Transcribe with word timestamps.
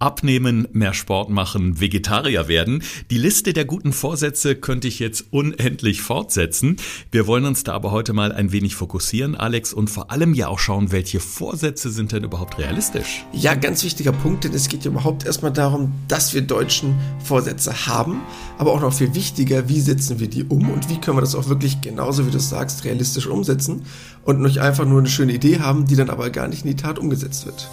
Abnehmen, 0.00 0.66
mehr 0.72 0.94
Sport 0.94 1.28
machen, 1.28 1.78
Vegetarier 1.78 2.48
werden. 2.48 2.82
Die 3.10 3.18
Liste 3.18 3.52
der 3.52 3.66
guten 3.66 3.92
Vorsätze 3.92 4.56
könnte 4.56 4.88
ich 4.88 4.98
jetzt 4.98 5.26
unendlich 5.30 6.00
fortsetzen. 6.00 6.78
Wir 7.12 7.26
wollen 7.26 7.44
uns 7.44 7.64
da 7.64 7.74
aber 7.74 7.90
heute 7.90 8.14
mal 8.14 8.32
ein 8.32 8.50
wenig 8.50 8.76
fokussieren, 8.76 9.34
Alex, 9.34 9.74
und 9.74 9.90
vor 9.90 10.10
allem 10.10 10.32
ja 10.32 10.48
auch 10.48 10.58
schauen, 10.58 10.90
welche 10.90 11.20
Vorsätze 11.20 11.90
sind 11.90 12.12
denn 12.12 12.24
überhaupt 12.24 12.56
realistisch? 12.58 13.26
Ja, 13.32 13.54
ganz 13.54 13.84
wichtiger 13.84 14.12
Punkt, 14.12 14.44
denn 14.44 14.54
es 14.54 14.70
geht 14.70 14.86
ja 14.86 14.90
überhaupt 14.90 15.26
erstmal 15.26 15.52
darum, 15.52 15.92
dass 16.08 16.32
wir 16.32 16.40
Deutschen 16.40 16.94
Vorsätze 17.22 17.86
haben, 17.86 18.22
aber 18.56 18.72
auch 18.72 18.80
noch 18.80 18.94
viel 18.94 19.14
wichtiger, 19.14 19.68
wie 19.68 19.82
setzen 19.82 20.18
wir 20.18 20.28
die 20.28 20.44
um 20.44 20.70
und 20.70 20.88
wie 20.88 20.98
können 20.98 21.18
wir 21.18 21.22
das 21.22 21.34
auch 21.34 21.50
wirklich 21.50 21.82
genauso, 21.82 22.26
wie 22.26 22.30
du 22.30 22.40
sagst, 22.40 22.84
realistisch 22.84 23.26
umsetzen 23.26 23.82
und 24.24 24.40
nicht 24.40 24.60
einfach 24.60 24.86
nur 24.86 25.00
eine 25.00 25.08
schöne 25.08 25.34
Idee 25.34 25.58
haben, 25.58 25.84
die 25.84 25.96
dann 25.96 26.08
aber 26.08 26.30
gar 26.30 26.48
nicht 26.48 26.64
in 26.64 26.70
die 26.70 26.82
Tat 26.82 26.98
umgesetzt 26.98 27.44
wird. 27.44 27.68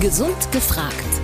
Gesund 0.00 0.52
gefragt 0.52 1.23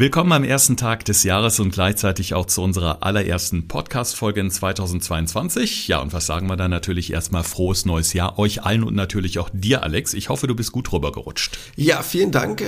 Willkommen 0.00 0.32
am 0.32 0.44
ersten 0.44 0.78
Tag 0.78 1.04
des 1.04 1.24
Jahres 1.24 1.60
und 1.60 1.74
gleichzeitig 1.74 2.32
auch 2.32 2.46
zu 2.46 2.62
unserer 2.62 3.02
allerersten 3.02 3.68
Podcast-Folge 3.68 4.40
in 4.40 4.50
2022. 4.50 5.88
Ja, 5.88 6.00
und 6.00 6.14
was 6.14 6.24
sagen 6.24 6.48
wir 6.48 6.56
dann 6.56 6.70
natürlich 6.70 7.12
erstmal 7.12 7.44
frohes 7.44 7.84
neues 7.84 8.14
Jahr 8.14 8.38
euch 8.38 8.62
allen 8.62 8.82
und 8.82 8.94
natürlich 8.94 9.38
auch 9.38 9.50
dir, 9.52 9.82
Alex. 9.82 10.14
Ich 10.14 10.30
hoffe, 10.30 10.46
du 10.46 10.54
bist 10.54 10.72
gut 10.72 10.90
rübergerutscht. 10.90 11.58
Ja, 11.76 12.00
vielen 12.00 12.30
Dank. 12.30 12.64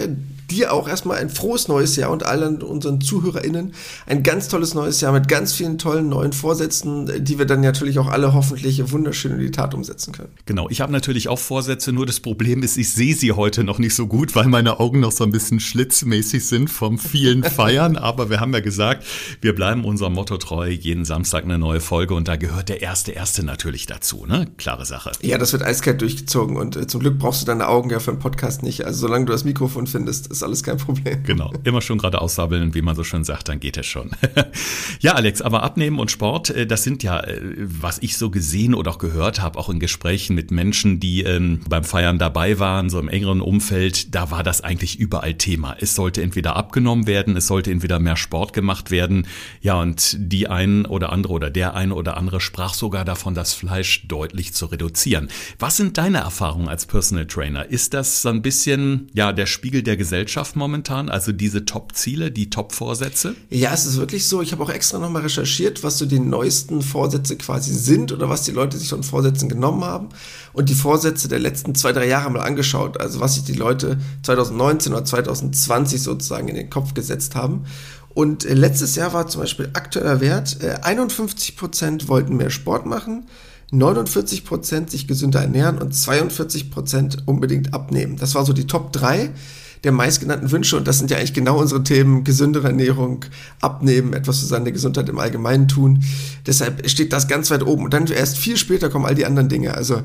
Dir 0.50 0.74
auch 0.74 0.86
erstmal 0.86 1.16
ein 1.16 1.30
frohes 1.30 1.68
neues 1.68 1.96
Jahr 1.96 2.10
und 2.10 2.22
allen 2.22 2.60
unseren 2.60 3.00
ZuhörerInnen 3.00 3.72
ein 4.04 4.22
ganz 4.22 4.48
tolles 4.48 4.74
neues 4.74 5.00
Jahr 5.00 5.14
mit 5.14 5.26
ganz 5.26 5.54
vielen 5.54 5.78
tollen 5.78 6.10
neuen 6.10 6.34
Vorsätzen, 6.34 7.24
die 7.24 7.38
wir 7.38 7.46
dann 7.46 7.62
natürlich 7.62 7.98
auch 7.98 8.08
alle 8.08 8.34
hoffentlich 8.34 8.92
wunderschön 8.92 9.32
in 9.32 9.38
die 9.38 9.52
Tat 9.52 9.72
umsetzen 9.72 10.12
können. 10.12 10.34
Genau, 10.44 10.68
ich 10.68 10.82
habe 10.82 10.92
natürlich 10.92 11.28
auch 11.28 11.38
Vorsätze, 11.38 11.92
nur 11.92 12.04
das 12.04 12.20
Problem 12.20 12.62
ist, 12.62 12.76
ich 12.76 12.92
sehe 12.92 13.14
sie 13.14 13.32
heute 13.32 13.64
noch 13.64 13.78
nicht 13.78 13.94
so 13.94 14.06
gut, 14.06 14.36
weil 14.36 14.48
meine 14.48 14.80
Augen 14.80 15.00
noch 15.00 15.12
so 15.12 15.24
ein 15.24 15.32
bisschen 15.32 15.60
schlitzmäßig 15.60 16.44
sind 16.44 16.68
vom 16.68 16.98
viel 16.98 17.21
vielen 17.22 17.44
Feiern, 17.44 17.96
aber 17.96 18.30
wir 18.30 18.40
haben 18.40 18.52
ja 18.52 18.60
gesagt, 18.60 19.04
wir 19.40 19.54
bleiben 19.54 19.84
unserem 19.84 20.14
Motto 20.14 20.38
treu, 20.38 20.68
jeden 20.68 21.04
Samstag 21.04 21.44
eine 21.44 21.56
neue 21.56 21.80
Folge 21.80 22.14
und 22.14 22.26
da 22.26 22.34
gehört 22.34 22.68
der 22.68 22.82
erste 22.82 23.12
erste 23.12 23.44
natürlich 23.44 23.86
dazu, 23.86 24.26
ne? 24.26 24.48
Klare 24.56 24.84
Sache. 24.86 25.12
Ja, 25.20 25.38
das 25.38 25.52
wird 25.52 25.62
eiskalt 25.62 26.00
durchgezogen 26.00 26.56
und 26.56 26.74
äh, 26.74 26.88
zum 26.88 27.00
Glück 27.00 27.18
brauchst 27.18 27.42
du 27.42 27.46
deine 27.46 27.68
Augen 27.68 27.90
ja 27.90 28.00
für 28.00 28.10
einen 28.10 28.18
Podcast 28.18 28.64
nicht. 28.64 28.84
Also 28.84 29.06
solange 29.06 29.26
du 29.26 29.32
das 29.32 29.44
Mikrofon 29.44 29.86
findest, 29.86 30.26
ist 30.26 30.42
alles 30.42 30.64
kein 30.64 30.78
Problem. 30.78 31.22
Genau, 31.22 31.52
immer 31.62 31.80
schon 31.80 31.98
gerade 31.98 32.20
aussabbeln, 32.20 32.74
wie 32.74 32.82
man 32.82 32.96
so 32.96 33.04
schön 33.04 33.22
sagt, 33.22 33.48
dann 33.48 33.60
geht 33.60 33.76
es 33.76 33.86
schon. 33.86 34.10
ja, 35.00 35.12
Alex, 35.12 35.42
aber 35.42 35.62
Abnehmen 35.62 36.00
und 36.00 36.10
Sport, 36.10 36.50
äh, 36.50 36.66
das 36.66 36.82
sind 36.82 37.04
ja, 37.04 37.20
äh, 37.20 37.40
was 37.56 37.98
ich 38.00 38.16
so 38.16 38.30
gesehen 38.30 38.74
oder 38.74 38.90
auch 38.90 38.98
gehört 38.98 39.40
habe, 39.40 39.60
auch 39.60 39.68
in 39.68 39.78
Gesprächen 39.78 40.34
mit 40.34 40.50
Menschen, 40.50 40.98
die 40.98 41.22
ähm, 41.22 41.60
beim 41.68 41.84
Feiern 41.84 42.18
dabei 42.18 42.58
waren, 42.58 42.90
so 42.90 42.98
im 42.98 43.08
engeren 43.08 43.40
Umfeld, 43.40 44.12
da 44.14 44.32
war 44.32 44.42
das 44.42 44.62
eigentlich 44.62 44.98
überall 44.98 45.34
Thema. 45.34 45.76
Es 45.78 45.94
sollte 45.94 46.22
entweder 46.22 46.56
abgenommen 46.56 47.06
werden, 47.06 47.11
werden, 47.12 47.36
es 47.36 47.46
sollte 47.46 47.70
entweder 47.70 47.98
mehr 47.98 48.16
Sport 48.16 48.54
gemacht 48.54 48.90
werden. 48.90 49.26
Ja, 49.60 49.78
und 49.78 50.16
die 50.18 50.48
ein 50.48 50.86
oder 50.86 51.12
andere 51.12 51.34
oder 51.34 51.50
der 51.50 51.74
eine 51.74 51.94
oder 51.94 52.16
andere 52.16 52.40
sprach 52.40 52.72
sogar 52.72 53.04
davon, 53.04 53.34
das 53.34 53.52
Fleisch 53.52 54.08
deutlich 54.08 54.54
zu 54.54 54.64
reduzieren. 54.64 55.28
Was 55.58 55.76
sind 55.76 55.98
deine 55.98 56.18
Erfahrungen 56.18 56.68
als 56.68 56.86
Personal 56.86 57.26
Trainer? 57.26 57.68
Ist 57.68 57.92
das 57.92 58.22
so 58.22 58.30
ein 58.30 58.40
bisschen, 58.40 59.10
ja, 59.12 59.34
der 59.34 59.44
Spiegel 59.44 59.82
der 59.82 59.98
Gesellschaft 59.98 60.56
momentan? 60.56 61.10
Also 61.10 61.32
diese 61.32 61.66
Top-Ziele, 61.66 62.30
die 62.30 62.48
Top-Vorsätze? 62.48 63.34
Ja, 63.50 63.74
es 63.74 63.84
ist 63.84 63.98
wirklich 63.98 64.26
so. 64.26 64.40
Ich 64.40 64.52
habe 64.52 64.62
auch 64.62 64.70
extra 64.70 64.98
nochmal 64.98 65.22
recherchiert, 65.22 65.82
was 65.82 65.98
so 65.98 66.06
die 66.06 66.18
neuesten 66.18 66.80
Vorsätze 66.80 67.36
quasi 67.36 67.74
sind 67.74 68.10
oder 68.10 68.30
was 68.30 68.44
die 68.44 68.52
Leute 68.52 68.78
sich 68.78 68.88
von 68.88 69.02
Vorsätzen 69.02 69.50
genommen 69.50 69.84
haben 69.84 70.08
und 70.52 70.68
die 70.68 70.74
Vorsätze 70.74 71.28
der 71.28 71.38
letzten 71.38 71.74
zwei, 71.74 71.92
drei 71.92 72.06
Jahre 72.06 72.30
mal 72.30 72.40
angeschaut. 72.40 73.00
Also 73.00 73.20
was 73.20 73.34
sich 73.34 73.44
die 73.44 73.54
Leute 73.54 73.98
2019 74.22 74.92
oder 74.92 75.04
2020 75.04 76.02
sozusagen 76.02 76.48
in 76.48 76.56
den 76.56 76.70
Kopf 76.70 76.94
gesetzt 76.94 77.34
haben. 77.34 77.64
Und 78.14 78.44
äh, 78.44 78.54
letztes 78.54 78.96
Jahr 78.96 79.12
war 79.12 79.26
zum 79.28 79.42
Beispiel 79.42 79.70
aktueller 79.72 80.20
Wert, 80.20 80.58
51% 80.60 82.04
äh, 82.04 82.08
wollten 82.08 82.36
mehr 82.36 82.50
Sport 82.50 82.86
machen, 82.86 83.26
49% 83.72 84.90
sich 84.90 85.08
gesünder 85.08 85.40
ernähren 85.40 85.78
und 85.78 85.94
42% 85.94 87.22
unbedingt 87.24 87.72
abnehmen. 87.72 88.16
Das 88.18 88.34
war 88.34 88.44
so 88.44 88.52
die 88.52 88.66
Top 88.66 88.92
3 88.92 89.30
der 89.84 89.92
meistgenannten 89.92 90.50
Wünsche 90.52 90.76
und 90.76 90.86
das 90.86 90.98
sind 90.98 91.10
ja 91.10 91.16
eigentlich 91.16 91.32
genau 91.32 91.58
unsere 91.58 91.82
Themen, 91.82 92.22
gesündere 92.22 92.68
Ernährung, 92.68 93.24
abnehmen, 93.60 94.12
etwas 94.12 94.38
für 94.38 94.46
seine 94.46 94.70
Gesundheit 94.72 95.08
im 95.08 95.18
Allgemeinen 95.18 95.66
tun. 95.66 96.04
Deshalb 96.46 96.88
steht 96.88 97.12
das 97.12 97.26
ganz 97.26 97.50
weit 97.50 97.66
oben 97.66 97.84
und 97.84 97.94
dann 97.94 98.06
erst 98.06 98.38
viel 98.38 98.56
später 98.56 98.90
kommen 98.90 99.06
all 99.06 99.16
die 99.16 99.26
anderen 99.26 99.48
Dinge. 99.48 99.74
Also 99.74 100.02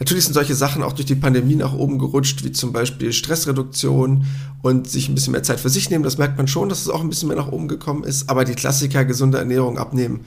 Natürlich 0.00 0.24
sind 0.24 0.32
solche 0.32 0.54
Sachen 0.54 0.82
auch 0.82 0.94
durch 0.94 1.04
die 1.04 1.14
Pandemie 1.14 1.56
nach 1.56 1.74
oben 1.74 1.98
gerutscht, 1.98 2.42
wie 2.42 2.52
zum 2.52 2.72
Beispiel 2.72 3.12
Stressreduktion 3.12 4.24
und 4.62 4.88
sich 4.88 5.10
ein 5.10 5.14
bisschen 5.14 5.32
mehr 5.32 5.42
Zeit 5.42 5.60
für 5.60 5.68
sich 5.68 5.90
nehmen. 5.90 6.04
Das 6.04 6.16
merkt 6.16 6.38
man 6.38 6.48
schon, 6.48 6.70
dass 6.70 6.80
es 6.80 6.88
auch 6.88 7.02
ein 7.02 7.10
bisschen 7.10 7.28
mehr 7.28 7.36
nach 7.36 7.52
oben 7.52 7.68
gekommen 7.68 8.04
ist. 8.04 8.30
Aber 8.30 8.46
die 8.46 8.54
Klassiker, 8.54 9.04
gesunde 9.04 9.36
Ernährung 9.36 9.76
abnehmen, 9.76 10.20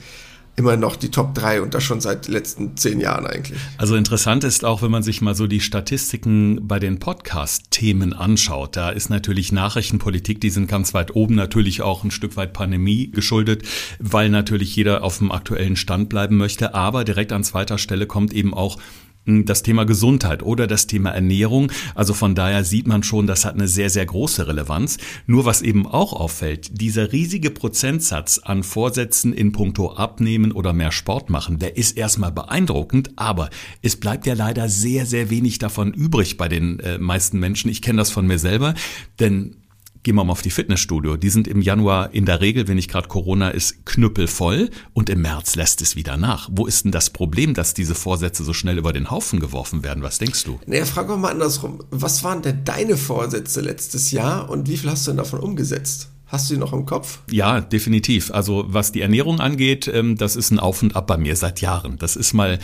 immer 0.55 0.77
noch 0.77 0.95
die 0.95 1.09
Top 1.09 1.33
3 1.33 1.63
und 1.63 1.73
das 1.73 1.83
schon 1.83 2.01
seit 2.01 2.27
den 2.27 2.33
letzten 2.33 2.77
zehn 2.77 2.99
Jahren 2.99 3.25
eigentlich. 3.25 3.59
Also 3.79 3.95
interessant 3.95 4.43
ist 4.43 4.63
auch, 4.63 4.83
wenn 4.83 4.91
man 4.91 5.01
sich 5.01 5.21
mal 5.21 5.33
so 5.33 5.47
die 5.47 5.59
Statistiken 5.59 6.67
bei 6.67 6.77
den 6.77 6.99
Podcast-Themen 6.99 8.13
anschaut. 8.13 8.75
Da 8.75 8.91
ist 8.91 9.09
natürlich 9.09 9.51
Nachrichtenpolitik, 9.51 10.39
die 10.39 10.51
sind 10.51 10.67
ganz 10.67 10.93
weit 10.93 11.15
oben, 11.15 11.33
natürlich 11.33 11.81
auch 11.81 12.03
ein 12.03 12.11
Stück 12.11 12.37
weit 12.37 12.53
Pandemie 12.53 13.09
geschuldet, 13.09 13.63
weil 13.97 14.29
natürlich 14.29 14.75
jeder 14.75 15.03
auf 15.03 15.17
dem 15.17 15.31
aktuellen 15.31 15.75
Stand 15.75 16.09
bleiben 16.09 16.37
möchte. 16.37 16.75
Aber 16.75 17.03
direkt 17.03 17.31
an 17.31 17.43
zweiter 17.43 17.79
Stelle 17.79 18.05
kommt 18.05 18.31
eben 18.33 18.53
auch 18.53 18.77
das 19.25 19.63
Thema 19.63 19.85
Gesundheit 19.85 20.43
oder 20.43 20.67
das 20.67 20.87
Thema 20.87 21.11
Ernährung. 21.11 21.71
Also 21.95 22.13
von 22.13 22.35
daher 22.35 22.63
sieht 22.63 22.87
man 22.87 23.03
schon, 23.03 23.27
das 23.27 23.45
hat 23.45 23.55
eine 23.55 23.67
sehr, 23.67 23.89
sehr 23.89 24.05
große 24.05 24.47
Relevanz. 24.47 24.97
Nur 25.27 25.45
was 25.45 25.61
eben 25.61 25.87
auch 25.87 26.13
auffällt, 26.13 26.81
dieser 26.81 27.11
riesige 27.11 27.51
Prozentsatz 27.51 28.39
an 28.39 28.63
Vorsätzen 28.63 29.33
in 29.33 29.51
puncto 29.51 29.93
Abnehmen 29.93 30.51
oder 30.51 30.73
mehr 30.73 30.91
Sport 30.91 31.29
machen, 31.29 31.59
der 31.59 31.77
ist 31.77 31.97
erstmal 31.97 32.31
beeindruckend, 32.31 33.11
aber 33.15 33.49
es 33.81 33.95
bleibt 33.95 34.25
ja 34.25 34.33
leider 34.33 34.69
sehr, 34.69 35.05
sehr 35.05 35.29
wenig 35.29 35.59
davon 35.59 35.93
übrig 35.93 36.37
bei 36.37 36.49
den 36.49 36.79
äh, 36.79 36.97
meisten 36.97 37.39
Menschen. 37.39 37.69
Ich 37.69 37.81
kenne 37.81 37.97
das 37.97 38.11
von 38.11 38.27
mir 38.27 38.39
selber, 38.39 38.73
denn 39.19 39.62
Gehen 40.03 40.15
wir 40.15 40.25
mal 40.25 40.33
auf 40.33 40.41
die 40.41 40.49
Fitnessstudio. 40.49 41.15
Die 41.15 41.29
sind 41.29 41.47
im 41.47 41.61
Januar 41.61 42.13
in 42.13 42.25
der 42.25 42.41
Regel, 42.41 42.67
wenn 42.67 42.75
nicht 42.75 42.91
gerade 42.91 43.07
Corona 43.07 43.49
ist, 43.49 43.85
knüppelvoll 43.85 44.69
und 44.91 45.09
im 45.09 45.21
März 45.21 45.55
lässt 45.55 45.81
es 45.81 45.95
wieder 45.95 46.17
nach. 46.17 46.49
Wo 46.51 46.65
ist 46.65 46.83
denn 46.83 46.91
das 46.91 47.09
Problem, 47.09 47.53
dass 47.53 47.73
diese 47.73 47.95
Vorsätze 47.95 48.43
so 48.43 48.51
schnell 48.51 48.77
über 48.77 48.91
den 48.91 49.09
Haufen 49.09 49.39
geworfen 49.39 49.81
werden? 49.81 50.03
Was 50.03 50.17
denkst 50.17 50.43
du? 50.43 50.59
Naja, 50.65 50.83
frag 50.83 51.07
mal 51.07 51.31
andersrum. 51.31 51.81
Was 51.89 52.21
waren 52.25 52.41
denn 52.41 52.65
deine 52.65 52.97
Vorsätze 52.97 53.61
letztes 53.61 54.11
Jahr 54.11 54.49
und 54.49 54.67
wie 54.67 54.75
viel 54.75 54.89
hast 54.89 55.07
du 55.07 55.11
denn 55.11 55.17
davon 55.17 55.39
umgesetzt? 55.39 56.09
Hast 56.33 56.49
du 56.49 56.55
die 56.55 56.59
noch 56.59 56.73
im 56.73 56.87
Kopf? 56.87 57.19
Ja, 57.29 57.61
definitiv. 57.61 58.31
Also 58.31 58.65
was 58.67 58.91
die 58.91 59.01
Ernährung 59.01 59.39
angeht, 59.39 59.87
ähm, 59.87 60.17
das 60.17 60.35
ist 60.35 60.49
ein 60.49 60.57
Auf 60.57 60.81
und 60.81 60.95
Ab 60.95 61.05
bei 61.05 61.15
mir 61.15 61.35
seit 61.35 61.61
Jahren. 61.61 61.99
Das 61.99 62.15
ist 62.15 62.33
mal, 62.33 62.57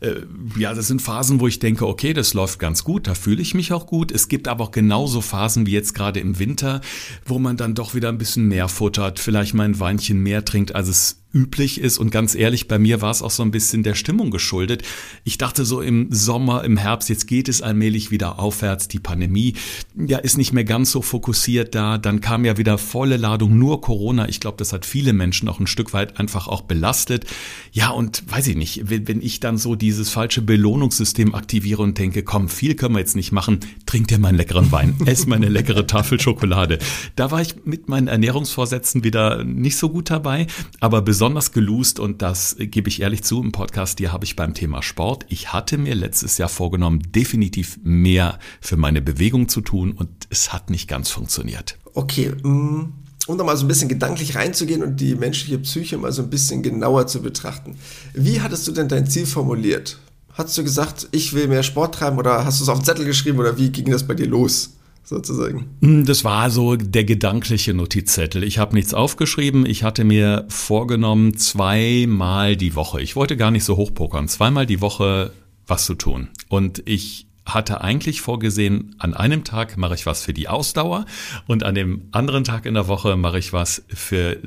äh, 0.00 0.16
ja, 0.58 0.74
das 0.74 0.88
sind 0.88 1.00
Phasen, 1.00 1.40
wo 1.40 1.46
ich 1.46 1.58
denke, 1.58 1.88
okay, 1.88 2.12
das 2.12 2.34
läuft 2.34 2.58
ganz 2.58 2.84
gut, 2.84 3.06
da 3.06 3.14
fühle 3.14 3.40
ich 3.40 3.54
mich 3.54 3.72
auch 3.72 3.86
gut. 3.86 4.12
Es 4.12 4.28
gibt 4.28 4.46
aber 4.46 4.64
auch 4.64 4.72
genauso 4.72 5.22
Phasen 5.22 5.64
wie 5.64 5.70
jetzt 5.70 5.94
gerade 5.94 6.20
im 6.20 6.38
Winter, 6.38 6.82
wo 7.24 7.38
man 7.38 7.56
dann 7.56 7.74
doch 7.74 7.94
wieder 7.94 8.10
ein 8.10 8.18
bisschen 8.18 8.46
mehr 8.46 8.68
futtert, 8.68 9.18
vielleicht 9.18 9.54
mal 9.54 9.64
ein 9.64 9.80
Weinchen 9.80 10.22
mehr 10.22 10.44
trinkt, 10.44 10.74
als 10.74 10.88
es 10.88 11.23
üblich 11.34 11.80
ist. 11.80 11.98
Und 11.98 12.10
ganz 12.10 12.34
ehrlich, 12.34 12.68
bei 12.68 12.78
mir 12.78 13.02
war 13.02 13.10
es 13.10 13.20
auch 13.20 13.30
so 13.30 13.42
ein 13.42 13.50
bisschen 13.50 13.82
der 13.82 13.94
Stimmung 13.94 14.30
geschuldet. 14.30 14.84
Ich 15.24 15.36
dachte 15.36 15.64
so 15.64 15.80
im 15.80 16.06
Sommer, 16.10 16.64
im 16.64 16.76
Herbst, 16.76 17.08
jetzt 17.08 17.26
geht 17.26 17.48
es 17.48 17.60
allmählich 17.60 18.10
wieder 18.10 18.38
aufwärts. 18.38 18.88
Die 18.88 19.00
Pandemie 19.00 19.54
ja 19.94 20.18
ist 20.18 20.38
nicht 20.38 20.52
mehr 20.52 20.64
ganz 20.64 20.92
so 20.92 21.02
fokussiert 21.02 21.74
da. 21.74 21.98
Dann 21.98 22.20
kam 22.20 22.44
ja 22.44 22.56
wieder 22.56 22.78
volle 22.78 23.16
Ladung 23.16 23.58
nur 23.58 23.80
Corona. 23.80 24.28
Ich 24.28 24.40
glaube, 24.40 24.56
das 24.58 24.72
hat 24.72 24.86
viele 24.86 25.12
Menschen 25.12 25.48
auch 25.48 25.58
ein 25.58 25.66
Stück 25.66 25.92
weit 25.92 26.18
einfach 26.18 26.46
auch 26.46 26.62
belastet. 26.62 27.26
Ja, 27.72 27.90
und 27.90 28.22
weiß 28.30 28.46
ich 28.46 28.56
nicht, 28.56 28.88
wenn, 28.88 29.08
wenn 29.08 29.20
ich 29.20 29.40
dann 29.40 29.58
so 29.58 29.74
dieses 29.74 30.10
falsche 30.10 30.40
Belohnungssystem 30.40 31.34
aktiviere 31.34 31.82
und 31.82 31.98
denke, 31.98 32.22
komm, 32.22 32.48
viel 32.48 32.76
können 32.76 32.94
wir 32.94 33.00
jetzt 33.00 33.16
nicht 33.16 33.32
machen, 33.32 33.60
trink 33.86 34.08
dir 34.08 34.18
meinen 34.18 34.36
leckeren 34.36 34.70
Wein, 34.70 34.94
ess 35.06 35.26
meine 35.26 35.48
leckere 35.48 35.86
Tafel 35.86 36.20
Schokolade. 36.20 36.78
Da 37.16 37.32
war 37.32 37.40
ich 37.40 37.56
mit 37.64 37.88
meinen 37.88 38.06
Ernährungsvorsätzen 38.06 39.02
wieder 39.02 39.42
nicht 39.42 39.76
so 39.76 39.88
gut 39.88 40.10
dabei, 40.10 40.46
aber 40.78 41.02
besonders 41.02 41.23
besonders 41.24 41.52
gelust 41.52 42.00
und 42.00 42.20
das 42.20 42.54
gebe 42.58 42.90
ich 42.90 43.00
ehrlich 43.00 43.24
zu 43.24 43.42
im 43.42 43.50
Podcast, 43.50 43.98
hier 43.98 44.12
habe 44.12 44.26
ich 44.26 44.36
beim 44.36 44.52
Thema 44.52 44.82
Sport. 44.82 45.24
Ich 45.30 45.54
hatte 45.54 45.78
mir 45.78 45.94
letztes 45.94 46.36
Jahr 46.36 46.50
vorgenommen, 46.50 47.00
definitiv 47.12 47.78
mehr 47.82 48.38
für 48.60 48.76
meine 48.76 49.00
Bewegung 49.00 49.48
zu 49.48 49.62
tun 49.62 49.92
und 49.92 50.10
es 50.28 50.52
hat 50.52 50.68
nicht 50.68 50.86
ganz 50.86 51.08
funktioniert. 51.08 51.78
Okay, 51.94 52.28
mm, 52.42 52.92
um 53.26 53.38
da 53.38 53.42
mal 53.42 53.56
so 53.56 53.64
ein 53.64 53.68
bisschen 53.68 53.88
gedanklich 53.88 54.36
reinzugehen 54.36 54.82
und 54.82 55.00
die 55.00 55.14
menschliche 55.14 55.56
Psyche 55.60 55.96
mal 55.96 56.12
so 56.12 56.20
ein 56.20 56.28
bisschen 56.28 56.62
genauer 56.62 57.06
zu 57.06 57.22
betrachten. 57.22 57.78
Wie 58.12 58.42
hattest 58.42 58.68
du 58.68 58.72
denn 58.72 58.88
dein 58.88 59.06
Ziel 59.06 59.24
formuliert? 59.24 59.98
Hast 60.34 60.58
du 60.58 60.62
gesagt, 60.62 61.08
ich 61.12 61.32
will 61.32 61.48
mehr 61.48 61.62
Sport 61.62 61.94
treiben 61.94 62.18
oder 62.18 62.44
hast 62.44 62.60
du 62.60 62.64
es 62.64 62.68
auf 62.68 62.80
den 62.80 62.84
Zettel 62.84 63.06
geschrieben 63.06 63.38
oder 63.38 63.56
wie 63.56 63.70
ging 63.70 63.90
das 63.90 64.06
bei 64.06 64.12
dir 64.12 64.26
los? 64.26 64.74
Sozusagen? 65.04 65.66
Hm, 65.80 66.04
das 66.04 66.24
war 66.24 66.50
so 66.50 66.76
der 66.76 67.04
gedankliche 67.04 67.74
Notizzettel. 67.74 68.42
Ich 68.42 68.58
habe 68.58 68.74
nichts 68.74 68.94
aufgeschrieben. 68.94 69.66
Ich 69.66 69.84
hatte 69.84 70.04
mir 70.04 70.46
vorgenommen, 70.48 71.36
zweimal 71.36 72.56
die 72.56 72.74
Woche. 72.74 73.00
Ich 73.00 73.14
wollte 73.14 73.36
gar 73.36 73.50
nicht 73.50 73.64
so 73.64 73.76
hochpokern. 73.76 74.28
Zweimal 74.28 74.66
die 74.66 74.80
Woche 74.80 75.32
was 75.66 75.84
zu 75.84 75.94
tun. 75.94 76.28
Und 76.48 76.82
ich 76.86 77.26
hatte 77.46 77.82
eigentlich 77.82 78.22
vorgesehen, 78.22 78.94
an 78.98 79.14
einem 79.14 79.44
Tag 79.44 79.76
mache 79.76 79.94
ich 79.94 80.06
was 80.06 80.22
für 80.22 80.32
die 80.32 80.48
Ausdauer 80.48 81.04
und 81.46 81.62
an 81.62 81.74
dem 81.74 82.08
anderen 82.12 82.44
Tag 82.44 82.64
in 82.64 82.74
der 82.74 82.88
Woche 82.88 83.16
mache 83.16 83.38
ich 83.38 83.52
was 83.52 83.84
für 83.88 84.38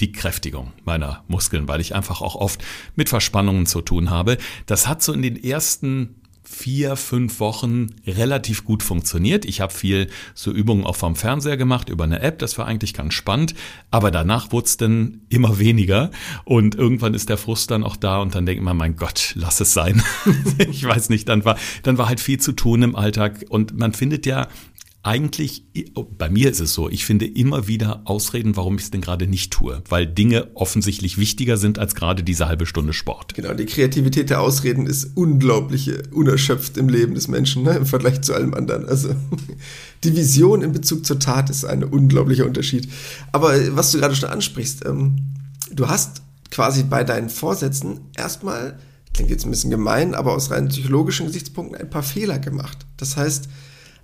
die 0.00 0.10
Kräftigung 0.10 0.72
meiner 0.84 1.22
Muskeln, 1.28 1.68
weil 1.68 1.80
ich 1.80 1.94
einfach 1.94 2.20
auch 2.20 2.34
oft 2.34 2.64
mit 2.96 3.08
Verspannungen 3.08 3.66
zu 3.66 3.80
tun 3.80 4.10
habe. 4.10 4.38
Das 4.66 4.88
hat 4.88 5.02
so 5.02 5.12
in 5.12 5.22
den 5.22 5.42
ersten 5.42 6.16
vier, 6.52 6.96
fünf 6.96 7.40
Wochen 7.40 7.88
relativ 8.06 8.64
gut 8.64 8.82
funktioniert. 8.82 9.44
Ich 9.44 9.60
habe 9.60 9.72
viel 9.72 10.08
so 10.34 10.52
Übungen 10.52 10.84
auch 10.84 10.96
vom 10.96 11.16
Fernseher 11.16 11.56
gemacht 11.56 11.88
über 11.88 12.04
eine 12.04 12.20
App, 12.20 12.38
das 12.38 12.58
war 12.58 12.66
eigentlich 12.66 12.94
ganz 12.94 13.14
spannend, 13.14 13.54
aber 13.90 14.10
danach 14.10 14.52
wurde 14.52 14.66
es 14.66 14.76
dann 14.76 15.22
immer 15.28 15.58
weniger 15.58 16.10
und 16.44 16.74
irgendwann 16.74 17.14
ist 17.14 17.28
der 17.28 17.38
Frust 17.38 17.70
dann 17.70 17.82
auch 17.82 17.96
da 17.96 18.20
und 18.20 18.34
dann 18.34 18.46
denkt 18.46 18.62
man, 18.62 18.76
mein 18.76 18.96
Gott, 18.96 19.32
lass 19.34 19.60
es 19.60 19.72
sein. 19.72 20.02
ich 20.58 20.84
weiß 20.84 21.08
nicht, 21.08 21.28
dann 21.28 21.44
war, 21.44 21.56
dann 21.82 21.98
war 21.98 22.08
halt 22.08 22.20
viel 22.20 22.38
zu 22.38 22.52
tun 22.52 22.82
im 22.82 22.96
Alltag 22.96 23.46
und 23.48 23.76
man 23.78 23.92
findet 23.92 24.26
ja 24.26 24.48
eigentlich, 25.04 25.64
bei 26.16 26.30
mir 26.30 26.48
ist 26.48 26.60
es 26.60 26.74
so, 26.74 26.88
ich 26.88 27.04
finde 27.04 27.26
immer 27.26 27.66
wieder 27.66 28.02
Ausreden, 28.04 28.56
warum 28.56 28.76
ich 28.76 28.84
es 28.84 28.90
denn 28.92 29.00
gerade 29.00 29.26
nicht 29.26 29.52
tue, 29.52 29.82
weil 29.88 30.06
Dinge 30.06 30.52
offensichtlich 30.54 31.18
wichtiger 31.18 31.56
sind 31.56 31.80
als 31.80 31.96
gerade 31.96 32.22
diese 32.22 32.46
halbe 32.46 32.66
Stunde 32.66 32.92
Sport. 32.92 33.34
Genau, 33.34 33.52
die 33.52 33.66
Kreativität 33.66 34.30
der 34.30 34.40
Ausreden 34.40 34.86
ist 34.86 35.16
unglaublich 35.16 35.90
unerschöpft 36.12 36.76
im 36.76 36.88
Leben 36.88 37.14
des 37.14 37.26
Menschen 37.26 37.64
ne, 37.64 37.76
im 37.76 37.86
Vergleich 37.86 38.20
zu 38.22 38.32
allem 38.32 38.54
anderen. 38.54 38.88
Also 38.88 39.16
die 40.04 40.16
Vision 40.16 40.62
in 40.62 40.70
Bezug 40.70 41.04
zur 41.04 41.18
Tat 41.18 41.50
ist 41.50 41.64
ein 41.64 41.82
unglaublicher 41.82 42.46
Unterschied. 42.46 42.88
Aber 43.32 43.54
was 43.76 43.90
du 43.90 43.98
gerade 43.98 44.14
schon 44.14 44.28
ansprichst, 44.28 44.86
ähm, 44.86 45.16
du 45.72 45.88
hast 45.88 46.22
quasi 46.52 46.84
bei 46.84 47.02
deinen 47.02 47.28
Vorsätzen 47.28 48.02
erstmal, 48.16 48.78
klingt 49.14 49.30
jetzt 49.30 49.46
ein 49.46 49.50
bisschen 49.50 49.70
gemein, 49.70 50.14
aber 50.14 50.32
aus 50.32 50.52
rein 50.52 50.68
psychologischen 50.68 51.26
Gesichtspunkten 51.26 51.76
ein 51.76 51.90
paar 51.90 52.04
Fehler 52.04 52.38
gemacht. 52.38 52.86
Das 52.98 53.16
heißt, 53.16 53.48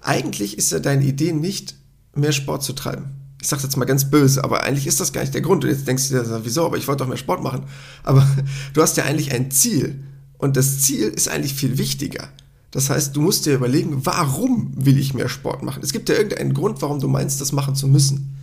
eigentlich 0.01 0.59
ist 0.59 0.73
ja 0.73 0.79
deine 0.79 1.05
Idee 1.05 1.33
nicht, 1.33 1.75
mehr 2.15 2.33
Sport 2.33 2.63
zu 2.63 2.73
treiben. 2.73 3.11
Ich 3.41 3.49
sage 3.49 3.63
jetzt 3.63 3.77
mal 3.77 3.85
ganz 3.85 4.11
böse, 4.11 4.43
aber 4.43 4.65
eigentlich 4.65 4.87
ist 4.87 5.01
das 5.01 5.13
gar 5.13 5.21
nicht 5.21 5.35
der 5.35 5.43
Grund. 5.43 5.65
Und 5.65 5.71
jetzt 5.71 5.87
denkst 5.87 6.09
du 6.09 6.15
dir, 6.15 6.41
wieso, 6.45 6.67
aber 6.67 6.77
ich 6.77 6.89
wollte 6.89 7.05
doch 7.05 7.09
mehr 7.09 7.17
Sport 7.17 7.43
machen. 7.43 7.65
Aber 8.03 8.27
du 8.75 8.83
hast 8.83 8.97
ja 8.97 9.05
eigentlich 9.05 9.33
ein 9.33 9.51
Ziel. 9.51 10.03
Und 10.39 10.57
das 10.57 10.81
Ziel 10.81 11.09
ist 11.09 11.29
eigentlich 11.29 11.55
viel 11.55 11.79
wichtiger. 11.79 12.29
Das 12.71 12.91
heißt, 12.91 13.17
du 13.17 13.23
musst 13.23 13.47
dir 13.47 13.55
überlegen, 13.55 14.05
warum 14.05 14.73
will 14.75 14.99
ich 14.99 15.15
mehr 15.15 15.29
Sport 15.29 15.63
machen? 15.63 15.83
Es 15.83 15.93
gibt 15.93 16.09
ja 16.09 16.17
irgendeinen 16.17 16.53
Grund, 16.53 16.83
warum 16.83 17.01
du 17.01 17.09
meinst, 17.09 17.41
das 17.41 17.53
machen 17.53 17.75
zu 17.75 17.89
müssen. 17.89 18.37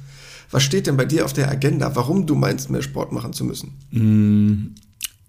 Was 0.52 0.64
steht 0.64 0.88
denn 0.88 0.98
bei 0.98 1.06
dir 1.06 1.26
auf 1.26 1.34
der 1.34 1.50
Agenda, 1.50 1.96
warum 1.96 2.26
du 2.26 2.36
meinst, 2.36 2.70
mehr 2.70 2.82
Sport 2.82 3.12
machen 3.12 3.34
zu 3.34 3.44
müssen? 3.44 3.74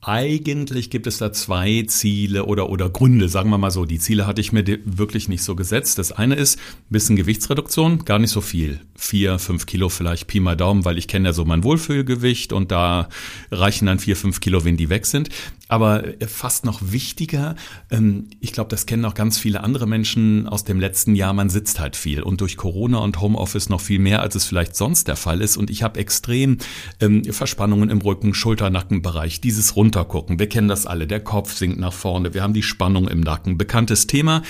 Eigentlich 0.09 0.91
gibt 0.91 1.09
es 1.09 1.19
da 1.19 1.33
zwei 1.33 1.83
Ziele 1.89 2.45
oder, 2.45 2.71
oder 2.71 2.89
Gründe, 2.89 3.29
sagen 3.29 3.51
wir 3.51 3.59
mal 3.59 3.73
so. 3.73 3.87
Die 3.87 3.99
Ziele 3.99 4.29
hatte 4.29 4.41
ich 4.41 4.53
mir 4.53 4.65
wirklich 4.85 5.29
nicht 5.29 5.43
so 5.43 5.57
gesetzt. 5.57 5.99
Das 5.99 6.13
eine 6.13 6.37
ist 6.37 6.61
ein 6.61 6.91
bisschen 6.91 7.17
Gewichtsreduktion, 7.17 8.05
gar 8.05 8.21
nicht 8.21 8.31
so 8.31 8.41
viel. 8.41 8.79
Vier, 8.95 9.41
fünf 9.41 9.67
Kilo 9.67 9.89
vielleicht 9.89 10.29
Pi 10.29 10.39
mal 10.39 10.57
Daumen, 10.57 10.85
weil 10.85 10.97
ich 10.97 11.09
kenne 11.09 11.31
ja 11.31 11.33
so 11.33 11.45
mein 11.45 11.65
Wohlfühlgewicht 11.65 12.53
und 12.53 12.71
da 12.71 13.09
reichen 13.51 13.87
dann 13.87 13.99
vier, 13.99 14.15
fünf 14.15 14.39
Kilo, 14.39 14.65
wenn 14.65 14.77
die 14.77 14.91
weg 14.91 15.07
sind. 15.07 15.29
Aber 15.69 16.05
fast 16.27 16.65
noch 16.65 16.81
wichtiger, 16.81 17.57
ähm, 17.91 18.29
ich 18.41 18.53
glaube, 18.53 18.71
das 18.71 18.87
kennen 18.87 19.05
auch 19.05 19.15
ganz 19.15 19.39
viele 19.39 19.65
andere 19.65 19.87
Menschen 19.87 20.49
aus 20.49 20.65
dem 20.65 20.79
letzten 20.79 21.15
Jahr, 21.17 21.33
man 21.33 21.51
sitzt 21.51 21.81
halt 21.81 21.97
viel 21.97 22.23
und 22.23 22.41
durch 22.41 22.57
Corona 22.57 22.99
und 22.99 23.21
Homeoffice 23.21 23.69
noch 23.69 23.81
viel 23.81 23.99
mehr, 23.99 24.23
als 24.23 24.37
es 24.37 24.45
vielleicht 24.45 24.77
sonst 24.77 25.09
der 25.09 25.17
Fall 25.17 25.41
ist. 25.41 25.57
Und 25.57 25.71
ich 25.71 25.83
habe 25.83 25.99
extrem 25.99 26.59
ähm, 27.01 27.25
Verspannungen 27.25 27.91
im 27.91 28.01
Rücken, 28.01 28.33
Schulter-Nackenbereich, 28.33 29.41
dieses 29.41 29.75
Runtergucken. 29.75 30.39
Wir 30.39 30.49
kennen 30.49 30.69
das 30.69 30.87
alle, 30.87 31.07
der 31.07 31.21
Kopf 31.21 31.55
sinkt 31.55 31.81
nach 31.81 31.93
vorne, 31.93 32.33
wir 32.33 32.43
haben 32.43 32.55
die 32.55 32.63
Spannung 32.63 33.09
im 33.09 33.21
Nacken. 33.21 33.59
Bekanntes 33.59 34.07
Thema. 34.07 34.43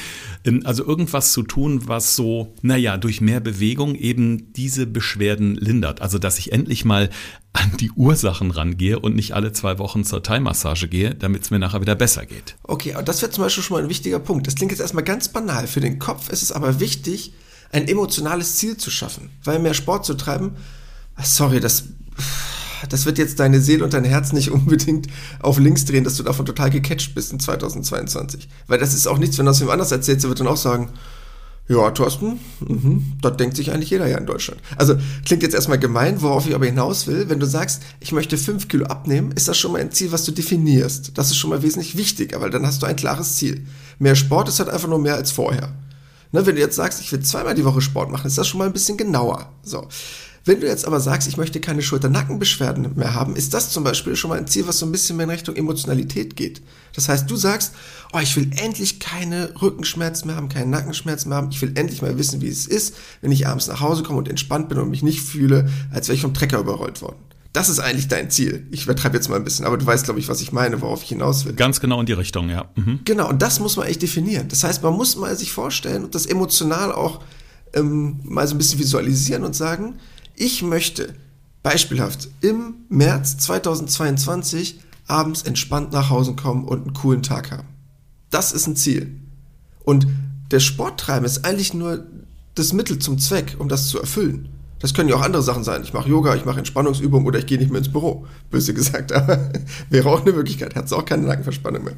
Ähm, 0.45 0.63
also 0.65 0.85
irgendwas 0.85 1.33
zu 1.33 1.43
tun, 1.43 1.89
was 1.89 2.15
so, 2.15 2.55
naja, 2.61 2.99
durch 2.99 3.23
mehr 3.23 3.41
Bewegung 3.41 3.95
eben 3.95 4.53
diese 4.53 4.87
Beschwerden 4.87 5.55
lindert. 5.55 6.03
Also 6.03 6.19
dass 6.19 6.39
ich 6.39 6.53
endlich 6.53 6.85
mal 6.85 7.09
an 7.57 7.77
die 7.79 7.91
Ursachen 7.91 8.51
rangehe 8.51 8.99
und 8.99 9.17
nicht 9.17 9.35
alle 9.35 9.53
zwei 9.53 9.79
Wochen 9.79 10.05
zur 10.05 10.23
Thai-Massage 10.23 10.89
gehe, 10.89 11.15
damit 11.15 11.43
es 11.43 11.51
mir 11.51 11.59
nachher 11.59 11.81
wieder 11.81 11.95
besser 11.95 12.27
geht. 12.27 12.55
Okay, 12.63 12.95
aber 12.95 13.03
das 13.03 13.23
wäre 13.23 13.33
zum 13.33 13.45
Beispiel 13.45 13.65
schon 13.65 13.77
mal 13.77 13.83
ein 13.83 13.89
wichtiger 13.89 14.19
Punkt. 14.19 14.47
Das 14.47 14.55
klingt 14.55 14.73
jetzt 14.73 14.81
erstmal 14.81 15.05
ganz 15.05 15.29
banal. 15.29 15.67
Für 15.67 15.81
den 15.81 15.99
Kopf 15.99 16.29
ist 16.29 16.43
es 16.43 16.53
aber 16.53 16.81
wichtig, 16.81 17.33
ein 17.73 17.89
emotionales 17.89 18.57
Ziel 18.57 18.77
zu 18.77 18.91
schaffen. 18.91 19.31
Weil 19.43 19.59
mehr 19.59 19.75
Sport 19.75 20.05
zu 20.05 20.15
treiben, 20.15 20.57
ah, 21.15 21.25
sorry, 21.25 21.61
das, 21.61 21.85
das 22.89 23.07
wird 23.07 23.19
jetzt 23.19 23.41
deine 23.41 23.61
Seele 23.61 23.85
und 23.85 23.95
dein 23.95 24.05
Herz 24.05 24.33
nicht 24.33 24.51
unbedingt 24.53 25.07
auf 25.41 25.59
links 25.59 25.87
drehen, 25.87 26.05
dass 26.05 26.17
du 26.17 26.23
davon 26.23 26.47
total 26.47 26.71
gecatcht 26.71 27.15
bist 27.15 27.33
in 27.33 27.41
2022. 27.41 28.49
Weil 28.67 28.79
das 28.79 28.93
ist 28.93 29.07
auch 29.07 29.19
nichts, 29.19 29.39
wenn 29.39 29.47
du 29.47 29.51
das 29.51 29.61
jemand 29.61 29.75
anders 29.75 29.93
erzählst, 29.93 30.25
der 30.25 30.29
wird 30.29 30.41
dann 30.41 30.49
auch 30.49 30.57
sagen, 30.59 30.91
ja, 31.69 31.91
Thorsten, 31.91 32.39
mhm, 32.61 33.15
das 33.21 33.37
denkt 33.37 33.57
sich 33.57 33.73
eigentlich 33.73 33.91
jeder 33.91 34.07
ja 34.07 34.19
in 34.19 34.27
Deutschland. 34.27 34.61
Also 34.77 34.97
klingt 35.25 35.43
jetzt 35.43 35.55
erstmal 35.55 35.81
gemein, 35.81 36.23
worauf 36.23 36.47
ich 36.47 36.55
aber 36.55 36.67
hinaus 36.67 37.09
will. 37.09 37.29
Wenn 37.29 37.41
du 37.41 37.47
sagst, 37.47 37.83
ich 37.99 38.13
möchte 38.13 38.39
fünf 38.39 38.69
Kilo 38.69 38.87
abnehmen, 38.87 39.33
ist 39.33 39.49
das 39.49 39.59
schon 39.59 39.73
mal 39.73 39.81
ein 39.81 39.91
Ziel, 39.91 40.13
was 40.13 40.25
du 40.25 40.31
definierst. 40.31 41.19
Das 41.19 41.31
ist 41.31 41.37
schon 41.37 41.51
mal 41.51 41.63
wesentlich 41.63 41.97
wichtiger, 41.97 42.41
weil 42.41 42.51
dann 42.51 42.65
hast 42.65 42.83
du 42.83 42.87
ein 42.87 42.95
klares 42.95 43.35
Ziel. 43.35 43.67
Mehr 43.99 44.15
Sport 44.15 44.49
ist 44.49 44.61
halt 44.61 44.69
einfach 44.69 44.89
nur 44.89 45.01
mehr 45.01 45.17
als 45.17 45.33
vorher. 45.33 45.75
Ne, 46.31 46.47
wenn 46.47 46.55
du 46.55 46.61
jetzt 46.61 46.77
sagst, 46.77 47.01
ich 47.01 47.11
will 47.11 47.21
zweimal 47.21 47.55
die 47.55 47.65
Woche 47.65 47.81
Sport 47.81 48.11
machen, 48.11 48.27
ist 48.27 48.39
das 48.39 48.47
schon 48.47 48.59
mal 48.59 48.67
ein 48.67 48.73
bisschen 48.73 48.97
genauer. 48.97 49.53
So. 49.63 49.89
Wenn 50.47 50.61
du 50.61 50.69
jetzt 50.69 50.87
aber 50.87 51.01
sagst, 51.01 51.27
ich 51.27 51.37
möchte 51.37 51.61
keine 51.61 51.83
Schulter-Nackenbeschwerden 51.83 52.95
mehr 52.95 53.15
haben, 53.15 53.35
ist 53.35 53.53
das 53.53 53.71
zum 53.71 53.83
Beispiel 53.83 54.15
schon 54.15 54.31
mal 54.31 54.39
ein 54.39 54.47
Ziel, 54.47 54.69
was 54.69 54.79
so 54.79 54.87
ein 54.87 54.93
bisschen 54.93 55.17
mehr 55.17 55.25
in 55.25 55.31
Richtung 55.31 55.57
Emotionalität 55.57 56.37
geht. 56.37 56.63
Das 56.95 57.09
heißt, 57.09 57.29
du 57.29 57.35
sagst, 57.35 57.73
oh, 58.13 58.21
ich 58.21 58.37
will 58.37 58.49
endlich 58.57 59.01
keine 59.01 59.61
Rückenschmerzen 59.61 60.29
mehr 60.29 60.37
haben, 60.37 60.49
keine 60.49 60.71
Nackenschmerzen 60.71 61.31
mehr 61.31 61.39
haben. 61.39 61.49
Ich 61.51 61.61
will 61.63 61.73
endlich 61.75 62.01
mal 62.01 62.17
wissen, 62.17 62.41
wie 62.43 62.49
es 62.49 62.69
ist, 62.69 62.95
wenn 63.23 63.33
ich 63.33 63.49
abends 63.49 63.67
nach 63.67 63.81
Hause 63.81 64.05
komme 64.05 64.19
und 64.19 64.29
entspannt 64.29 64.69
bin 64.69 64.79
und 64.79 64.89
mich 64.89 65.03
nicht 65.03 65.21
fühle, 65.21 65.69
als 65.93 66.07
wäre 66.07 66.15
ich 66.15 66.23
vom 66.23 66.33
Trecker 66.33 66.61
überrollt 66.61 67.03
worden. 67.03 67.19
Das 67.53 67.69
ist 67.69 67.81
eigentlich 67.81 68.07
dein 68.07 68.31
Ziel. 68.31 68.69
Ich 68.71 68.85
übertreibe 68.85 69.17
jetzt 69.17 69.29
mal 69.29 69.37
ein 69.37 69.45
bisschen, 69.45 69.67
aber 69.67 69.79
du 69.79 69.85
weißt, 69.85 70.05
glaube 70.05 70.21
ich, 70.21 70.29
was 70.29 70.41
ich 70.41 70.53
meine, 70.53 70.81
worauf 70.81 71.03
ich 71.03 71.09
hinaus 71.09 71.45
will. 71.45 71.55
Ganz 71.55 71.81
genau 71.81 71.99
in 71.99 72.07
die 72.07 72.13
Richtung, 72.13 72.51
ja. 72.51 72.67
Mhm. 72.77 73.01
Genau, 73.05 73.29
und 73.29 73.43
das 73.43 73.59
muss 73.59 73.77
man 73.77 73.89
echt 73.89 74.01
definieren. 74.01 74.47
Das 74.47 74.63
heißt, 74.63 74.85
man 74.85 74.95
muss 74.95 75.17
mal 75.17 75.37
sich 75.37 75.51
vorstellen 75.51 76.05
und 76.05 76.15
das 76.15 76.27
emotional 76.27 76.93
auch 76.93 77.21
ähm, 77.75 78.21
mal 78.23 78.47
so 78.47 78.55
ein 78.55 78.59
bisschen 78.59 78.79
visualisieren 78.79 79.43
und 79.43 79.57
sagen, 79.57 79.99
ich 80.37 80.63
möchte 80.63 81.15
beispielhaft 81.63 82.29
im 82.43 82.75
März 82.89 83.39
2022 83.39 84.81
abends 85.07 85.43
entspannt 85.43 85.93
nach 85.93 86.11
Hause 86.11 86.35
kommen 86.35 86.65
und 86.65 86.83
einen 86.83 86.95
coolen 86.95 87.23
Tag 87.23 87.51
haben. 87.51 87.69
Das 88.31 88.53
ist 88.53 88.67
ein 88.67 88.77
Ziel. 88.77 89.21
Und 89.85 90.07
der 90.51 90.61
Sporttreiben 90.61 91.25
ist 91.25 91.45
eigentlich 91.45 91.75
nur 91.75 92.07
das 92.55 92.73
Mittel 92.73 92.99
zum 92.99 93.19
Zweck, 93.19 93.57
um 93.59 93.69
das 93.69 93.89
zu 93.89 93.99
erfüllen. 93.99 94.49
Das 94.79 94.95
können 94.95 95.09
ja 95.09 95.17
auch 95.17 95.23
andere 95.23 95.43
Sachen 95.43 95.65
sein. 95.65 95.83
Ich 95.83 95.93
mache 95.93 96.09
Yoga, 96.09 96.35
ich 96.35 96.45
mache 96.45 96.59
Entspannungsübungen 96.59 97.27
oder 97.27 97.39
ich 97.39 97.47
gehe 97.47 97.59
nicht 97.59 97.71
mehr 97.71 97.79
ins 97.79 97.91
Büro. 97.91 98.27
Böse 98.51 98.75
gesagt, 98.75 99.13
aber 99.13 99.51
wäre 99.91 100.09
auch 100.09 100.23
eine 100.23 100.33
Möglichkeit. 100.33 100.75
Hat 100.75 100.93
auch 100.93 101.05
keine 101.05 101.23
Nackenverspannung 101.23 101.85
mehr. 101.85 101.95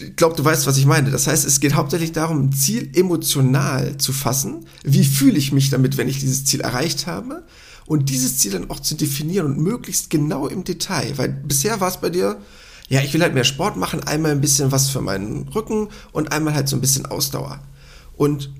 Ich 0.00 0.16
glaube, 0.16 0.36
du 0.36 0.44
weißt, 0.44 0.66
was 0.66 0.78
ich 0.78 0.86
meine. 0.86 1.10
Das 1.10 1.26
heißt, 1.26 1.46
es 1.46 1.60
geht 1.60 1.74
hauptsächlich 1.74 2.12
darum, 2.12 2.44
ein 2.44 2.52
Ziel 2.52 2.90
emotional 2.94 3.96
zu 3.98 4.12
fassen. 4.12 4.66
Wie 4.82 5.04
fühle 5.04 5.38
ich 5.38 5.52
mich 5.52 5.70
damit, 5.70 5.96
wenn 5.96 6.08
ich 6.08 6.20
dieses 6.20 6.44
Ziel 6.44 6.60
erreicht 6.60 7.06
habe? 7.06 7.44
Und 7.86 8.08
dieses 8.08 8.38
Ziel 8.38 8.52
dann 8.52 8.70
auch 8.70 8.80
zu 8.80 8.94
definieren 8.94 9.46
und 9.46 9.58
möglichst 9.58 10.10
genau 10.10 10.46
im 10.46 10.64
Detail. 10.64 11.18
Weil 11.18 11.28
bisher 11.28 11.80
war 11.80 11.88
es 11.88 11.98
bei 11.98 12.08
dir, 12.08 12.38
ja, 12.88 13.00
ich 13.02 13.12
will 13.14 13.22
halt 13.22 13.34
mehr 13.34 13.44
Sport 13.44 13.76
machen, 13.76 14.02
einmal 14.02 14.32
ein 14.32 14.40
bisschen 14.40 14.72
was 14.72 14.90
für 14.90 15.00
meinen 15.00 15.48
Rücken 15.48 15.88
und 16.12 16.32
einmal 16.32 16.54
halt 16.54 16.68
so 16.68 16.76
ein 16.76 16.80
bisschen 16.80 17.06
Ausdauer. 17.06 17.60
Und 18.16 18.50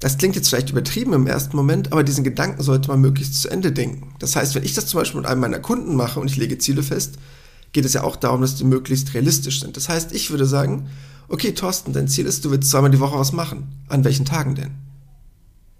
das 0.00 0.18
klingt 0.18 0.36
jetzt 0.36 0.48
vielleicht 0.48 0.70
übertrieben 0.70 1.14
im 1.14 1.26
ersten 1.26 1.56
Moment, 1.56 1.92
aber 1.92 2.04
diesen 2.04 2.24
Gedanken 2.24 2.62
sollte 2.62 2.88
man 2.88 3.00
möglichst 3.00 3.40
zu 3.40 3.48
Ende 3.48 3.72
denken. 3.72 4.14
Das 4.18 4.36
heißt, 4.36 4.54
wenn 4.54 4.64
ich 4.64 4.74
das 4.74 4.86
zum 4.86 5.00
Beispiel 5.00 5.20
mit 5.20 5.28
einem 5.28 5.40
meiner 5.40 5.58
Kunden 5.58 5.96
mache 5.96 6.20
und 6.20 6.30
ich 6.30 6.36
lege 6.36 6.58
Ziele 6.58 6.82
fest, 6.82 7.18
geht 7.72 7.84
es 7.84 7.92
ja 7.92 8.02
auch 8.02 8.16
darum, 8.16 8.40
dass 8.40 8.56
die 8.56 8.64
möglichst 8.64 9.14
realistisch 9.14 9.60
sind. 9.60 9.76
Das 9.76 9.88
heißt, 9.88 10.12
ich 10.12 10.30
würde 10.30 10.46
sagen, 10.46 10.88
okay, 11.28 11.52
Thorsten, 11.52 11.92
dein 11.92 12.08
Ziel 12.08 12.26
ist, 12.26 12.44
du 12.44 12.50
willst 12.50 12.70
zweimal 12.70 12.90
die 12.90 13.00
Woche 13.00 13.18
was 13.18 13.32
machen. 13.32 13.68
An 13.88 14.04
welchen 14.04 14.24
Tagen 14.24 14.54
denn? 14.54 14.72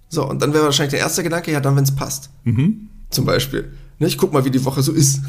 So, 0.08 0.28
und 0.28 0.40
dann 0.42 0.52
wäre 0.52 0.64
wahrscheinlich 0.64 0.92
der 0.92 1.00
erste 1.00 1.22
Gedanke, 1.22 1.50
ja, 1.52 1.60
dann, 1.60 1.76
wenn 1.76 1.84
es 1.84 1.94
passt. 1.94 2.30
Mhm. 2.44 2.88
Zum 3.10 3.24
Beispiel. 3.24 3.72
Ne, 3.98 4.06
ich 4.06 4.18
guck 4.18 4.32
mal, 4.32 4.44
wie 4.44 4.50
die 4.50 4.64
Woche 4.64 4.82
so 4.82 4.92
ist. 4.92 5.20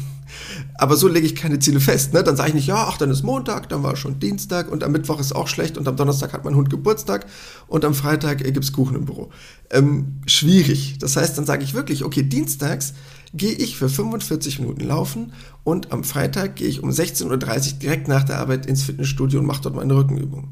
Aber 0.74 0.96
so 0.96 1.08
lege 1.08 1.26
ich 1.26 1.34
keine 1.34 1.58
Ziele 1.58 1.80
fest. 1.80 2.12
Ne? 2.12 2.22
Dann 2.22 2.36
sage 2.36 2.50
ich 2.50 2.54
nicht, 2.54 2.66
ja, 2.66 2.86
ach, 2.88 2.98
dann 2.98 3.10
ist 3.10 3.22
Montag, 3.22 3.68
dann 3.70 3.82
war 3.82 3.96
schon 3.96 4.20
Dienstag 4.20 4.70
und 4.70 4.84
am 4.84 4.92
Mittwoch 4.92 5.18
ist 5.20 5.34
auch 5.34 5.48
schlecht 5.48 5.78
und 5.78 5.88
am 5.88 5.96
Donnerstag 5.96 6.32
hat 6.32 6.44
mein 6.44 6.54
Hund 6.54 6.68
Geburtstag 6.68 7.26
und 7.66 7.84
am 7.84 7.94
Freitag 7.94 8.44
äh, 8.44 8.52
gibt's 8.52 8.72
Kuchen 8.72 8.94
im 8.94 9.06
Büro. 9.06 9.30
Ähm, 9.70 10.20
schwierig. 10.26 10.98
Das 10.98 11.16
heißt, 11.16 11.38
dann 11.38 11.46
sage 11.46 11.64
ich 11.64 11.74
wirklich, 11.74 12.04
okay, 12.04 12.22
dienstags 12.22 12.92
gehe 13.34 13.52
ich 13.52 13.76
für 13.76 13.88
45 13.88 14.60
Minuten 14.60 14.84
laufen 14.84 15.32
und 15.68 15.92
am 15.92 16.02
Freitag 16.02 16.56
gehe 16.56 16.66
ich 16.66 16.82
um 16.82 16.88
16.30 16.88 17.26
Uhr 17.74 17.78
direkt 17.78 18.08
nach 18.08 18.24
der 18.24 18.38
Arbeit 18.38 18.64
ins 18.64 18.84
Fitnessstudio 18.84 19.40
und 19.40 19.46
mache 19.46 19.60
dort 19.62 19.74
meine 19.74 19.94
Rückenübung. 19.94 20.48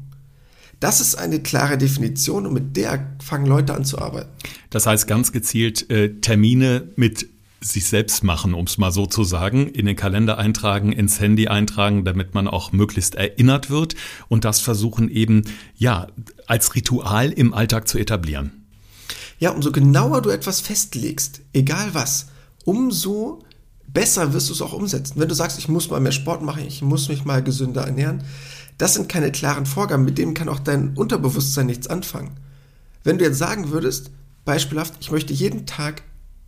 Das 0.79 1.01
ist 1.01 1.15
eine 1.15 1.41
klare 1.41 1.79
Definition 1.79 2.45
und 2.45 2.53
mit 2.53 2.77
der 2.77 3.15
fangen 3.23 3.47
Leute 3.47 3.73
an 3.73 3.83
zu 3.83 3.97
arbeiten. 3.97 4.29
Das 4.69 4.85
heißt 4.85 5.07
ganz 5.07 5.31
gezielt 5.31 5.89
äh, 5.89 6.13
Termine 6.21 6.89
mit 6.97 7.27
sich 7.61 7.87
selbst 7.87 8.23
machen, 8.23 8.53
um 8.53 8.65
es 8.65 8.77
mal 8.77 8.91
so 8.91 9.07
zu 9.07 9.23
sagen, 9.23 9.67
in 9.67 9.87
den 9.87 9.95
Kalender 9.95 10.37
eintragen, 10.37 10.91
ins 10.91 11.19
Handy 11.19 11.47
eintragen, 11.47 12.05
damit 12.05 12.35
man 12.35 12.47
auch 12.47 12.71
möglichst 12.71 13.15
erinnert 13.15 13.71
wird 13.71 13.95
und 14.27 14.45
das 14.45 14.59
versuchen 14.59 15.09
eben, 15.09 15.45
ja, 15.75 16.07
als 16.45 16.75
Ritual 16.75 17.31
im 17.31 17.55
Alltag 17.55 17.87
zu 17.87 17.97
etablieren. 17.97 18.67
Ja, 19.39 19.49
umso 19.49 19.71
genauer 19.71 20.21
du 20.21 20.29
etwas 20.29 20.61
festlegst, 20.61 21.41
egal 21.53 21.89
was, 21.93 22.27
umso 22.65 23.43
besser 23.97 24.31
wirst 24.31 24.49
du 24.49 24.53
es 24.53 24.61
auch 24.61 24.73
umsetzen. 24.73 25.15
Wenn 25.15 25.27
du 25.27 25.33
sagst, 25.33 25.57
ich 25.57 25.69
muss 25.69 25.89
mal 25.89 25.99
mehr 25.99 26.11
Sport 26.11 26.43
machen, 26.43 26.63
ich 26.67 26.83
muss 26.83 27.09
mich 27.09 27.25
mal 27.25 27.41
gesünder 27.41 27.83
ernähren, 27.83 28.21
das 28.77 28.93
sind 28.93 29.09
keine 29.09 29.31
klaren 29.31 29.65
Vorgaben, 29.65 30.05
mit 30.05 30.19
denen 30.19 30.35
kann 30.35 30.49
auch 30.49 30.59
dein 30.59 30.95
Unterbewusstsein 30.95 31.65
nichts 31.65 31.87
anfangen. 31.87 32.37
Wenn 33.03 33.17
du 33.17 33.25
jetzt 33.25 33.39
sagen 33.39 33.71
würdest, 33.71 34.11
beispielhaft, 34.45 34.93
ich 34.99 35.09
möchte 35.09 35.33
jeden 35.33 35.65
Tag 35.65 36.03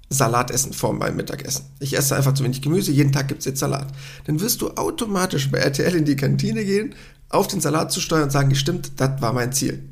Salat 0.10 0.52
essen 0.52 0.74
vor 0.74 0.94
meinem 0.94 1.16
Mittagessen. 1.16 1.66
Ich 1.80 1.98
esse 1.98 2.16
einfach 2.16 2.36
zu 2.36 2.44
wenig 2.44 2.62
Gemüse, 2.62 2.92
jeden 2.92 3.12
Tag 3.12 3.30
gibt 3.30 3.40
es 3.40 3.46
jetzt 3.46 3.60
Salat. 3.60 3.88
Dann 4.28 4.42
wirst 4.42 4.62
du 4.62 4.70
automatisch 4.76 5.50
bei 5.50 5.58
RTL 5.58 5.96
in 5.96 6.06
die 6.06 6.16
Kantine 6.16 6.64
gehen, 6.64 6.94
auf 7.30 7.48
den 7.48 7.62
Salat 7.62 7.92
zu 7.92 8.00
steuern 8.00 8.26
und 8.26 8.32
sagen, 8.32 8.54
stimmt, 8.54 8.92
das 8.98 9.24
war 9.24 9.34
mein 9.34 9.54
Ziel. 9.54 9.90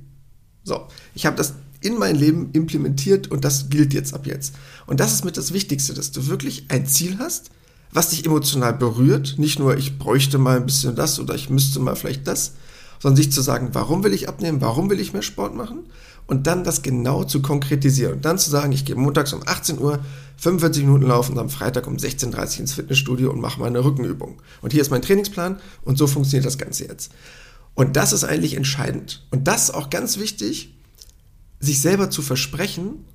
So, 0.64 0.86
ich 1.16 1.26
habe 1.26 1.36
das 1.38 1.54
in 1.88 1.98
mein 1.98 2.16
Leben 2.16 2.50
implementiert 2.52 3.32
und 3.32 3.46
das 3.46 3.70
gilt 3.70 3.94
jetzt 3.94 4.14
ab 4.14 4.28
jetzt. 4.28 4.54
Und 4.86 5.00
das 5.00 5.14
ist 5.14 5.24
mit 5.26 5.38
das 5.38 5.54
Wichtigste, 5.54 5.94
dass 5.94 6.12
du 6.12 6.28
wirklich 6.28 6.66
ein 6.68 6.86
Ziel 6.86 7.18
hast, 7.20 7.50
was 7.92 8.10
dich 8.10 8.26
emotional 8.26 8.74
berührt. 8.74 9.36
Nicht 9.38 9.58
nur, 9.58 9.78
ich 9.78 9.98
bräuchte 9.98 10.38
mal 10.38 10.58
ein 10.58 10.66
bisschen 10.66 10.96
das 10.96 11.20
oder 11.20 11.34
ich 11.34 11.50
müsste 11.50 11.80
mal 11.80 11.96
vielleicht 11.96 12.28
das, 12.28 12.54
sondern 13.00 13.16
sich 13.16 13.32
zu 13.32 13.42
sagen, 13.42 13.70
warum 13.72 14.04
will 14.04 14.14
ich 14.14 14.28
abnehmen, 14.28 14.60
warum 14.60 14.90
will 14.90 15.00
ich 15.00 15.14
mehr 15.14 15.22
Sport 15.22 15.56
machen 15.56 15.86
und 16.26 16.46
dann 16.46 16.66
das 16.66 16.82
genau 16.82 17.24
zu 17.24 17.42
konkretisieren 17.42 18.16
und 18.16 18.26
dann 18.26 18.38
zu 18.38 18.50
sagen, 18.50 18.74
ich 18.74 18.84
gehe 18.84 18.96
montags 18.96 19.32
um 19.34 19.42
18 19.46 19.80
Uhr 19.80 20.00
45 20.38 20.84
Minuten 20.84 21.08
laufen 21.08 21.34
und 21.34 21.40
am 21.40 21.50
Freitag 21.50 21.88
um 21.88 21.96
16.30 21.96 22.34
Uhr 22.36 22.60
ins 22.60 22.74
Fitnessstudio 22.74 23.32
und 23.32 23.40
mache 23.40 23.62
meine 23.62 23.84
Rückenübung. 23.84 24.42
Und 24.62 24.74
hier 24.74 24.82
ist 24.82 24.92
mein 24.92 25.02
Trainingsplan 25.02 25.60
und 25.84 25.98
so 25.98 26.06
funktioniert 26.06 26.46
das 26.46 26.58
Ganze 26.58 26.86
jetzt. 26.86 27.12
Und 27.74 27.96
das 27.96 28.12
ist 28.12 28.24
eigentlich 28.24 28.56
entscheidend. 28.56 29.26
Und 29.32 29.48
das 29.48 29.72
auch 29.72 29.90
ganz 29.90 30.18
wichtig, 30.18 30.77
sich 31.60 31.82
selber 31.82 32.10
zu 32.10 32.22
versprechen 32.22 33.06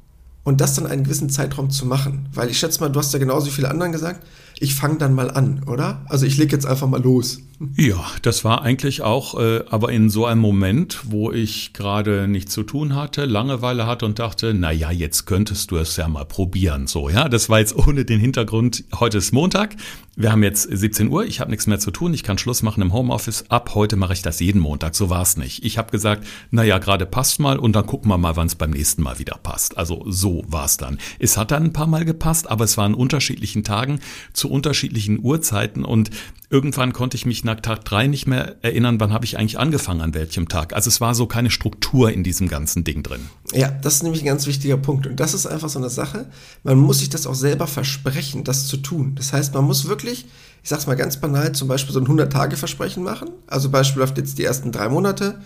und 0.44 0.61
das 0.61 0.75
dann 0.75 0.87
einen 0.87 1.04
gewissen 1.04 1.30
Zeitraum 1.30 1.70
zu 1.70 1.87
machen. 1.87 2.28
Weil 2.32 2.50
ich 2.50 2.58
schätze 2.58 2.80
mal, 2.80 2.88
du 2.88 2.99
hast 2.99 3.12
ja 3.12 3.18
genauso 3.18 3.50
viele 3.50 3.70
anderen 3.70 3.92
gesagt, 3.92 4.26
ich 4.62 4.76
fange 4.76 4.99
dann 4.99 5.14
mal 5.14 5.31
an, 5.31 5.64
oder? 5.66 6.02
Also 6.09 6.25
ich 6.25 6.38
lege 6.38 6.52
jetzt 6.52 6.66
einfach 6.66 6.87
mal 6.87 7.02
los. 7.02 7.40
Ja, 7.76 8.04
das 8.23 8.45
war 8.45 8.62
eigentlich 8.62 9.02
auch, 9.02 9.38
äh, 9.38 9.62
aber 9.71 9.92
in 9.92 10.11
so 10.11 10.26
einem 10.26 10.40
Moment, 10.40 11.00
wo 11.04 11.31
ich 11.31 11.73
gerade 11.73 12.26
nichts 12.26 12.52
zu 12.52 12.64
tun 12.64 12.97
hatte, 12.97 13.25
Langeweile 13.25 13.87
hatte 13.87 14.04
und 14.04 14.19
dachte, 14.19 14.52
na 14.52 14.73
ja, 14.73 14.90
jetzt 14.90 15.26
könntest 15.26 15.71
du 15.71 15.76
es 15.76 15.97
ja 15.97 16.09
mal 16.09 16.25
probieren. 16.25 16.88
So, 16.88 17.09
ja, 17.09 17.28
das 17.28 17.49
war 17.49 17.61
jetzt 17.61 17.76
ohne 17.76 18.04
den 18.04 18.19
Hintergrund. 18.19 18.85
Heute 18.99 19.19
ist 19.19 19.33
Montag. 19.33 19.76
Wir 20.14 20.31
haben 20.31 20.42
jetzt 20.42 20.64
17 20.71 21.09
Uhr. 21.09 21.25
Ich 21.25 21.40
habe 21.40 21.50
nichts 21.50 21.66
mehr 21.66 21.78
zu 21.78 21.90
tun. 21.90 22.12
Ich 22.12 22.23
kann 22.23 22.37
Schluss 22.37 22.62
machen 22.62 22.83
im 22.83 22.92
Homeoffice. 22.92 23.45
Ab 23.49 23.75
heute 23.75 23.97
mache 23.97 24.12
ich 24.12 24.21
das 24.21 24.40
jeden 24.40 24.61
Montag. 24.61 24.95
So 24.95 25.09
war 25.09 25.23
es 25.23 25.38
nicht. 25.38 25.64
Ich 25.64 25.78
habe 25.78 25.90
gesagt, 25.90 26.26
na 26.50 26.64
ja, 26.64 26.78
gerade 26.78 27.07
passt 27.07 27.40
mal 27.40 27.59
und 27.59 27.75
dann 27.75 27.87
gucken 27.87 28.11
wir 28.11 28.19
mal, 28.19 28.37
wann 28.37 28.49
es 28.49 28.54
beim 28.57 28.73
nächsten 28.73 29.02
Mal 29.02 29.19
wieder 29.19 29.38
passt. 29.42 29.78
Also 29.78 30.04
so 30.07 30.42
war 30.49 30.66
es 30.66 30.76
dann. 30.76 30.99
Es 31.19 31.38
hat 31.38 31.50
dann 31.50 31.64
ein 31.64 31.73
paar 31.73 31.87
Mal 31.87 32.04
gepasst, 32.04 32.50
aber 32.50 32.64
es 32.64 32.76
war 32.76 32.85
an 32.85 32.95
unterschiedlichen 32.95 33.64
Tagen 33.64 34.00
zu 34.35 34.50
unterschiedlichen 34.52 35.18
Uhrzeiten 35.23 35.85
und 35.85 36.11
irgendwann 36.50 36.92
konnte 36.92 37.16
ich 37.16 37.25
mich 37.25 37.44
nach 37.44 37.61
Tag 37.61 37.85
drei 37.85 38.06
nicht 38.06 38.26
mehr 38.26 38.56
erinnern, 38.62 39.00
wann 39.00 39.12
habe 39.12 39.25
ich 39.25 39.38
eigentlich 39.38 39.59
angefangen, 39.59 40.02
an 40.02 40.14
welchem 40.14 40.49
Tag. 40.49 40.75
Also 40.75 40.88
es 40.88 41.00
war 41.00 41.14
so 41.14 41.26
keine 41.26 41.50
Struktur 41.50 42.12
in 42.12 42.23
diesem 42.23 42.47
ganzen 42.49 42.85
Ding 42.85 43.02
drin. 43.02 43.23
Ja, 43.52 43.71
das 43.71 43.94
ist 43.94 44.02
nämlich 44.02 44.23
ein 44.23 44.26
ganz 44.26 44.47
wichtiger 44.47 44.76
Punkt. 44.76 45.06
Und 45.06 45.18
das 45.18 45.32
ist 45.32 45.47
einfach 45.47 45.71
so 45.71 45.78
eine 45.78 45.88
Sache. 45.88 46.26
Man 46.62 46.78
muss 46.78 46.99
sich 46.99 47.09
das 47.09 47.26
auch 47.26 47.35
selber 47.35 47.66
versprechen, 47.66 48.44
das 48.44 48.68
zu 48.68 48.76
tun. 48.76 49.14
Das 49.14 49.32
heißt, 49.32 49.54
man 49.54 49.64
muss 49.64 49.88
wirklich, 49.88 50.26
ich 50.62 50.68
sag's 50.68 50.87
mal 50.87 50.94
ganz 50.94 51.16
banal, 51.16 51.52
zum 51.52 51.68
Beispiel 51.68 51.94
so 51.94 52.00
ein 52.00 52.06
100-Tage-Versprechen 52.06 53.02
machen. 53.02 53.30
Also 53.47 53.71
beispielhaft 53.71 54.18
jetzt 54.18 54.38
die 54.38 54.44
ersten 54.44 54.73
drei 54.73 54.90
Monate, 54.90 55.40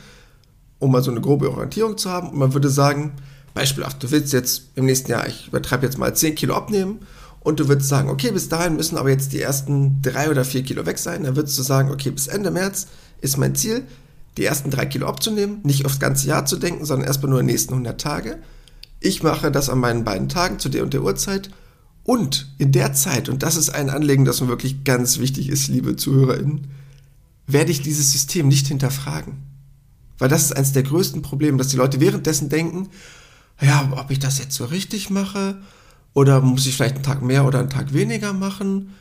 um 0.80 0.90
mal 0.90 1.04
so 1.04 1.12
eine 1.12 1.20
grobe 1.20 1.50
Orientierung 1.52 1.96
zu 1.96 2.10
haben. 2.10 2.30
Und 2.30 2.38
man 2.38 2.52
würde 2.52 2.68
sagen, 2.68 3.12
beispielhaft, 3.54 4.02
du 4.02 4.10
willst 4.10 4.32
jetzt 4.32 4.70
im 4.74 4.86
nächsten 4.86 5.12
Jahr, 5.12 5.28
ich 5.28 5.46
übertreibe 5.46 5.86
jetzt 5.86 5.98
mal 5.98 6.14
10 6.14 6.34
Kilo 6.34 6.56
abnehmen 6.56 6.98
und 7.46 7.60
du 7.60 7.68
würdest 7.68 7.88
sagen, 7.88 8.10
okay, 8.10 8.32
bis 8.32 8.48
dahin 8.48 8.74
müssen 8.74 8.98
aber 8.98 9.08
jetzt 9.08 9.32
die 9.32 9.40
ersten 9.40 10.02
drei 10.02 10.30
oder 10.30 10.44
vier 10.44 10.64
Kilo 10.64 10.84
weg 10.84 10.98
sein. 10.98 11.22
Dann 11.22 11.36
würdest 11.36 11.56
du 11.56 11.62
sagen, 11.62 11.92
okay, 11.92 12.10
bis 12.10 12.26
Ende 12.26 12.50
März 12.50 12.88
ist 13.20 13.36
mein 13.36 13.54
Ziel, 13.54 13.84
die 14.36 14.44
ersten 14.44 14.72
drei 14.72 14.84
Kilo 14.84 15.06
abzunehmen, 15.06 15.60
nicht 15.62 15.86
aufs 15.86 16.00
ganze 16.00 16.26
Jahr 16.26 16.44
zu 16.44 16.56
denken, 16.56 16.84
sondern 16.84 17.06
erstmal 17.06 17.30
nur 17.30 17.40
den 17.40 17.46
nächsten 17.46 17.74
100 17.74 18.00
Tage. 18.00 18.38
Ich 18.98 19.22
mache 19.22 19.52
das 19.52 19.70
an 19.70 19.78
meinen 19.78 20.02
beiden 20.02 20.28
Tagen 20.28 20.58
zu 20.58 20.68
der 20.68 20.82
und 20.82 20.92
der 20.92 21.04
Uhrzeit. 21.04 21.50
Und 22.02 22.52
in 22.58 22.72
der 22.72 22.94
Zeit, 22.94 23.28
und 23.28 23.44
das 23.44 23.54
ist 23.54 23.70
ein 23.70 23.90
Anliegen, 23.90 24.24
das 24.24 24.40
mir 24.40 24.48
wirklich 24.48 24.82
ganz 24.82 25.20
wichtig 25.20 25.48
ist, 25.48 25.68
liebe 25.68 25.94
ZuhörerInnen, 25.94 26.66
werde 27.46 27.70
ich 27.70 27.80
dieses 27.80 28.10
System 28.10 28.48
nicht 28.48 28.66
hinterfragen. 28.66 29.34
Weil 30.18 30.28
das 30.28 30.42
ist 30.42 30.56
eines 30.56 30.72
der 30.72 30.82
größten 30.82 31.22
Probleme, 31.22 31.58
dass 31.58 31.68
die 31.68 31.76
Leute 31.76 32.00
währenddessen 32.00 32.48
denken, 32.48 32.88
ja, 33.60 33.88
ob 33.96 34.10
ich 34.10 34.18
das 34.18 34.40
jetzt 34.40 34.56
so 34.56 34.64
richtig 34.64 35.10
mache, 35.10 35.58
oder 36.16 36.40
muss 36.40 36.64
ich 36.64 36.74
vielleicht 36.74 36.94
einen 36.94 37.04
Tag 37.04 37.20
mehr 37.20 37.44
oder 37.44 37.58
einen 37.58 37.68
Tag 37.68 37.92
weniger 37.92 38.32
machen? 38.32 38.94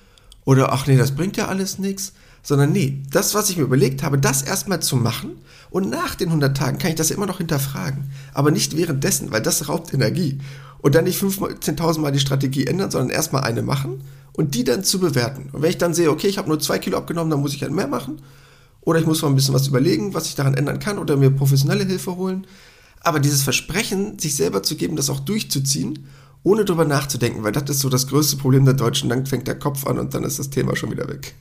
Oder 0.43 0.73
ach 0.73 0.85
nee, 0.85 0.97
das 0.97 1.15
bringt 1.15 1.37
ja 1.37 1.47
alles 1.47 1.79
nichts. 1.79 2.11
Sondern 2.43 2.73
nee, 2.73 3.03
das, 3.09 3.33
was 3.33 3.49
ich 3.49 3.55
mir 3.55 3.63
überlegt 3.63 4.03
habe, 4.03 4.17
das 4.17 4.41
erstmal 4.41 4.81
zu 4.81 4.97
machen 4.97 5.37
und 5.69 5.89
nach 5.89 6.15
den 6.15 6.27
100 6.27 6.57
Tagen 6.57 6.77
kann 6.77 6.89
ich 6.89 6.97
das 6.97 7.11
immer 7.11 7.25
noch 7.25 7.37
hinterfragen. 7.37 8.11
Aber 8.33 8.51
nicht 8.51 8.75
währenddessen, 8.75 9.31
weil 9.31 9.41
das 9.41 9.69
raubt 9.69 9.93
Energie. 9.93 10.39
Und 10.79 10.93
dann 10.93 11.05
nicht 11.05 11.23
10.000 11.23 11.99
Mal 11.99 12.11
die 12.11 12.19
Strategie 12.19 12.67
ändern, 12.67 12.91
sondern 12.91 13.11
erstmal 13.11 13.45
eine 13.45 13.61
machen 13.61 14.01
und 14.33 14.53
die 14.53 14.65
dann 14.65 14.83
zu 14.83 14.99
bewerten. 14.99 15.47
Und 15.53 15.61
wenn 15.61 15.69
ich 15.69 15.77
dann 15.77 15.93
sehe, 15.93 16.11
okay, 16.11 16.27
ich 16.27 16.37
habe 16.37 16.49
nur 16.49 16.59
zwei 16.59 16.79
Kilo 16.79 16.97
abgenommen, 16.97 17.31
dann 17.31 17.39
muss 17.39 17.53
ich 17.53 17.61
halt 17.61 17.71
mehr 17.71 17.87
machen. 17.87 18.21
Oder 18.81 18.99
ich 18.99 19.05
muss 19.05 19.21
mal 19.21 19.29
ein 19.29 19.35
bisschen 19.35 19.53
was 19.53 19.67
überlegen, 19.69 20.13
was 20.13 20.25
ich 20.25 20.35
daran 20.35 20.53
ändern 20.53 20.79
kann 20.79 20.97
oder 20.97 21.15
mir 21.15 21.31
professionelle 21.31 21.85
Hilfe 21.85 22.17
holen. 22.17 22.45
Aber 22.99 23.21
dieses 23.21 23.41
Versprechen, 23.41 24.19
sich 24.19 24.35
selber 24.35 24.63
zu 24.63 24.75
geben, 24.75 24.97
das 24.97 25.09
auch 25.09 25.21
durchzuziehen 25.21 26.09
ohne 26.45 26.63
drüber 26.63 26.85
nachzudenken, 26.85 27.43
weil 27.43 27.51
das 27.51 27.69
ist 27.69 27.79
so 27.79 27.89
das 27.89 28.07
größte 28.07 28.37
Problem 28.37 28.65
der 28.65 28.75
Deutschen. 28.75 29.09
Dann 29.09 29.25
fängt 29.25 29.47
der 29.47 29.57
Kopf 29.57 29.85
an 29.87 29.97
und 29.97 30.13
dann 30.13 30.23
ist 30.23 30.37
das 30.37 30.51
Thema 30.51 30.75
schon 30.75 30.91
wieder 30.91 31.09
weg. 31.09 31.33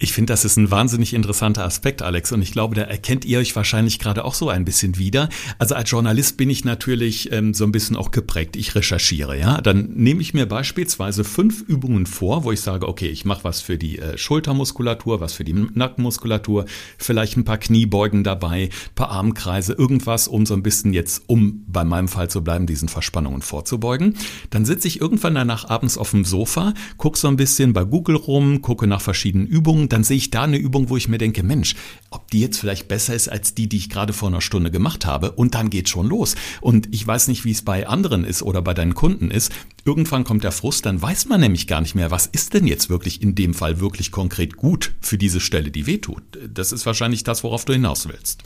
Ich 0.00 0.12
finde, 0.12 0.32
das 0.32 0.44
ist 0.44 0.56
ein 0.56 0.72
wahnsinnig 0.72 1.14
interessanter 1.14 1.64
Aspekt, 1.64 2.02
Alex. 2.02 2.32
Und 2.32 2.42
ich 2.42 2.50
glaube, 2.50 2.74
da 2.74 2.82
erkennt 2.82 3.24
ihr 3.24 3.38
euch 3.38 3.54
wahrscheinlich 3.54 4.00
gerade 4.00 4.24
auch 4.24 4.34
so 4.34 4.48
ein 4.48 4.64
bisschen 4.64 4.98
wieder. 4.98 5.28
Also 5.60 5.76
als 5.76 5.88
Journalist 5.88 6.36
bin 6.36 6.50
ich 6.50 6.64
natürlich 6.64 7.30
ähm, 7.30 7.54
so 7.54 7.64
ein 7.64 7.70
bisschen 7.70 7.94
auch 7.94 8.10
geprägt. 8.10 8.56
Ich 8.56 8.74
recherchiere, 8.74 9.38
ja. 9.38 9.60
Dann 9.60 9.90
nehme 9.94 10.20
ich 10.20 10.34
mir 10.34 10.46
beispielsweise 10.46 11.22
fünf 11.22 11.62
Übungen 11.62 12.06
vor, 12.06 12.42
wo 12.42 12.50
ich 12.50 12.60
sage, 12.60 12.88
okay, 12.88 13.06
ich 13.06 13.24
mache 13.24 13.44
was 13.44 13.60
für 13.60 13.78
die 13.78 14.00
äh, 14.00 14.18
Schultermuskulatur, 14.18 15.20
was 15.20 15.32
für 15.32 15.44
die 15.44 15.52
Nackenmuskulatur, 15.52 16.64
vielleicht 16.98 17.36
ein 17.36 17.44
paar 17.44 17.58
Kniebeugen 17.58 18.24
dabei, 18.24 18.70
paar 18.96 19.10
Armkreise, 19.10 19.74
irgendwas, 19.74 20.26
um 20.26 20.44
so 20.44 20.54
ein 20.54 20.64
bisschen 20.64 20.92
jetzt, 20.92 21.22
um 21.28 21.64
bei 21.68 21.84
meinem 21.84 22.08
Fall 22.08 22.28
zu 22.28 22.42
bleiben, 22.42 22.66
diesen 22.66 22.88
Verspannungen 22.88 23.42
vorzubeugen. 23.42 24.16
Dann 24.50 24.64
sitze 24.64 24.88
ich 24.88 25.00
irgendwann 25.00 25.36
danach 25.36 25.68
abends 25.68 25.96
auf 25.96 26.10
dem 26.10 26.24
Sofa, 26.24 26.74
gucke 26.96 27.16
so 27.16 27.28
ein 27.28 27.36
bisschen 27.36 27.72
bei 27.72 27.84
Google 27.84 28.16
rum, 28.16 28.60
gucke 28.60 28.88
nach 28.88 29.00
verschiedenen 29.00 29.46
Übungen 29.46 29.83
Dann 29.88 30.04
sehe 30.04 30.16
ich 30.16 30.30
da 30.30 30.42
eine 30.42 30.56
Übung, 30.56 30.88
wo 30.88 30.96
ich 30.96 31.08
mir 31.08 31.18
denke, 31.18 31.42
Mensch, 31.42 31.76
ob 32.10 32.30
die 32.30 32.40
jetzt 32.40 32.58
vielleicht 32.58 32.88
besser 32.88 33.14
ist 33.14 33.28
als 33.28 33.54
die, 33.54 33.68
die 33.68 33.76
ich 33.76 33.90
gerade 33.90 34.12
vor 34.12 34.28
einer 34.28 34.40
Stunde 34.40 34.70
gemacht 34.70 35.06
habe. 35.06 35.32
Und 35.32 35.54
dann 35.54 35.70
geht 35.70 35.88
schon 35.88 36.06
los. 36.06 36.34
Und 36.60 36.88
ich 36.92 37.06
weiß 37.06 37.28
nicht, 37.28 37.44
wie 37.44 37.50
es 37.50 37.62
bei 37.62 37.86
anderen 37.86 38.24
ist 38.24 38.42
oder 38.42 38.62
bei 38.62 38.74
deinen 38.74 38.94
Kunden 38.94 39.30
ist. 39.30 39.52
Irgendwann 39.84 40.24
kommt 40.24 40.44
der 40.44 40.52
Frust, 40.52 40.86
dann 40.86 41.00
weiß 41.00 41.26
man 41.26 41.40
nämlich 41.40 41.66
gar 41.66 41.80
nicht 41.80 41.94
mehr, 41.94 42.10
was 42.10 42.26
ist 42.26 42.54
denn 42.54 42.66
jetzt 42.66 42.88
wirklich 42.88 43.22
in 43.22 43.34
dem 43.34 43.54
Fall 43.54 43.80
wirklich 43.80 44.10
konkret 44.10 44.56
gut 44.56 44.94
für 45.00 45.18
diese 45.18 45.40
Stelle, 45.40 45.70
die 45.70 45.86
wehtut. 45.86 46.22
Das 46.52 46.72
ist 46.72 46.86
wahrscheinlich 46.86 47.24
das, 47.24 47.44
worauf 47.44 47.64
du 47.64 47.74
hinaus 47.74 48.08
willst. 48.08 48.42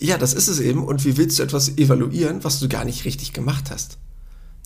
Ja, 0.00 0.18
das 0.18 0.34
ist 0.34 0.48
es 0.48 0.60
eben. 0.60 0.84
Und 0.84 1.04
wie 1.04 1.16
willst 1.16 1.38
du 1.38 1.42
etwas 1.42 1.78
evaluieren, 1.78 2.44
was 2.44 2.60
du 2.60 2.68
gar 2.68 2.84
nicht 2.84 3.04
richtig 3.04 3.32
gemacht 3.32 3.70
hast? 3.70 3.98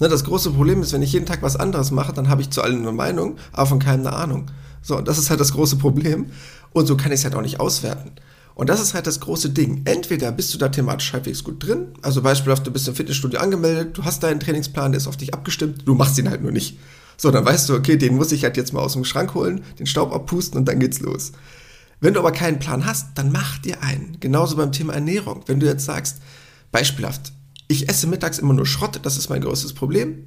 Ne, 0.01 0.09
das 0.09 0.25
große 0.25 0.53
Problem 0.53 0.81
ist, 0.83 0.93
wenn 0.93 1.03
ich 1.03 1.13
jeden 1.13 1.27
Tag 1.27 1.43
was 1.43 1.57
anderes 1.57 1.91
mache, 1.91 2.13
dann 2.13 2.29
habe 2.29 2.41
ich 2.41 2.51
zu 2.51 2.63
allen 2.63 2.83
eine 2.83 2.93
Meinung, 2.93 3.37
aber 3.53 3.67
von 3.67 3.79
keinem 3.81 4.07
eine 4.07 4.17
Ahnung. 4.17 4.51
So, 4.83 5.01
das 5.01 5.19
ist 5.19 5.31
halt 5.31 5.41
das 5.41 5.53
große 5.53 5.77
Problem. 5.77 6.27
Und 6.73 6.87
so 6.87 6.97
kann 6.97 7.13
ich 7.13 7.21
es 7.21 7.25
halt 7.25 7.35
auch 7.35 7.43
nicht 7.43 7.61
auswerten. 7.61 8.13
Und 8.55 8.69
das 8.69 8.81
ist 8.81 8.93
halt 8.93 9.07
das 9.07 9.21
große 9.21 9.51
Ding. 9.51 9.83
Entweder 9.85 10.33
bist 10.33 10.53
du 10.53 10.59
da 10.59 10.69
thematisch 10.69 11.13
halbwegs 11.13 11.45
gut 11.45 11.65
drin, 11.65 11.93
also 12.03 12.23
beispielsweise 12.23 12.65
du 12.65 12.73
bist 12.73 12.89
im 12.89 12.95
Fitnessstudio 12.97 13.39
angemeldet, 13.39 13.97
du 13.97 14.05
hast 14.05 14.25
deinen 14.25 14.41
Trainingsplan, 14.41 14.91
der 14.91 14.97
ist 14.97 15.07
auf 15.07 15.17
dich 15.17 15.33
abgestimmt, 15.33 15.83
du 15.87 15.95
machst 15.95 16.19
ihn 16.19 16.29
halt 16.29 16.43
nur 16.43 16.51
nicht. 16.51 16.77
So, 17.17 17.31
dann 17.31 17.45
weißt 17.45 17.69
du, 17.69 17.75
okay, 17.75 17.97
den 17.97 18.17
muss 18.17 18.33
ich 18.33 18.43
halt 18.43 18.57
jetzt 18.57 18.73
mal 18.73 18.81
aus 18.81 18.95
dem 18.95 19.05
Schrank 19.05 19.35
holen, 19.35 19.63
den 19.79 19.87
Staub 19.87 20.13
abpusten 20.13 20.59
und 20.59 20.67
dann 20.67 20.81
geht's 20.81 20.99
los. 20.99 21.33
Wenn 22.01 22.15
du 22.15 22.21
aber 22.21 22.33
keinen 22.33 22.59
Plan 22.59 22.85
hast, 22.85 23.17
dann 23.17 23.31
mach 23.31 23.59
dir 23.59 23.83
einen. 23.83 24.19
Genauso 24.19 24.57
beim 24.57 24.73
Thema 24.73 24.95
Ernährung. 24.95 25.43
Wenn 25.47 25.61
du 25.61 25.67
jetzt 25.67 25.85
sagst, 25.85 26.19
beispielhaft, 26.73 27.33
ich 27.69 27.89
esse 27.89 28.09
mittags 28.09 28.41
immer 28.41 28.55
nur 28.55 28.67
Schrott, 28.67 28.99
das 29.03 29.17
ist 29.17 29.31
mein 29.31 29.43
größtes 29.43 29.73
Problem. 29.73 30.27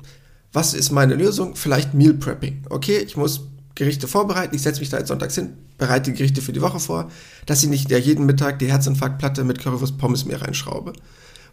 Was 0.53 0.73
ist 0.73 0.91
meine 0.91 1.15
Lösung? 1.15 1.55
Vielleicht 1.55 1.93
Meal 1.93 2.13
Prepping. 2.13 2.63
Okay, 2.69 2.97
ich 2.97 3.15
muss 3.17 3.41
Gerichte 3.75 4.07
vorbereiten. 4.07 4.55
Ich 4.55 4.61
setze 4.61 4.79
mich 4.79 4.89
da 4.89 4.97
jetzt 4.97 5.07
sonntags 5.07 5.35
hin, 5.35 5.53
bereite 5.77 6.11
die 6.11 6.17
Gerichte 6.17 6.41
für 6.41 6.53
die 6.53 6.61
Woche 6.61 6.79
vor, 6.79 7.09
dass 7.45 7.63
ich 7.63 7.69
nicht 7.69 7.89
ja 7.89 7.97
jeden 7.97 8.25
Mittag 8.25 8.59
die 8.59 8.71
Herzinfarktplatte 8.71 9.43
mit 9.43 9.59
Currywurst 9.59 9.97
Pommes 9.97 10.25
mehr 10.25 10.41
reinschraube, 10.41 10.93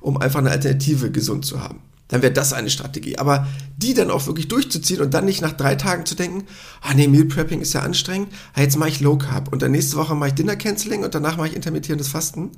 um 0.01 0.17
einfach 0.17 0.41
eine 0.41 0.51
Alternative 0.51 1.11
gesund 1.11 1.45
zu 1.45 1.63
haben. 1.63 1.81
Dann 2.09 2.23
wäre 2.23 2.33
das 2.33 2.53
eine 2.53 2.71
Strategie. 2.71 3.19
Aber 3.19 3.47
die 3.77 3.95
dann 3.95 4.11
auch 4.11 4.27
wirklich 4.27 4.49
durchzuziehen 4.49 5.01
und 5.01 5.13
dann 5.13 5.27
nicht 5.27 5.43
nach 5.43 5.53
drei 5.53 5.75
Tagen 5.75 6.07
zu 6.07 6.15
denken, 6.15 6.45
ah 6.81 6.95
nee, 6.95 7.07
Meal 7.07 7.27
Prepping 7.27 7.61
ist 7.61 7.75
ja 7.75 7.83
anstrengend, 7.83 8.33
ah, 8.55 8.63
jetzt 8.63 8.79
mache 8.79 8.89
ich 8.89 9.01
Low 9.01 9.19
Carb 9.19 9.53
und 9.53 9.63
dann 9.63 9.73
nächste 9.73 9.97
Woche 9.97 10.15
mache 10.15 10.31
ich 10.31 10.35
Dinner 10.35 10.57
Canceling 10.57 11.05
und 11.05 11.15
danach 11.15 11.37
mache 11.37 11.49
ich 11.49 11.57
intermittierendes 11.57 12.09
Fasten. 12.09 12.51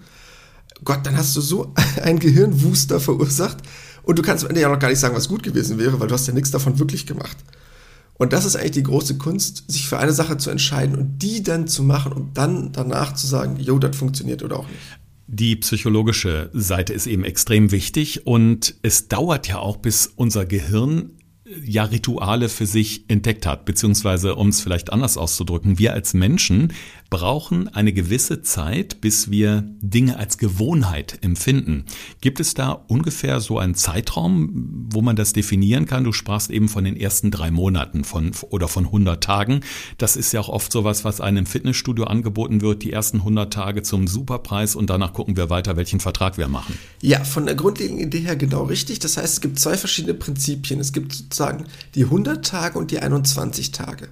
Gott, 0.84 1.00
dann 1.04 1.16
hast 1.16 1.36
du 1.36 1.40
so 1.40 1.74
ein 2.02 2.20
Gehirnwuster 2.20 3.00
verursacht 3.00 3.58
und 4.04 4.18
du 4.18 4.22
kannst 4.22 4.44
am 4.44 4.50
Ende 4.50 4.62
ja 4.62 4.68
noch 4.68 4.78
gar 4.78 4.88
nicht 4.88 5.00
sagen, 5.00 5.16
was 5.16 5.28
gut 5.28 5.42
gewesen 5.42 5.78
wäre, 5.78 5.98
weil 6.00 6.08
du 6.08 6.14
hast 6.14 6.28
ja 6.28 6.32
nichts 6.32 6.52
davon 6.52 6.78
wirklich 6.78 7.06
gemacht. 7.06 7.36
Und 8.20 8.34
das 8.34 8.44
ist 8.44 8.54
eigentlich 8.54 8.72
die 8.72 8.82
große 8.82 9.16
Kunst, 9.16 9.64
sich 9.72 9.88
für 9.88 9.98
eine 9.98 10.12
Sache 10.12 10.36
zu 10.36 10.50
entscheiden 10.50 10.94
und 10.94 11.22
die 11.22 11.42
dann 11.42 11.66
zu 11.66 11.82
machen 11.82 12.12
und 12.12 12.36
dann 12.36 12.70
danach 12.70 13.14
zu 13.14 13.26
sagen, 13.26 13.56
jo, 13.58 13.78
das 13.78 13.96
funktioniert 13.96 14.42
oder 14.42 14.58
auch 14.58 14.68
nicht. 14.68 14.78
Die 15.26 15.56
psychologische 15.56 16.50
Seite 16.52 16.92
ist 16.92 17.06
eben 17.06 17.24
extrem 17.24 17.70
wichtig 17.70 18.26
und 18.26 18.74
es 18.82 19.08
dauert 19.08 19.48
ja 19.48 19.58
auch, 19.58 19.78
bis 19.78 20.06
unser 20.16 20.44
Gehirn 20.44 21.12
ja 21.64 21.84
Rituale 21.84 22.48
für 22.48 22.66
sich 22.66 23.04
entdeckt 23.08 23.46
hat, 23.46 23.64
beziehungsweise 23.64 24.34
um 24.34 24.48
es 24.48 24.60
vielleicht 24.60 24.92
anders 24.92 25.16
auszudrücken, 25.16 25.78
wir 25.78 25.92
als 25.92 26.14
Menschen 26.14 26.72
brauchen 27.10 27.66
eine 27.68 27.92
gewisse 27.92 28.40
Zeit, 28.42 29.00
bis 29.00 29.30
wir 29.32 29.64
Dinge 29.80 30.16
als 30.16 30.38
Gewohnheit 30.38 31.18
empfinden. 31.22 31.84
Gibt 32.20 32.38
es 32.38 32.54
da 32.54 32.70
ungefähr 32.70 33.40
so 33.40 33.58
einen 33.58 33.74
Zeitraum, 33.74 34.86
wo 34.92 35.02
man 35.02 35.16
das 35.16 35.32
definieren 35.32 35.86
kann? 35.86 36.04
Du 36.04 36.12
sprachst 36.12 36.50
eben 36.50 36.68
von 36.68 36.84
den 36.84 36.96
ersten 36.96 37.32
drei 37.32 37.50
Monaten 37.50 38.04
von, 38.04 38.30
oder 38.50 38.68
von 38.68 38.86
100 38.86 39.22
Tagen. 39.22 39.60
Das 39.98 40.14
ist 40.14 40.32
ja 40.32 40.40
auch 40.40 40.48
oft 40.48 40.70
sowas, 40.70 41.04
was 41.04 41.20
einem 41.20 41.46
Fitnessstudio 41.46 42.04
angeboten 42.04 42.60
wird, 42.60 42.84
die 42.84 42.92
ersten 42.92 43.18
100 43.18 43.52
Tage 43.52 43.82
zum 43.82 44.06
Superpreis 44.06 44.76
und 44.76 44.88
danach 44.88 45.12
gucken 45.12 45.36
wir 45.36 45.50
weiter, 45.50 45.76
welchen 45.76 45.98
Vertrag 45.98 46.38
wir 46.38 46.46
machen. 46.46 46.78
Ja, 47.02 47.24
von 47.24 47.44
der 47.44 47.56
grundlegenden 47.56 48.06
Idee 48.06 48.20
her 48.20 48.36
genau 48.36 48.64
richtig. 48.64 49.00
Das 49.00 49.16
heißt, 49.16 49.34
es 49.34 49.40
gibt 49.40 49.58
zwei 49.58 49.76
verschiedene 49.76 50.14
Prinzipien. 50.14 50.78
Es 50.78 50.92
gibt 50.92 51.34
sozusagen 51.40 51.64
die 51.94 52.04
100 52.04 52.44
Tage 52.44 52.78
und 52.78 52.90
die 52.90 52.98
21 52.98 53.72
Tage. 53.72 54.08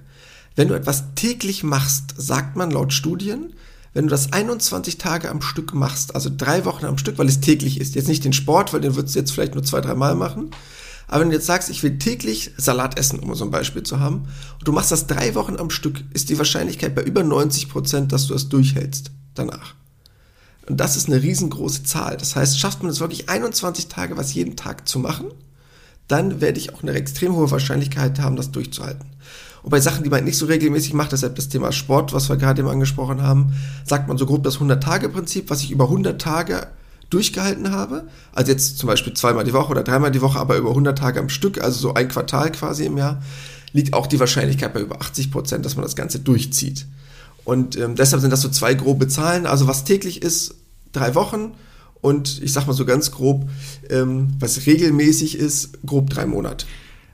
Wenn 0.55 0.67
du 0.67 0.73
etwas 0.73 1.13
täglich 1.15 1.63
machst, 1.63 2.15
sagt 2.17 2.55
man 2.55 2.71
laut 2.71 2.91
Studien, 2.91 3.53
wenn 3.93 4.05
du 4.05 4.09
das 4.09 4.33
21 4.33 4.97
Tage 4.97 5.29
am 5.29 5.41
Stück 5.41 5.73
machst, 5.73 6.15
also 6.15 6.29
drei 6.35 6.65
Wochen 6.65 6.85
am 6.85 6.97
Stück, 6.97 7.17
weil 7.17 7.27
es 7.27 7.39
täglich 7.39 7.79
ist, 7.79 7.95
jetzt 7.95 8.07
nicht 8.07 8.25
den 8.25 8.33
Sport, 8.33 8.73
weil 8.73 8.81
den 8.81 8.95
würdest 8.95 9.15
du 9.15 9.19
jetzt 9.19 9.31
vielleicht 9.31 9.53
nur 9.53 9.63
zwei, 9.63 9.81
drei 9.81 9.93
Mal 9.93 10.15
machen, 10.15 10.51
aber 11.07 11.21
wenn 11.21 11.29
du 11.29 11.35
jetzt 11.35 11.47
sagst, 11.47 11.69
ich 11.69 11.81
will 11.81 11.97
täglich 11.97 12.51
Salat 12.57 12.99
essen, 12.99 13.19
um 13.19 13.33
so 13.35 13.45
ein 13.45 13.51
Beispiel 13.51 13.83
zu 13.83 13.99
haben, 13.99 14.27
und 14.59 14.67
du 14.67 14.71
machst 14.71 14.91
das 14.91 15.07
drei 15.07 15.33
Wochen 15.35 15.57
am 15.57 15.69
Stück, 15.69 16.03
ist 16.13 16.29
die 16.29 16.37
Wahrscheinlichkeit 16.37 16.93
bei 16.93 17.01
über 17.01 17.23
90 17.23 17.69
Prozent, 17.69 18.11
dass 18.11 18.27
du 18.27 18.33
das 18.33 18.49
durchhältst 18.49 19.11
danach. 19.33 19.75
Und 20.67 20.77
das 20.77 20.97
ist 20.97 21.07
eine 21.07 21.21
riesengroße 21.21 21.83
Zahl. 21.83 22.17
Das 22.17 22.35
heißt, 22.35 22.59
schafft 22.59 22.83
man 22.83 22.91
es 22.91 22.99
wirklich 22.99 23.27
21 23.27 23.87
Tage, 23.87 24.17
was 24.17 24.35
jeden 24.35 24.55
Tag 24.55 24.87
zu 24.87 24.99
machen, 24.99 25.31
dann 26.09 26.41
werde 26.41 26.59
ich 26.59 26.73
auch 26.73 26.83
eine 26.83 26.91
extrem 26.93 27.35
hohe 27.35 27.49
Wahrscheinlichkeit 27.49 28.19
haben, 28.19 28.35
das 28.35 28.51
durchzuhalten. 28.51 29.05
Und 29.61 29.69
bei 29.69 29.79
Sachen, 29.79 30.03
die 30.03 30.09
man 30.09 30.23
nicht 30.23 30.37
so 30.37 30.45
regelmäßig 30.47 30.93
macht, 30.93 31.11
deshalb 31.11 31.35
das 31.35 31.49
Thema 31.49 31.71
Sport, 31.71 32.13
was 32.13 32.29
wir 32.29 32.37
gerade 32.37 32.61
eben 32.61 32.69
angesprochen 32.69 33.21
haben, 33.21 33.53
sagt 33.85 34.07
man 34.07 34.17
so 34.17 34.25
grob 34.25 34.43
das 34.43 34.57
100-Tage-Prinzip, 34.59 35.49
was 35.49 35.61
ich 35.61 35.71
über 35.71 35.85
100 35.85 36.19
Tage 36.19 36.67
durchgehalten 37.09 37.71
habe. 37.71 38.07
Also 38.33 38.51
jetzt 38.51 38.77
zum 38.79 38.87
Beispiel 38.87 39.13
zweimal 39.13 39.43
die 39.43 39.53
Woche 39.53 39.69
oder 39.69 39.83
dreimal 39.83 40.11
die 40.11 40.21
Woche, 40.21 40.39
aber 40.39 40.57
über 40.57 40.69
100 40.69 40.97
Tage 40.97 41.19
am 41.19 41.29
Stück, 41.29 41.61
also 41.61 41.79
so 41.79 41.93
ein 41.93 42.07
Quartal 42.07 42.51
quasi 42.51 42.85
im 42.85 42.97
Jahr, 42.97 43.21
liegt 43.71 43.93
auch 43.93 44.07
die 44.07 44.19
Wahrscheinlichkeit 44.19 44.73
bei 44.73 44.81
über 44.81 45.01
80 45.01 45.31
Prozent, 45.31 45.65
dass 45.65 45.75
man 45.75 45.83
das 45.83 45.95
Ganze 45.95 46.19
durchzieht. 46.19 46.85
Und 47.43 47.75
ähm, 47.77 47.95
deshalb 47.95 48.21
sind 48.21 48.31
das 48.31 48.41
so 48.41 48.49
zwei 48.49 48.73
grobe 48.73 49.07
Zahlen. 49.07 49.45
Also 49.45 49.67
was 49.67 49.83
täglich 49.83 50.21
ist, 50.21 50.55
drei 50.91 51.15
Wochen 51.15 51.53
und 52.01 52.41
ich 52.41 52.53
sag 52.53 52.67
mal 52.67 52.73
so 52.73 52.85
ganz 52.85 53.11
grob, 53.11 53.49
ähm, 53.89 54.29
was 54.39 54.65
regelmäßig 54.65 55.37
ist, 55.37 55.85
grob 55.85 56.09
drei 56.09 56.25
Monate. 56.25 56.65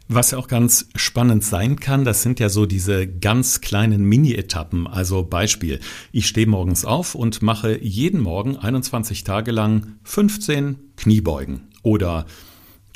Was 0.07 0.31
ja 0.31 0.37
auch 0.37 0.47
ganz 0.47 0.87
spannend 0.95 1.43
sein 1.43 1.79
kann, 1.79 2.05
das 2.05 2.21
sind 2.21 2.39
ja 2.39 2.49
so 2.49 2.67
diese 2.67 3.07
ganz 3.07 3.61
kleinen 3.61 4.03
Mini-Etappen. 4.03 4.85
Also 4.85 5.23
Beispiel, 5.23 5.79
ich 6.11 6.27
stehe 6.27 6.45
morgens 6.45 6.85
auf 6.85 7.15
und 7.15 7.41
mache 7.41 7.79
jeden 7.81 8.21
Morgen 8.21 8.55
21 8.55 9.23
Tage 9.23 9.51
lang 9.51 9.95
15 10.03 10.75
Kniebeugen 10.95 11.61
oder 11.81 12.27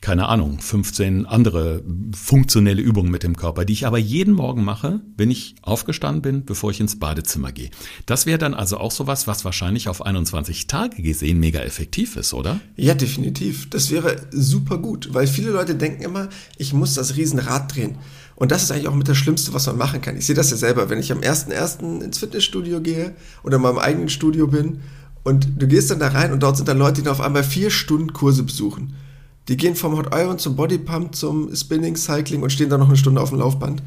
keine 0.02 0.28
Ahnung, 0.28 0.60
15 0.60 1.26
andere 1.26 1.84
funktionelle 2.16 2.82
Übungen 2.82 3.12
mit 3.12 3.24
dem 3.24 3.36
Körper, 3.36 3.66
die 3.66 3.74
ich 3.74 3.86
aber 3.86 3.98
jeden 3.98 4.34
Morgen 4.34 4.64
mache, 4.64 5.02
wenn 5.18 5.30
ich 5.30 5.56
aufgestanden 5.62 6.22
bin, 6.22 6.46
bevor 6.46 6.72
ich 6.72 6.80
ins 6.80 7.00
Badezimmer 7.00 7.52
gehe. 7.52 7.70
Das 8.06 8.26
wäre 8.26 8.38
dann 8.38 8.54
also 8.54 8.78
auch 8.78 8.92
sowas, 8.92 9.28
was 9.28 9.44
wahrscheinlich 9.46 9.90
auf 9.90 10.06
21 10.06 10.68
Tage 10.68 11.02
gesehen 11.02 11.40
mega 11.40 11.60
effektiv 11.60 12.16
ist, 12.16 12.34
oder? 12.34 12.60
Ja, 12.76 12.94
definitiv. 12.94 13.70
Das 13.70 13.92
wäre 13.92 14.28
super 14.32 14.78
gut, 14.78 15.14
weil 15.14 15.28
viele 15.28 15.52
Leute 15.52 15.76
denken 15.76 16.02
immer, 16.02 16.30
ich 16.58 16.74
muss 16.74 16.94
das 16.94 17.18
Riesenrad 17.18 17.76
drehen. 17.76 17.98
Und 18.36 18.52
das 18.52 18.64
ist 18.64 18.72
eigentlich 18.72 18.88
auch 18.88 18.96
mit 18.96 19.10
das 19.10 19.18
Schlimmste, 19.18 19.54
was 19.54 19.68
man 19.68 19.78
machen 19.78 20.00
kann. 20.00 20.16
Ich 20.16 20.26
sehe 20.26 20.36
das 20.36 20.50
ja 20.50 20.56
selber, 20.56 20.90
wenn 20.90 21.00
ich 21.00 21.12
am 21.12 21.20
1.1. 21.20 22.02
ins 22.02 22.20
Fitnessstudio 22.20 22.80
gehe 22.80 23.14
oder 23.44 23.58
in 23.58 23.62
meinem 23.62 23.80
eigenen 23.80 24.08
Studio 24.08 24.48
bin 24.48 24.80
und 25.24 25.62
du 25.62 25.68
gehst 25.68 25.92
dann 25.92 26.00
da 26.00 26.08
rein 26.08 26.32
und 26.32 26.42
dort 26.42 26.56
sind 26.56 26.70
dann 26.70 26.78
Leute, 26.78 27.02
die 27.02 27.04
dann 27.04 27.12
auf 27.12 27.22
einmal 27.22 27.44
vier 27.44 27.70
Stunden 27.70 28.14
Kurse 28.14 28.44
besuchen. 28.44 28.96
Die 29.50 29.58
gehen 29.58 29.76
vom 29.76 29.98
Hot 29.98 30.14
Iron 30.14 30.38
zum 30.38 30.56
Bodypump, 30.56 31.16
zum 31.16 31.54
Spinning, 31.56 31.96
Cycling 31.96 32.44
und 32.44 32.52
stehen 32.52 32.70
dann 32.70 32.80
noch 32.80 32.88
eine 32.88 32.98
Stunde 32.98 33.20
auf 33.20 33.30
dem 33.30 33.40
Laufband. 33.40 33.82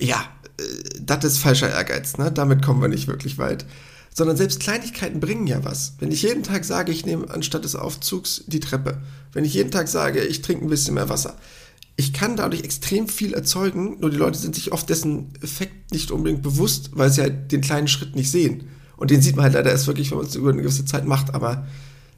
Ja, 0.00 0.24
äh, 0.58 0.62
das 1.00 1.24
ist 1.24 1.38
falscher 1.38 1.70
Ehrgeiz, 1.70 2.18
ne? 2.18 2.32
Damit 2.32 2.60
kommen 2.60 2.82
wir 2.82 2.88
nicht 2.88 3.06
wirklich 3.06 3.38
weit. 3.38 3.64
Sondern 4.12 4.36
selbst 4.36 4.60
Kleinigkeiten 4.60 5.20
bringen 5.20 5.46
ja 5.46 5.64
was. 5.64 5.94
Wenn 6.00 6.10
ich 6.10 6.22
jeden 6.22 6.42
Tag 6.42 6.64
sage, 6.64 6.90
ich 6.90 7.06
nehme 7.06 7.30
anstatt 7.30 7.64
des 7.64 7.76
Aufzugs 7.76 8.44
die 8.48 8.60
Treppe. 8.60 8.98
Wenn 9.32 9.44
ich 9.44 9.54
jeden 9.54 9.70
Tag 9.70 9.86
sage, 9.86 10.24
ich 10.24 10.42
trinke 10.42 10.64
ein 10.64 10.70
bisschen 10.70 10.94
mehr 10.94 11.08
Wasser. 11.08 11.36
Ich 11.94 12.12
kann 12.12 12.36
dadurch 12.36 12.64
extrem 12.64 13.08
viel 13.08 13.32
erzeugen, 13.32 13.98
nur 14.00 14.10
die 14.10 14.16
Leute 14.16 14.38
sind 14.38 14.54
sich 14.54 14.72
oft 14.72 14.88
dessen 14.90 15.32
Effekt 15.40 15.92
nicht 15.92 16.10
unbedingt 16.10 16.42
bewusst, 16.42 16.90
weil 16.94 17.10
sie 17.10 17.22
halt 17.22 17.52
den 17.52 17.60
kleinen 17.60 17.88
Schritt 17.88 18.16
nicht 18.16 18.30
sehen. 18.30 18.64
Und 18.96 19.10
den 19.10 19.22
sieht 19.22 19.36
man 19.36 19.44
halt 19.44 19.54
leider 19.54 19.70
erst 19.70 19.86
wirklich, 19.86 20.10
wenn 20.10 20.18
man 20.18 20.26
es 20.26 20.34
über 20.34 20.50
eine 20.50 20.62
gewisse 20.62 20.84
Zeit 20.84 21.06
macht. 21.06 21.34
Aber 21.34 21.66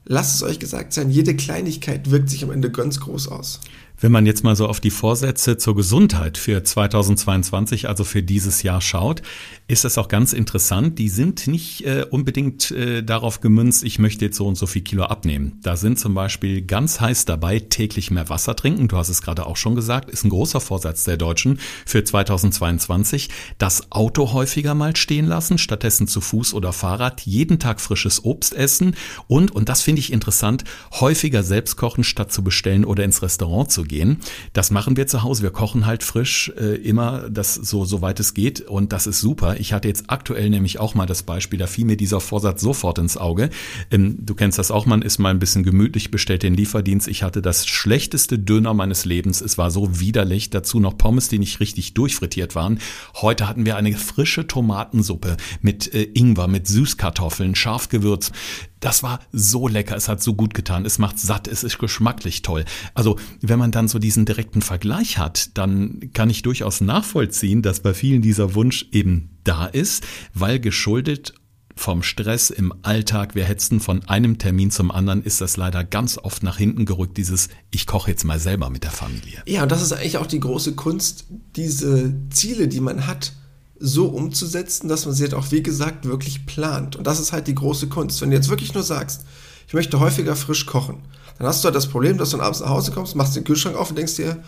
lasst 0.08 0.34
es 0.34 0.42
euch 0.42 0.58
gesagt 0.58 0.92
sein, 0.92 1.10
jede 1.10 1.36
Kleinigkeit 1.36 2.10
wirkt 2.10 2.30
sich 2.30 2.42
am 2.42 2.50
Ende 2.50 2.72
ganz 2.72 2.98
groß 3.00 3.28
aus. 3.28 3.60
Wenn 4.00 4.12
man 4.12 4.26
jetzt 4.26 4.44
mal 4.44 4.54
so 4.54 4.68
auf 4.68 4.78
die 4.78 4.90
Vorsätze 4.90 5.58
zur 5.58 5.74
Gesundheit 5.74 6.38
für 6.38 6.62
2022, 6.62 7.88
also 7.88 8.04
für 8.04 8.22
dieses 8.22 8.62
Jahr 8.62 8.80
schaut, 8.80 9.22
ist 9.66 9.84
das 9.84 9.98
auch 9.98 10.06
ganz 10.06 10.32
interessant. 10.32 11.00
Die 11.00 11.08
sind 11.08 11.48
nicht 11.48 11.84
äh, 11.84 12.06
unbedingt 12.08 12.70
äh, 12.70 13.02
darauf 13.02 13.40
gemünzt, 13.40 13.82
ich 13.82 13.98
möchte 13.98 14.26
jetzt 14.26 14.36
so 14.36 14.46
und 14.46 14.54
so 14.54 14.66
viel 14.66 14.82
Kilo 14.82 15.02
abnehmen. 15.02 15.58
Da 15.64 15.76
sind 15.76 15.98
zum 15.98 16.14
Beispiel 16.14 16.62
ganz 16.62 17.00
heiß 17.00 17.24
dabei, 17.24 17.58
täglich 17.58 18.12
mehr 18.12 18.28
Wasser 18.28 18.54
trinken. 18.54 18.86
Du 18.86 18.96
hast 18.96 19.08
es 19.08 19.20
gerade 19.20 19.46
auch 19.46 19.56
schon 19.56 19.74
gesagt, 19.74 20.10
ist 20.10 20.24
ein 20.24 20.30
großer 20.30 20.60
Vorsatz 20.60 21.02
der 21.02 21.16
Deutschen 21.16 21.58
für 21.84 22.04
2022. 22.04 23.30
Das 23.58 23.90
Auto 23.90 24.32
häufiger 24.32 24.76
mal 24.76 24.94
stehen 24.94 25.26
lassen, 25.26 25.58
stattdessen 25.58 26.06
zu 26.06 26.20
Fuß 26.20 26.54
oder 26.54 26.72
Fahrrad, 26.72 27.22
jeden 27.22 27.58
Tag 27.58 27.80
frisches 27.80 28.24
Obst 28.24 28.54
essen 28.54 28.94
und, 29.26 29.50
und 29.50 29.68
das 29.68 29.82
finde 29.82 29.98
ich 29.98 30.12
interessant, 30.12 30.62
häufiger 30.92 31.42
selbst 31.42 31.76
kochen, 31.76 32.04
statt 32.04 32.32
zu 32.32 32.44
bestellen 32.44 32.84
oder 32.84 33.02
ins 33.02 33.22
Restaurant 33.22 33.72
zu 33.72 33.87
gehen. 33.88 34.18
Das 34.52 34.70
machen 34.70 34.96
wir 34.96 35.06
zu 35.06 35.22
Hause. 35.22 35.42
Wir 35.42 35.50
kochen 35.50 35.86
halt 35.86 36.02
frisch 36.02 36.52
äh, 36.56 36.76
immer, 36.76 37.28
das 37.30 37.54
so 37.54 37.84
soweit 37.84 38.20
es 38.20 38.34
geht 38.34 38.60
und 38.60 38.92
das 38.92 39.06
ist 39.06 39.20
super. 39.20 39.58
Ich 39.58 39.72
hatte 39.72 39.88
jetzt 39.88 40.04
aktuell 40.08 40.50
nämlich 40.50 40.78
auch 40.78 40.94
mal 40.94 41.06
das 41.06 41.22
Beispiel, 41.22 41.58
da 41.58 41.66
fiel 41.66 41.84
mir 41.84 41.96
dieser 41.96 42.20
Vorsatz 42.20 42.60
sofort 42.60 42.98
ins 42.98 43.16
Auge. 43.16 43.50
Ähm, 43.90 44.18
du 44.20 44.34
kennst 44.34 44.58
das 44.58 44.70
auch, 44.70 44.86
man 44.86 45.02
ist 45.02 45.18
mal 45.18 45.30
ein 45.30 45.38
bisschen 45.38 45.64
gemütlich, 45.64 46.10
bestellt 46.10 46.42
den 46.42 46.54
Lieferdienst. 46.54 47.08
Ich 47.08 47.22
hatte 47.22 47.42
das 47.42 47.66
schlechteste 47.66 48.38
Döner 48.38 48.74
meines 48.74 49.04
Lebens. 49.04 49.40
Es 49.40 49.58
war 49.58 49.70
so 49.70 50.00
widerlich. 50.00 50.50
Dazu 50.50 50.80
noch 50.80 50.96
Pommes, 50.98 51.28
die 51.28 51.38
nicht 51.38 51.60
richtig 51.60 51.94
durchfrittiert 51.94 52.54
waren. 52.54 52.78
Heute 53.14 53.48
hatten 53.48 53.64
wir 53.64 53.76
eine 53.76 53.92
frische 53.96 54.46
Tomatensuppe 54.46 55.36
mit 55.62 55.92
äh, 55.94 56.02
Ingwer, 56.14 56.48
mit 56.48 56.66
Süßkartoffeln, 56.66 57.54
Schafgewürz. 57.54 58.32
Das 58.80 59.02
war 59.02 59.20
so 59.32 59.68
lecker, 59.68 59.96
es 59.96 60.08
hat 60.08 60.22
so 60.22 60.34
gut 60.34 60.54
getan, 60.54 60.84
es 60.84 60.98
macht 60.98 61.18
satt, 61.18 61.48
es 61.48 61.64
ist 61.64 61.78
geschmacklich 61.78 62.42
toll. 62.42 62.64
Also 62.94 63.16
wenn 63.40 63.58
man 63.58 63.70
dann 63.70 63.88
so 63.88 63.98
diesen 63.98 64.24
direkten 64.24 64.62
Vergleich 64.62 65.18
hat, 65.18 65.56
dann 65.58 66.10
kann 66.12 66.30
ich 66.30 66.42
durchaus 66.42 66.80
nachvollziehen, 66.80 67.62
dass 67.62 67.80
bei 67.80 67.94
vielen 67.94 68.22
dieser 68.22 68.54
Wunsch 68.54 68.86
eben 68.92 69.38
da 69.44 69.66
ist, 69.66 70.04
weil 70.34 70.60
geschuldet 70.60 71.34
vom 71.78 72.02
Stress 72.02 72.50
im 72.50 72.74
Alltag, 72.82 73.34
wir 73.34 73.44
hetzen 73.44 73.80
von 73.80 74.06
einem 74.08 74.38
Termin 74.38 74.70
zum 74.70 74.90
anderen, 74.90 75.22
ist 75.22 75.40
das 75.40 75.56
leider 75.56 75.84
ganz 75.84 76.18
oft 76.18 76.42
nach 76.42 76.58
hinten 76.58 76.84
gerückt, 76.84 77.16
dieses 77.16 77.48
ich 77.70 77.86
koche 77.86 78.10
jetzt 78.10 78.24
mal 78.24 78.38
selber 78.38 78.68
mit 78.68 78.84
der 78.84 78.90
Familie. 78.90 79.42
Ja, 79.46 79.62
und 79.62 79.72
das 79.72 79.82
ist 79.82 79.92
eigentlich 79.92 80.18
auch 80.18 80.26
die 80.26 80.40
große 80.40 80.74
Kunst, 80.74 81.26
diese 81.56 82.14
Ziele, 82.30 82.68
die 82.68 82.80
man 82.80 83.06
hat, 83.06 83.32
so 83.80 84.06
umzusetzen, 84.06 84.88
dass 84.88 85.06
man 85.06 85.14
sie 85.14 85.24
halt 85.24 85.34
auch, 85.34 85.50
wie 85.50 85.62
gesagt, 85.62 86.04
wirklich 86.04 86.46
plant. 86.46 86.96
Und 86.96 87.06
das 87.06 87.20
ist 87.20 87.32
halt 87.32 87.46
die 87.46 87.54
große 87.54 87.88
Kunst. 87.88 88.20
Wenn 88.20 88.30
du 88.30 88.36
jetzt 88.36 88.48
wirklich 88.48 88.74
nur 88.74 88.82
sagst, 88.82 89.22
ich 89.66 89.74
möchte 89.74 90.00
häufiger 90.00 90.34
frisch 90.34 90.66
kochen, 90.66 91.02
dann 91.38 91.46
hast 91.46 91.62
du 91.62 91.66
halt 91.66 91.76
das 91.76 91.86
Problem, 91.86 92.18
dass 92.18 92.30
du 92.30 92.40
abends 92.40 92.60
nach 92.60 92.70
Hause 92.70 92.90
kommst, 92.90 93.14
machst 93.14 93.36
den 93.36 93.44
Kühlschrank 93.44 93.76
auf 93.76 93.90
und 93.90 93.96
denkst 93.96 94.16
dir, 94.16 94.42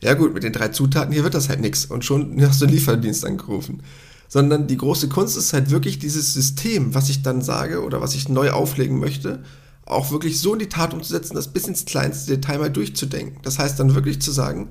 Ja 0.00 0.14
gut, 0.14 0.34
mit 0.34 0.42
den 0.42 0.52
drei 0.52 0.68
Zutaten 0.68 1.12
hier 1.12 1.24
wird 1.24 1.34
das 1.34 1.48
halt 1.48 1.60
nichts 1.60 1.86
und 1.86 2.04
schon 2.04 2.40
hast 2.46 2.60
du 2.60 2.66
einen 2.66 2.74
Lieferdienst 2.74 3.24
angerufen. 3.24 3.82
Sondern 4.28 4.66
die 4.66 4.76
große 4.76 5.08
Kunst 5.08 5.36
ist 5.36 5.52
halt 5.52 5.70
wirklich 5.70 5.98
dieses 5.98 6.34
System, 6.34 6.94
was 6.94 7.08
ich 7.08 7.22
dann 7.22 7.42
sage 7.42 7.82
oder 7.82 8.00
was 8.00 8.14
ich 8.14 8.28
neu 8.28 8.50
auflegen 8.50 8.98
möchte, 8.98 9.42
auch 9.84 10.10
wirklich 10.10 10.40
so 10.40 10.52
in 10.52 10.58
die 10.58 10.68
Tat 10.68 10.94
umzusetzen, 10.94 11.36
das 11.36 11.48
bis 11.48 11.68
ins 11.68 11.84
kleinste 11.84 12.36
Detail 12.36 12.58
mal 12.58 12.70
durchzudenken. 12.70 13.38
Das 13.42 13.60
heißt 13.60 13.78
dann 13.78 13.94
wirklich 13.94 14.20
zu 14.20 14.32
sagen, 14.32 14.68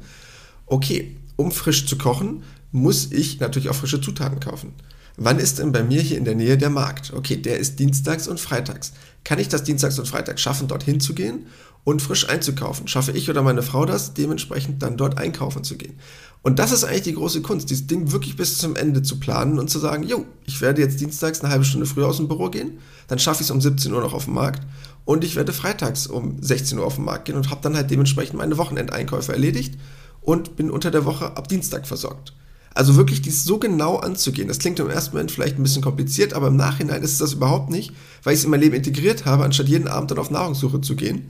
okay, 0.66 1.16
um 1.38 1.52
frisch 1.52 1.88
zu 1.88 1.98
kochen, 1.98 2.44
muss 2.76 3.12
ich 3.12 3.40
natürlich 3.40 3.70
auch 3.70 3.76
frische 3.76 4.02
Zutaten 4.02 4.40
kaufen. 4.40 4.74
Wann 5.18 5.40
ist 5.40 5.60
denn 5.60 5.72
bei 5.72 5.82
mir 5.82 6.02
hier 6.02 6.18
in 6.18 6.26
der 6.26 6.36
Nähe 6.36 6.58
der 6.58 6.70
Markt? 6.70 7.14
Okay, 7.16 7.38
der 7.38 7.58
ist 7.58 7.80
dienstags 7.80 8.28
und 8.28 8.40
freitags. 8.40 8.92
Kann 9.24 9.40
ich 9.40 9.48
das 9.48 9.64
dienstags 9.64 9.98
und 9.98 10.10
freitags 10.10 10.42
schaffen, 10.42 10.68
dorthin 10.68 11.00
zu 11.00 11.16
gehen 11.16 11.46
und 11.86 12.02
frisch 12.02 12.28
einzukaufen? 12.28 12.90
Schaffe 12.90 13.14
ich 13.14 13.30
oder 13.30 13.42
meine 13.42 13.64
Frau 13.64 13.86
das, 13.86 14.14
dementsprechend 14.14 14.84
dann 14.84 14.98
dort 14.98 15.18
einkaufen 15.18 15.64
zu 15.64 15.78
gehen? 15.78 15.98
Und 16.42 16.60
das 16.60 16.74
ist 16.74 16.84
eigentlich 16.84 17.04
die 17.04 17.14
große 17.14 17.42
Kunst, 17.42 17.70
dieses 17.70 17.88
Ding 17.88 18.12
wirklich 18.12 18.36
bis 18.36 18.58
zum 18.58 18.76
Ende 18.76 19.02
zu 19.02 19.20
planen 19.20 19.58
und 19.58 19.70
zu 19.70 19.80
sagen, 19.80 20.04
jo, 20.04 20.26
ich 20.46 20.60
werde 20.60 20.82
jetzt 20.82 21.00
dienstags 21.00 21.40
eine 21.40 21.52
halbe 21.52 21.64
Stunde 21.64 21.88
früher 21.88 22.08
aus 22.08 22.18
dem 22.18 22.28
Büro 22.28 22.50
gehen, 22.50 22.80
dann 23.08 23.18
schaffe 23.18 23.42
ich 23.42 23.48
es 23.48 23.52
um 23.52 23.62
17 23.62 23.94
Uhr 23.94 24.02
noch 24.02 24.14
auf 24.14 24.26
dem 24.26 24.34
Markt 24.34 24.62
und 25.06 25.24
ich 25.24 25.38
werde 25.38 25.54
freitags 25.54 26.08
um 26.08 26.44
16 26.44 26.78
Uhr 26.78 26.86
auf 26.86 26.96
den 26.96 27.06
Markt 27.06 27.26
gehen 27.26 27.38
und 27.38 27.50
habe 27.50 27.62
dann 27.64 27.76
halt 27.76 27.90
dementsprechend 27.90 28.38
meine 28.38 28.58
Wochenendeinkäufe 28.58 29.32
erledigt 29.32 29.76
und 30.22 30.58
bin 30.58 30.70
unter 30.70 30.92
der 30.92 31.06
Woche 31.06 31.38
ab 31.38 31.48
Dienstag 31.48 31.88
versorgt. 31.88 32.34
Also 32.76 32.98
wirklich 32.98 33.22
dies 33.22 33.46
so 33.46 33.58
genau 33.58 33.96
anzugehen. 33.96 34.50
Das 34.50 34.60
klingt 34.60 34.80
im 34.80 34.90
ersten 34.90 35.16
Moment 35.16 35.32
vielleicht 35.32 35.58
ein 35.58 35.64
bisschen 35.64 35.82
kompliziert, 35.82 36.34
aber 36.34 36.50
im 36.50 36.58
Nachhinein 36.58 37.02
ist 37.02 37.14
es 37.14 37.18
das 37.18 37.34
überhaupt 37.34 37.70
nicht, 37.70 37.94
weil 38.22 38.34
ich 38.34 38.40
es 38.40 38.44
in 38.46 38.52
mein 38.52 38.60
Leben 38.60 38.76
integriert 38.76 39.26
habe, 39.26 39.46
anstatt 39.46 39.70
jeden 39.70 39.88
Abend 39.88 40.12
dann 40.12 40.20
auf 40.20 40.30
Nahrungssuche 40.30 40.82
zu 40.82 40.98
gehen, 40.98 41.30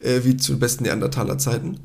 äh, 0.00 0.20
wie 0.22 0.36
zu 0.36 0.58
besten 0.58 0.84
Neandertaler 0.84 1.38
Zeiten. 1.38 1.80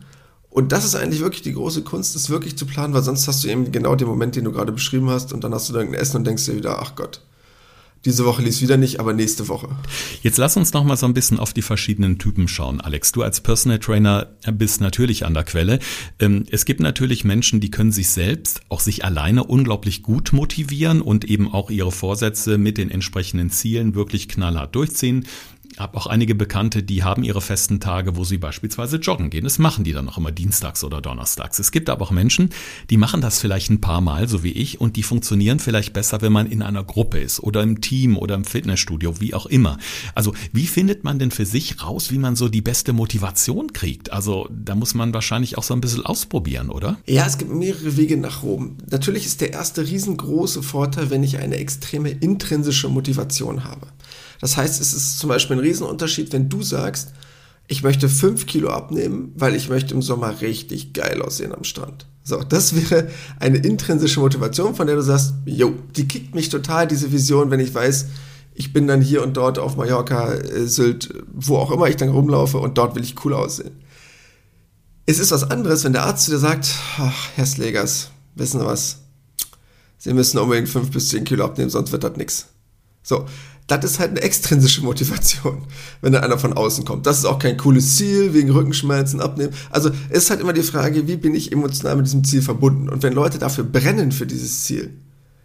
Und 0.50 0.74
das 0.74 0.84
ist 0.84 0.96
eigentlich 0.96 1.22
wirklich 1.22 1.42
die 1.42 1.54
große 1.54 1.84
Kunst, 1.84 2.16
das 2.16 2.30
wirklich 2.30 2.58
zu 2.58 2.66
planen, 2.66 2.94
weil 2.94 3.04
sonst 3.04 3.28
hast 3.30 3.44
du 3.44 3.48
eben 3.48 3.72
genau 3.72 3.96
den 3.96 4.10
Moment, 4.10 4.36
den 4.36 4.44
du 4.44 4.52
gerade 4.52 4.74
beschrieben 4.74 5.10
hast, 5.10 5.32
und 5.32 5.42
dann 5.44 5.54
hast 5.54 5.70
du 5.70 5.74
dann 5.74 5.88
ein 5.88 5.94
Essen 5.94 6.18
und 6.18 6.28
denkst 6.28 6.46
dir 6.46 6.56
wieder, 6.56 6.80
ach 6.82 6.96
Gott, 6.96 7.22
diese 8.08 8.26
Woche 8.26 8.42
lief 8.42 8.62
wieder 8.62 8.78
nicht, 8.78 9.02
aber 9.02 9.14
nächste 9.14 9.50
Woche. 9.50 9.68
Jetzt 10.24 10.38
lass 10.38 10.56
uns 10.56 10.72
noch 10.72 10.86
mal 10.86 10.96
so 10.96 11.06
ein 11.06 11.14
bisschen 11.14 11.40
auf 11.40 11.54
die 11.54 11.62
verschiedenen 11.62 12.18
Typen 12.18 12.48
schauen, 12.48 12.80
Alex. 12.80 13.12
Du 13.12 13.22
als 13.22 13.42
Personal 13.42 13.80
Trainer 13.80 14.28
bist 14.50 14.80
natürlich 14.80 15.26
an 15.26 15.34
der 15.34 15.44
Quelle. 15.44 15.80
Ähm, 16.20 16.46
es 16.50 16.64
gibt 16.64 16.80
natürlich 16.80 17.26
Menschen, 17.26 17.60
die 17.60 17.70
können 17.70 17.92
sich 17.92 18.10
selbst, 18.10 18.62
auch 18.70 18.80
sich 18.80 19.04
alleine 19.04 19.44
unglaublich 19.44 20.04
gut 20.04 20.32
motivieren 20.32 21.02
und 21.02 21.26
eben 21.26 21.54
auch 21.54 21.70
ihre 21.70 21.92
Vorsätze 21.92 22.58
mit 22.58 22.78
den 22.78 22.90
entsprechenden 22.90 23.50
Zielen 23.50 23.94
wirklich 23.94 24.30
knallhart 24.30 24.74
durchziehen 24.74 25.26
habe 25.78 25.98
auch 25.98 26.08
einige 26.08 26.36
Bekannte, 26.36 26.84
die 26.84 27.04
haben 27.04 27.24
ihre 27.24 27.42
festen 27.42 27.80
Tage, 27.80 28.16
wo 28.16 28.24
sie 28.24 28.38
beispielsweise 28.38 28.98
joggen 28.98 29.30
gehen. 29.30 29.44
Das 29.44 29.60
machen 29.60 29.84
die 29.84 29.94
dann 29.94 30.10
auch 30.10 30.18
immer 30.18 30.32
dienstags 30.32 30.84
oder 30.84 31.02
donnerstags. 31.02 31.60
Es 31.60 31.72
gibt 31.72 31.90
aber 31.90 32.06
auch 32.06 32.12
Menschen, 32.12 32.50
die 32.90 32.98
machen 32.98 33.22
das 33.22 33.40
vielleicht 33.40 33.70
ein 33.70 33.82
paar 33.82 34.02
Mal, 34.02 34.28
so 34.28 34.44
wie 34.44 34.52
ich, 34.52 34.82
und 34.82 34.96
die 34.96 35.04
funktionieren 35.04 35.60
vielleicht 35.60 35.94
besser, 35.94 36.22
wenn 36.22 36.32
man 36.32 36.48
in 36.48 36.62
einer 36.62 36.84
Gruppe 36.84 37.20
ist 37.20 37.40
oder 37.40 37.64
im 37.64 37.82
Team 37.82 38.18
oder 38.18 38.36
im 38.36 38.46
Fitnessstudio, 38.46 39.20
wie 39.20 39.34
auch 39.34 39.46
immer. 39.46 39.78
Also 40.16 40.34
wie 40.52 40.68
findet 40.68 41.04
man 41.04 41.20
denn 41.20 41.32
für 41.32 41.46
sich 41.46 41.84
raus, 41.84 42.12
wie 42.12 42.18
man 42.18 42.36
so 42.36 42.50
die 42.50 42.62
beste 42.62 42.94
Motivation 42.94 43.74
kriegt? 43.74 44.12
Also 44.12 44.50
da 44.52 44.76
muss 44.76 44.94
man 44.94 45.14
wahrscheinlich 45.14 45.58
auch 45.58 45.64
so 45.64 45.74
ein 45.74 45.82
bisschen 45.82 46.06
ausprobieren, 46.06 46.70
oder? 46.70 46.98
Ja, 47.06 47.26
es 47.26 47.38
gibt 47.38 47.52
mehrere 47.52 47.98
Wege 47.98 48.18
nach 48.18 48.44
Rom. 48.44 48.78
Natürlich 48.90 49.26
ist 49.26 49.42
der 49.42 49.54
erste 49.54 49.88
riesengroße 49.88 50.64
Vorteil, 50.64 51.10
wenn 51.10 51.24
ich 51.24 51.38
eine 51.38 51.58
extreme 51.58 52.10
intrinsische 52.10 52.90
Motivation 52.90 53.64
habe. 53.64 53.88
Das 54.40 54.58
heißt, 54.58 54.80
es 54.82 54.94
ist 54.94 55.20
zum 55.20 55.30
Beispiel 55.30 55.58
ein 55.58 55.62
Riesenunterschied, 55.62 56.32
wenn 56.34 56.50
du 56.50 56.62
sagst, 56.62 57.14
ich 57.68 57.84
möchte 57.84 58.08
fünf 58.08 58.46
Kilo 58.46 58.70
abnehmen, 58.70 59.34
weil 59.36 59.56
ich 59.56 59.70
möchte 59.70 59.94
im 59.94 60.02
Sommer 60.02 60.42
richtig 60.42 60.94
geil 60.94 61.22
aussehen 61.22 61.54
am 61.54 61.64
Strand. 61.64 62.06
So, 62.24 62.44
das 62.44 62.76
wäre 62.76 63.10
eine 63.40 63.58
intrinsische 63.58 64.20
Motivation, 64.20 64.76
von 64.76 64.88
der 64.88 64.96
du 64.96 65.02
sagst, 65.02 65.34
jo, 65.46 65.74
die 65.96 66.08
kickt 66.08 66.36
mich 66.36 66.50
total, 66.50 66.88
diese 66.88 67.12
Vision, 67.12 67.52
wenn 67.52 67.60
ich 67.60 67.74
weiß, 67.74 68.06
ich 68.54 68.74
bin 68.74 68.88
dann 68.88 69.02
hier 69.02 69.22
und 69.22 69.38
dort 69.38 69.60
auf 69.60 69.78
Mallorca, 69.78 70.34
äh, 70.34 70.66
Sylt, 70.66 71.14
wo 71.32 71.58
auch 71.58 71.72
immer 71.72 71.88
ich 71.88 71.96
dann 71.96 72.10
rumlaufe 72.10 72.58
und 72.58 72.78
dort 72.78 72.96
will 72.96 73.04
ich 73.04 73.24
cool 73.24 73.34
aussehen. 73.34 73.72
Es 75.06 75.20
ist 75.20 75.32
was 75.32 75.50
anderes, 75.50 75.84
wenn 75.84 75.94
der 75.94 76.04
Arzt 76.04 76.28
dir 76.28 76.38
sagt, 76.38 76.74
ach, 76.98 77.30
Herr 77.36 77.46
Slegers, 77.46 78.10
wissen 78.36 78.60
Sie 78.60 78.66
was? 78.66 78.98
Sie 80.00 80.14
müssen 80.14 80.38
unbedingt 80.38 80.70
fünf 80.70 80.92
bis 80.92 81.10
zehn 81.10 81.24
Kilo 81.24 81.46
abnehmen, 81.46 81.70
sonst 81.70 81.92
wird 81.92 82.04
das 82.04 82.18
nix. 82.18 82.48
So, 83.04 83.26
das 83.68 83.84
ist 83.84 84.00
halt 84.00 84.12
eine 84.12 84.22
extrinsische 84.22 84.82
Motivation, 84.82 85.64
wenn 86.02 86.14
da 86.14 86.22
einer 86.22 86.40
von 86.40 86.54
außen 86.54 86.86
kommt. 86.86 87.06
Das 87.06 87.18
ist 87.20 87.26
auch 87.26 87.38
kein 87.38 87.58
cooles 87.58 87.98
Ziel, 87.98 88.34
wegen 88.34 88.50
Rückenschmerzen 88.50 89.20
abnehmen. 89.20 89.54
Also 89.70 89.92
es 90.10 90.24
ist 90.24 90.30
halt 90.30 90.40
immer 90.40 90.54
die 90.54 90.64
Frage, 90.64 91.08
wie 91.08 91.18
bin 91.18 91.36
ich 91.36 91.52
emotional 91.52 91.98
mit 91.98 92.06
diesem 92.06 92.24
Ziel 92.24 92.42
verbunden? 92.42 92.88
Und 92.88 93.04
wenn 93.04 93.14
Leute 93.14 93.40
dafür 93.40 93.66
brennen 93.66 94.14
für 94.14 94.26
dieses 94.26 94.64
Ziel, 94.64 94.94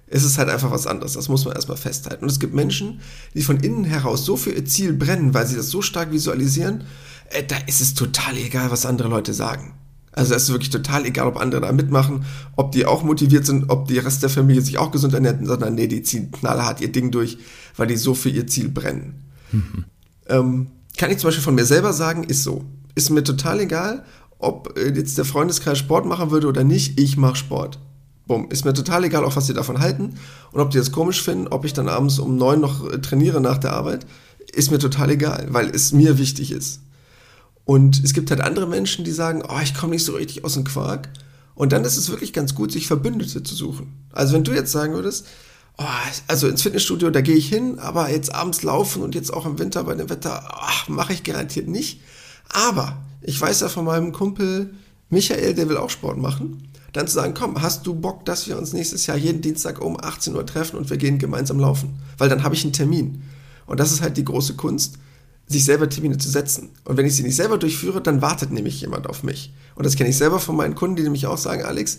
ist 0.07 0.25
es 0.25 0.39
halt 0.39 0.51
einfach 0.51 0.71
was 0.71 0.87
anderes. 0.87 1.15
Das 1.15 1.29
muss 1.29 1.45
man 1.45 1.55
erstmal 1.55 1.77
festhalten. 1.77 2.25
Und 2.25 2.31
es 2.31 2.39
gibt 2.39 2.55
Menschen, 2.55 3.01
die 3.35 3.43
von 3.43 3.59
innen 3.59 3.85
heraus 3.85 4.25
so 4.25 4.37
für 4.37 4.51
ihr 4.51 4.65
Ziel 4.67 4.93
brennen, 4.93 5.35
weil 5.35 5.47
sie 5.47 5.57
das 5.57 5.71
so 5.71 5.83
stark 5.83 6.13
visualisieren, 6.13 6.85
äh, 7.31 7.43
da 7.43 7.57
ist 7.67 7.81
es 7.81 7.95
total 7.95 8.37
egal, 8.37 8.71
was 8.71 8.87
andere 8.87 9.09
Leute 9.09 9.35
sagen. 9.35 9.75
Also 10.13 10.35
es 10.35 10.45
ist 10.45 10.51
wirklich 10.51 10.71
total 10.71 11.07
egal, 11.07 11.27
ob 11.27 11.41
andere 11.41 11.63
da 11.63 11.73
mitmachen, 11.73 12.25
ob 12.55 12.73
die 12.73 12.85
auch 12.85 13.03
motiviert 13.03 13.47
sind, 13.47 13.71
ob 13.71 13.89
die 13.89 13.99
Rest 13.99 14.23
der 14.23 14.29
Familie 14.29 14.61
sich 14.61 14.77
auch 14.77 14.91
gesund 14.91 15.15
ernährt, 15.15 15.39
sondern 15.43 15.75
nee, 15.75 15.87
die 15.87 16.03
ziehen 16.03 16.31
knallhart 16.31 16.83
ihr 16.83 16.93
Ding 16.93 17.11
durch, 17.11 17.39
weil 17.77 17.87
die 17.87 17.97
so 17.97 18.15
für 18.15 18.29
ihr 18.29 18.47
Ziel 18.47 18.69
brennen. 18.69 19.25
Mhm. 19.53 19.85
Ähm, 20.29 20.67
kann 20.99 21.11
ich 21.11 21.19
zum 21.19 21.29
Beispiel 21.29 21.43
von 21.43 21.55
mir 21.55 21.65
selber 21.65 21.93
sagen, 21.93 22.25
ist 22.25 22.43
so. 22.43 22.65
Ist 22.95 23.09
mir 23.09 23.25
total 23.25 23.61
egal, 23.61 24.05
ob 24.39 24.79
äh, 24.79 24.93
jetzt 24.93 25.17
der 25.17 25.25
Freundeskreis 25.25 25.79
Sport 25.79 26.05
machen 26.05 26.31
würde 26.31 26.47
oder 26.47 26.63
nicht, 26.63 27.01
ich 27.01 27.17
mache 27.17 27.37
Sport. 27.37 27.79
Bumm. 28.27 28.49
Ist 28.51 28.65
mir 28.65 28.75
total 28.75 29.05
egal, 29.05 29.25
auch 29.25 29.35
was 29.35 29.47
die 29.47 29.55
davon 29.55 29.81
halten 29.81 30.15
und 30.53 30.61
ob 30.61 30.71
die 30.71 30.79
das 30.79 30.93
komisch 30.93 31.23
finden, 31.23 31.49
ob 31.49 31.65
ich 31.65 31.73
dann 31.73 31.89
abends 31.89 32.19
um 32.19 32.37
neun 32.37 32.61
noch 32.61 32.91
äh, 32.91 33.01
trainiere 33.01 33.41
nach 33.41 33.59
der 33.59 33.73
Arbeit, 33.73 34.07
ist 34.53 34.71
mir 34.71 34.79
total 34.79 35.11
egal, 35.11 35.47
weil 35.51 35.71
es 35.71 35.93
mir 35.93 36.19
wichtig 36.19 36.53
ist. 36.53 36.81
Und 37.65 38.03
es 38.03 38.13
gibt 38.13 38.31
halt 38.31 38.41
andere 38.41 38.67
Menschen, 38.67 39.05
die 39.05 39.13
sagen, 39.13 39.43
oh, 39.49 39.61
ich 39.63 39.75
komme 39.75 39.93
nicht 39.93 40.05
so 40.05 40.13
richtig 40.13 40.45
aus 40.45 40.55
dem 40.55 40.65
Quark. 40.65 41.09
Und 41.55 41.73
dann 41.73 41.85
ist 41.85 41.97
es 41.97 42.11
wirklich 42.11 42.33
ganz 42.33 42.55
gut, 42.55 42.73
sich 42.73 42.87
Verbündete 42.87 43.43
zu 43.43 43.55
suchen. 43.55 44.07
Also 44.13 44.35
wenn 44.35 44.45
du 44.45 44.53
jetzt 44.53 44.73
sagen 44.73 44.95
würdest, 44.95 45.27
oh, 45.79 45.85
also 46.27 46.49
ins 46.49 46.63
Fitnessstudio, 46.63 47.11
da 47.11 47.21
gehe 47.21 47.37
ich 47.37 47.49
hin, 47.49 47.79
aber 47.79 48.11
jetzt 48.11 48.35
abends 48.35 48.63
laufen 48.63 49.03
und 49.03 49.15
jetzt 49.15 49.33
auch 49.33 49.47
im 49.47 49.59
Winter 49.59 49.85
bei 49.85 49.95
dem 49.95 50.11
Wetter, 50.11 50.49
oh, 50.51 50.93
mache 50.93 51.13
ich 51.13 51.25
garantiert 51.25 51.69
nicht. 51.69 52.01
Aber 52.49 52.99
ich 53.21 53.41
weiß 53.41 53.61
ja 53.61 53.69
von 53.69 53.85
meinem 53.85 54.13
Kumpel 54.13 54.75
Michael, 55.11 55.55
der 55.55 55.69
will 55.69 55.77
auch 55.77 55.91
Sport 55.91 56.19
machen. 56.19 56.69
Dann 56.93 57.07
zu 57.07 57.15
sagen, 57.15 57.35
komm, 57.35 57.63
hast 57.63 57.87
du 57.87 57.95
Bock, 57.95 58.25
dass 58.25 58.49
wir 58.49 58.59
uns 58.59 58.73
nächstes 58.73 59.07
Jahr 59.07 59.17
jeden 59.17 59.41
Dienstag 59.41 59.81
um 59.81 59.99
18 59.99 60.35
Uhr 60.35 60.45
treffen 60.45 60.77
und 60.77 60.91
wir 60.91 60.97
gehen 60.97 61.19
gemeinsam 61.19 61.59
laufen? 61.59 61.99
Weil 62.19 62.29
dann 62.29 62.43
habe 62.43 62.55
ich 62.55 62.65
einen 62.65 62.73
Termin. 62.73 63.23
Und 63.67 63.81
das 63.81 63.93
ist 63.93 64.03
halt 64.03 64.17
die 64.17 64.25
große 64.25 64.55
Kunst 64.55 64.99
sich 65.47 65.65
selber 65.65 65.89
Termine 65.89 66.19
zu 66.19 66.29
setzen. 66.29 66.71
Und 66.85 66.97
wenn 66.97 67.07
ich 67.07 67.15
sie 67.15 67.23
nicht 67.23 67.37
selber 67.37 67.59
durchführe, 67.59 68.01
dann 68.01 68.23
wartet 68.23 68.53
nämlich 68.53 68.81
jemand 68.81 69.09
auf 69.09 69.23
mich. 69.23 69.53
Und 69.75 69.87
das 69.87 69.97
kenne 69.97 70.11
ich 70.11 70.17
selber 70.17 70.39
von 70.39 70.57
meinen 70.57 70.75
Kunden, 70.75 70.97
die 70.97 71.03
nämlich 71.03 71.27
auch 71.27 71.39
sagen, 71.39 71.65
Alex, 71.65 71.99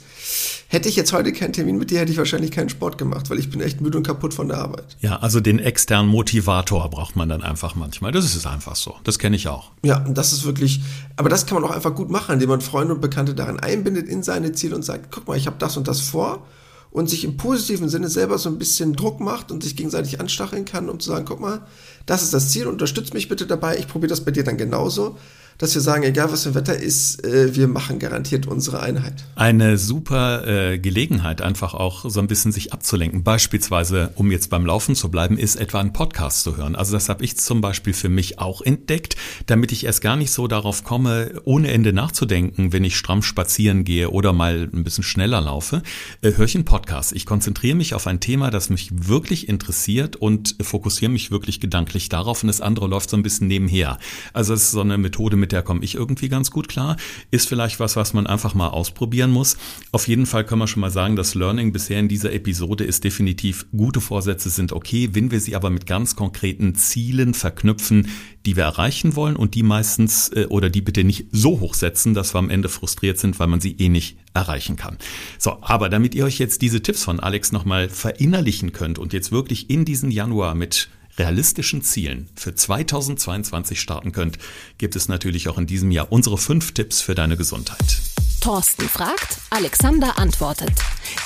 hätte 0.67 0.89
ich 0.89 0.95
jetzt 0.95 1.13
heute 1.13 1.33
keinen 1.33 1.53
Termin 1.53 1.77
mit 1.77 1.91
dir, 1.91 1.99
hätte 1.99 2.11
ich 2.11 2.17
wahrscheinlich 2.17 2.51
keinen 2.51 2.69
Sport 2.69 2.97
gemacht, 2.97 3.29
weil 3.29 3.39
ich 3.39 3.49
bin 3.49 3.61
echt 3.61 3.81
müde 3.81 3.97
und 3.97 4.05
kaputt 4.05 4.33
von 4.33 4.47
der 4.47 4.57
Arbeit. 4.57 4.97
Ja, 5.01 5.17
also 5.17 5.39
den 5.39 5.59
externen 5.59 6.09
Motivator 6.09 6.89
braucht 6.89 7.15
man 7.15 7.29
dann 7.29 7.41
einfach 7.41 7.75
manchmal. 7.75 8.11
Das 8.11 8.35
ist 8.35 8.45
einfach 8.45 8.75
so. 8.75 8.95
Das 9.03 9.19
kenne 9.19 9.35
ich 9.35 9.47
auch. 9.47 9.71
Ja, 9.83 10.03
und 10.03 10.17
das 10.17 10.33
ist 10.33 10.45
wirklich, 10.45 10.81
aber 11.15 11.29
das 11.29 11.45
kann 11.45 11.59
man 11.59 11.69
auch 11.69 11.75
einfach 11.75 11.95
gut 11.95 12.09
machen, 12.09 12.33
indem 12.33 12.49
man 12.49 12.61
Freunde 12.61 12.93
und 12.93 13.01
Bekannte 13.01 13.33
daran 13.33 13.59
einbindet 13.59 14.07
in 14.07 14.23
seine 14.23 14.51
Ziele 14.51 14.75
und 14.75 14.83
sagt, 14.83 15.11
guck 15.11 15.27
mal, 15.27 15.37
ich 15.37 15.47
habe 15.47 15.57
das 15.59 15.77
und 15.77 15.87
das 15.87 16.01
vor 16.01 16.45
und 16.93 17.09
sich 17.09 17.25
im 17.25 17.37
positiven 17.37 17.89
Sinne 17.89 18.07
selber 18.07 18.37
so 18.37 18.49
ein 18.49 18.59
bisschen 18.59 18.95
Druck 18.95 19.19
macht 19.19 19.51
und 19.51 19.63
sich 19.63 19.75
gegenseitig 19.75 20.19
anstacheln 20.19 20.63
kann, 20.63 20.89
um 20.89 20.99
zu 20.99 21.09
sagen, 21.09 21.25
guck 21.25 21.39
mal, 21.39 21.65
das 22.05 22.21
ist 22.21 22.35
das 22.35 22.51
Ziel, 22.51 22.67
unterstützt 22.67 23.15
mich 23.15 23.27
bitte 23.27 23.47
dabei, 23.47 23.77
ich 23.77 23.87
probiere 23.87 24.09
das 24.09 24.23
bei 24.23 24.31
dir 24.31 24.43
dann 24.43 24.57
genauso 24.57 25.17
dass 25.57 25.73
wir 25.75 25.81
sagen, 25.81 26.03
egal 26.03 26.31
was 26.31 26.43
für 26.43 26.49
ein 26.49 26.55
Wetter 26.55 26.75
ist, 26.75 27.23
äh, 27.25 27.55
wir 27.55 27.67
machen 27.67 27.99
garantiert 27.99 28.47
unsere 28.47 28.81
Einheit. 28.81 29.25
Eine 29.35 29.77
super 29.77 30.47
äh, 30.47 30.79
Gelegenheit, 30.79 31.41
einfach 31.41 31.73
auch 31.73 32.09
so 32.09 32.19
ein 32.19 32.27
bisschen 32.27 32.51
sich 32.51 32.73
abzulenken. 32.73 33.23
Beispielsweise, 33.23 34.11
um 34.15 34.31
jetzt 34.31 34.49
beim 34.49 34.65
Laufen 34.65 34.95
zu 34.95 35.09
bleiben, 35.09 35.37
ist 35.37 35.55
etwa 35.55 35.79
ein 35.79 35.93
Podcast 35.93 36.43
zu 36.43 36.57
hören. 36.57 36.75
Also 36.75 36.93
das 36.93 37.09
habe 37.09 37.23
ich 37.23 37.37
zum 37.37 37.61
Beispiel 37.61 37.93
für 37.93 38.09
mich 38.09 38.39
auch 38.39 38.61
entdeckt, 38.61 39.15
damit 39.45 39.71
ich 39.71 39.85
erst 39.85 40.01
gar 40.01 40.15
nicht 40.15 40.31
so 40.31 40.47
darauf 40.47 40.83
komme, 40.83 41.41
ohne 41.43 41.71
Ende 41.71 41.93
nachzudenken, 41.93 42.73
wenn 42.73 42.83
ich 42.83 42.97
stramm 42.97 43.21
spazieren 43.21 43.83
gehe 43.83 44.09
oder 44.09 44.33
mal 44.33 44.69
ein 44.73 44.83
bisschen 44.83 45.03
schneller 45.03 45.41
laufe, 45.41 45.81
äh, 46.21 46.33
höre 46.33 46.45
ich 46.45 46.55
einen 46.55 46.65
Podcast. 46.65 47.13
Ich 47.13 47.25
konzentriere 47.25 47.75
mich 47.75 47.93
auf 47.93 48.07
ein 48.07 48.19
Thema, 48.19 48.49
das 48.49 48.69
mich 48.69 48.89
wirklich 49.07 49.49
interessiert 49.49 50.15
und 50.15 50.55
fokussiere 50.61 51.11
mich 51.11 51.31
wirklich 51.31 51.59
gedanklich 51.59 52.09
darauf 52.09 52.43
und 52.43 52.47
das 52.47 52.61
andere 52.61 52.87
läuft 52.87 53.09
so 53.09 53.17
ein 53.17 53.23
bisschen 53.23 53.47
nebenher. 53.47 53.97
Also 54.33 54.53
es 54.53 54.63
ist 54.63 54.71
so 54.71 54.81
eine 54.81 54.97
Methode, 54.97 55.37
mit 55.43 55.51
der 55.51 55.61
komme 55.61 55.83
ich 55.83 55.95
irgendwie 55.95 56.29
ganz 56.29 56.51
gut 56.51 56.69
klar. 56.69 56.95
Ist 57.29 57.49
vielleicht 57.49 57.81
was, 57.81 57.97
was 57.97 58.13
man 58.13 58.27
einfach 58.27 58.53
mal 58.53 58.69
ausprobieren 58.69 59.29
muss. 59.29 59.57
Auf 59.91 60.07
jeden 60.07 60.25
Fall 60.25 60.45
können 60.45 60.61
wir 60.61 60.67
schon 60.67 60.79
mal 60.79 60.89
sagen, 60.89 61.17
das 61.17 61.35
Learning 61.35 61.73
bisher 61.73 61.99
in 61.99 62.07
dieser 62.07 62.31
Episode 62.31 62.85
ist 62.85 63.03
definitiv, 63.03 63.65
gute 63.75 63.99
Vorsätze 63.99 64.49
sind 64.49 64.71
okay, 64.71 65.09
wenn 65.11 65.31
wir 65.31 65.41
sie 65.41 65.57
aber 65.57 65.69
mit 65.69 65.85
ganz 65.85 66.15
konkreten 66.15 66.75
Zielen 66.75 67.33
verknüpfen, 67.33 68.07
die 68.45 68.55
wir 68.55 68.63
erreichen 68.63 69.17
wollen 69.17 69.35
und 69.35 69.53
die 69.53 69.63
meistens 69.63 70.29
äh, 70.29 70.45
oder 70.47 70.69
die 70.69 70.79
bitte 70.79 71.03
nicht 71.03 71.25
so 71.33 71.59
hoch 71.59 71.73
setzen, 71.73 72.13
dass 72.13 72.33
wir 72.33 72.39
am 72.39 72.49
Ende 72.49 72.69
frustriert 72.69 73.19
sind, 73.19 73.37
weil 73.37 73.47
man 73.47 73.59
sie 73.59 73.75
eh 73.79 73.89
nicht 73.89 74.17
erreichen 74.33 74.77
kann. 74.77 74.97
So, 75.39 75.57
aber 75.59 75.89
damit 75.89 76.15
ihr 76.15 76.23
euch 76.23 76.39
jetzt 76.39 76.61
diese 76.61 76.81
Tipps 76.81 77.03
von 77.03 77.19
Alex 77.19 77.51
nochmal 77.51 77.89
verinnerlichen 77.89 78.71
könnt 78.71 78.97
und 78.97 79.11
jetzt 79.11 79.33
wirklich 79.33 79.69
in 79.69 79.83
diesen 79.83 80.09
Januar 80.09 80.55
mit 80.55 80.87
realistischen 81.17 81.81
Zielen 81.81 82.29
für 82.35 82.55
2022 82.55 83.79
starten 83.79 84.11
könnt, 84.11 84.37
gibt 84.77 84.95
es 84.95 85.07
natürlich 85.07 85.49
auch 85.49 85.57
in 85.57 85.67
diesem 85.67 85.91
Jahr 85.91 86.11
unsere 86.11 86.37
fünf 86.37 86.73
Tipps 86.73 87.01
für 87.01 87.15
deine 87.15 87.37
Gesundheit. 87.37 88.01
Thorsten 88.41 88.89
fragt, 88.89 89.37
Alexander 89.51 90.17
antwortet. 90.17 90.73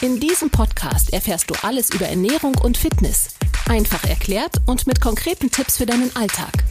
In 0.02 0.20
diesem 0.20 0.52
Podcast 0.52 1.12
erfährst 1.14 1.50
du 1.50 1.56
alles 1.64 1.90
über 1.90 2.06
Ernährung 2.06 2.56
und 2.62 2.78
Fitness. 2.78 3.30
Einfach 3.68 4.04
erklärt 4.04 4.58
und 4.68 4.86
mit 4.86 5.02
konkreten 5.02 5.50
Tipps 5.50 5.78
für 5.78 5.86
deinen 5.86 6.16
Alltag. 6.16 6.64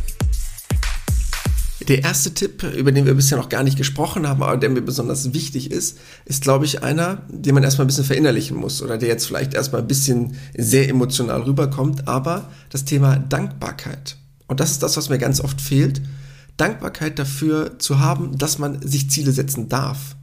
Der 1.89 2.03
erste 2.03 2.35
Tipp, 2.35 2.65
über 2.65 2.91
den 2.91 3.07
wir 3.07 3.15
bisher 3.15 3.39
noch 3.39 3.49
gar 3.49 3.63
nicht 3.63 3.77
gesprochen 3.77 4.27
haben, 4.27 4.43
aber 4.43 4.57
der 4.57 4.71
mir 4.71 4.83
besonders 4.83 5.33
wichtig 5.33 5.71
ist, 5.71 5.99
ist, 6.25 6.43
glaube 6.43 6.65
ich, 6.65 6.83
einer, 6.83 7.23
den 7.29 7.55
man 7.55 7.63
erstmal 7.63 7.85
ein 7.85 7.87
bisschen 7.87 8.05
verinnerlichen 8.05 8.57
muss 8.57 8.83
oder 8.83 8.99
der 8.99 9.09
jetzt 9.09 9.27
vielleicht 9.27 9.55
erstmal 9.55 9.83
ein 9.83 9.87
bisschen 9.87 10.37
sehr 10.57 10.89
emotional 10.89 11.43
rüberkommt, 11.43 12.09
aber 12.09 12.51
das 12.71 12.85
Thema 12.85 13.17
Dankbarkeit. 13.17 14.17
Und 14.49 14.59
das 14.59 14.73
ist 14.73 14.83
das, 14.83 14.97
was 14.97 15.09
mir 15.09 15.19
ganz 15.19 15.41
oft 15.41 15.61
fehlt. 15.61 16.03
Dankbarkeit 16.57 17.19
dafür 17.19 17.79
zu 17.79 18.01
haben, 18.01 18.37
dass 18.37 18.59
man 18.59 18.83
sich 18.83 19.11
Ziele 19.11 19.31
setzen 19.31 19.69
darf. 19.69 20.17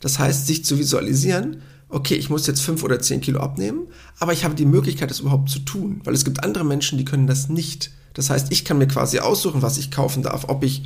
Das 0.00 0.18
heißt, 0.18 0.46
sich 0.46 0.64
zu 0.64 0.78
visualisieren, 0.78 1.62
okay, 1.88 2.14
ich 2.14 2.28
muss 2.28 2.46
jetzt 2.46 2.60
fünf 2.60 2.82
oder 2.82 2.98
zehn 2.98 3.20
Kilo 3.20 3.40
abnehmen, 3.40 3.86
aber 4.18 4.32
ich 4.32 4.44
habe 4.44 4.54
die 4.54 4.66
Möglichkeit, 4.66 5.10
das 5.10 5.20
überhaupt 5.20 5.48
zu 5.48 5.60
tun, 5.60 6.00
weil 6.04 6.14
es 6.14 6.24
gibt 6.24 6.42
andere 6.42 6.64
Menschen, 6.64 6.98
die 6.98 7.04
können 7.04 7.28
das 7.28 7.48
nicht. 7.48 7.90
Das 8.14 8.30
heißt, 8.30 8.50
ich 8.50 8.64
kann 8.64 8.78
mir 8.78 8.86
quasi 8.86 9.18
aussuchen, 9.18 9.62
was 9.62 9.76
ich 9.76 9.90
kaufen 9.90 10.22
darf, 10.22 10.48
ob 10.48 10.64
ich 10.64 10.84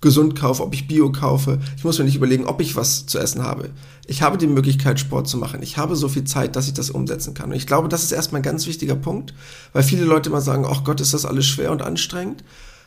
gesund 0.00 0.38
kaufe, 0.38 0.62
ob 0.62 0.74
ich 0.74 0.86
Bio 0.86 1.10
kaufe. 1.10 1.58
Ich 1.76 1.84
muss 1.84 1.98
mir 1.98 2.04
nicht 2.04 2.16
überlegen, 2.16 2.46
ob 2.46 2.60
ich 2.60 2.76
was 2.76 3.06
zu 3.06 3.18
essen 3.18 3.42
habe. 3.42 3.70
Ich 4.06 4.22
habe 4.22 4.38
die 4.38 4.46
Möglichkeit, 4.46 5.00
Sport 5.00 5.28
zu 5.28 5.36
machen. 5.36 5.62
Ich 5.62 5.76
habe 5.76 5.96
so 5.96 6.08
viel 6.08 6.24
Zeit, 6.24 6.56
dass 6.56 6.68
ich 6.68 6.74
das 6.74 6.90
umsetzen 6.90 7.34
kann. 7.34 7.50
Und 7.50 7.56
ich 7.56 7.66
glaube, 7.66 7.88
das 7.88 8.04
ist 8.04 8.12
erstmal 8.12 8.40
ein 8.40 8.44
ganz 8.44 8.66
wichtiger 8.66 8.94
Punkt, 8.94 9.34
weil 9.72 9.82
viele 9.82 10.04
Leute 10.04 10.30
immer 10.30 10.40
sagen, 10.40 10.64
ach 10.68 10.84
Gott, 10.84 11.00
ist 11.00 11.14
das 11.14 11.24
alles 11.24 11.46
schwer 11.46 11.72
und 11.72 11.82
anstrengend. 11.82 12.44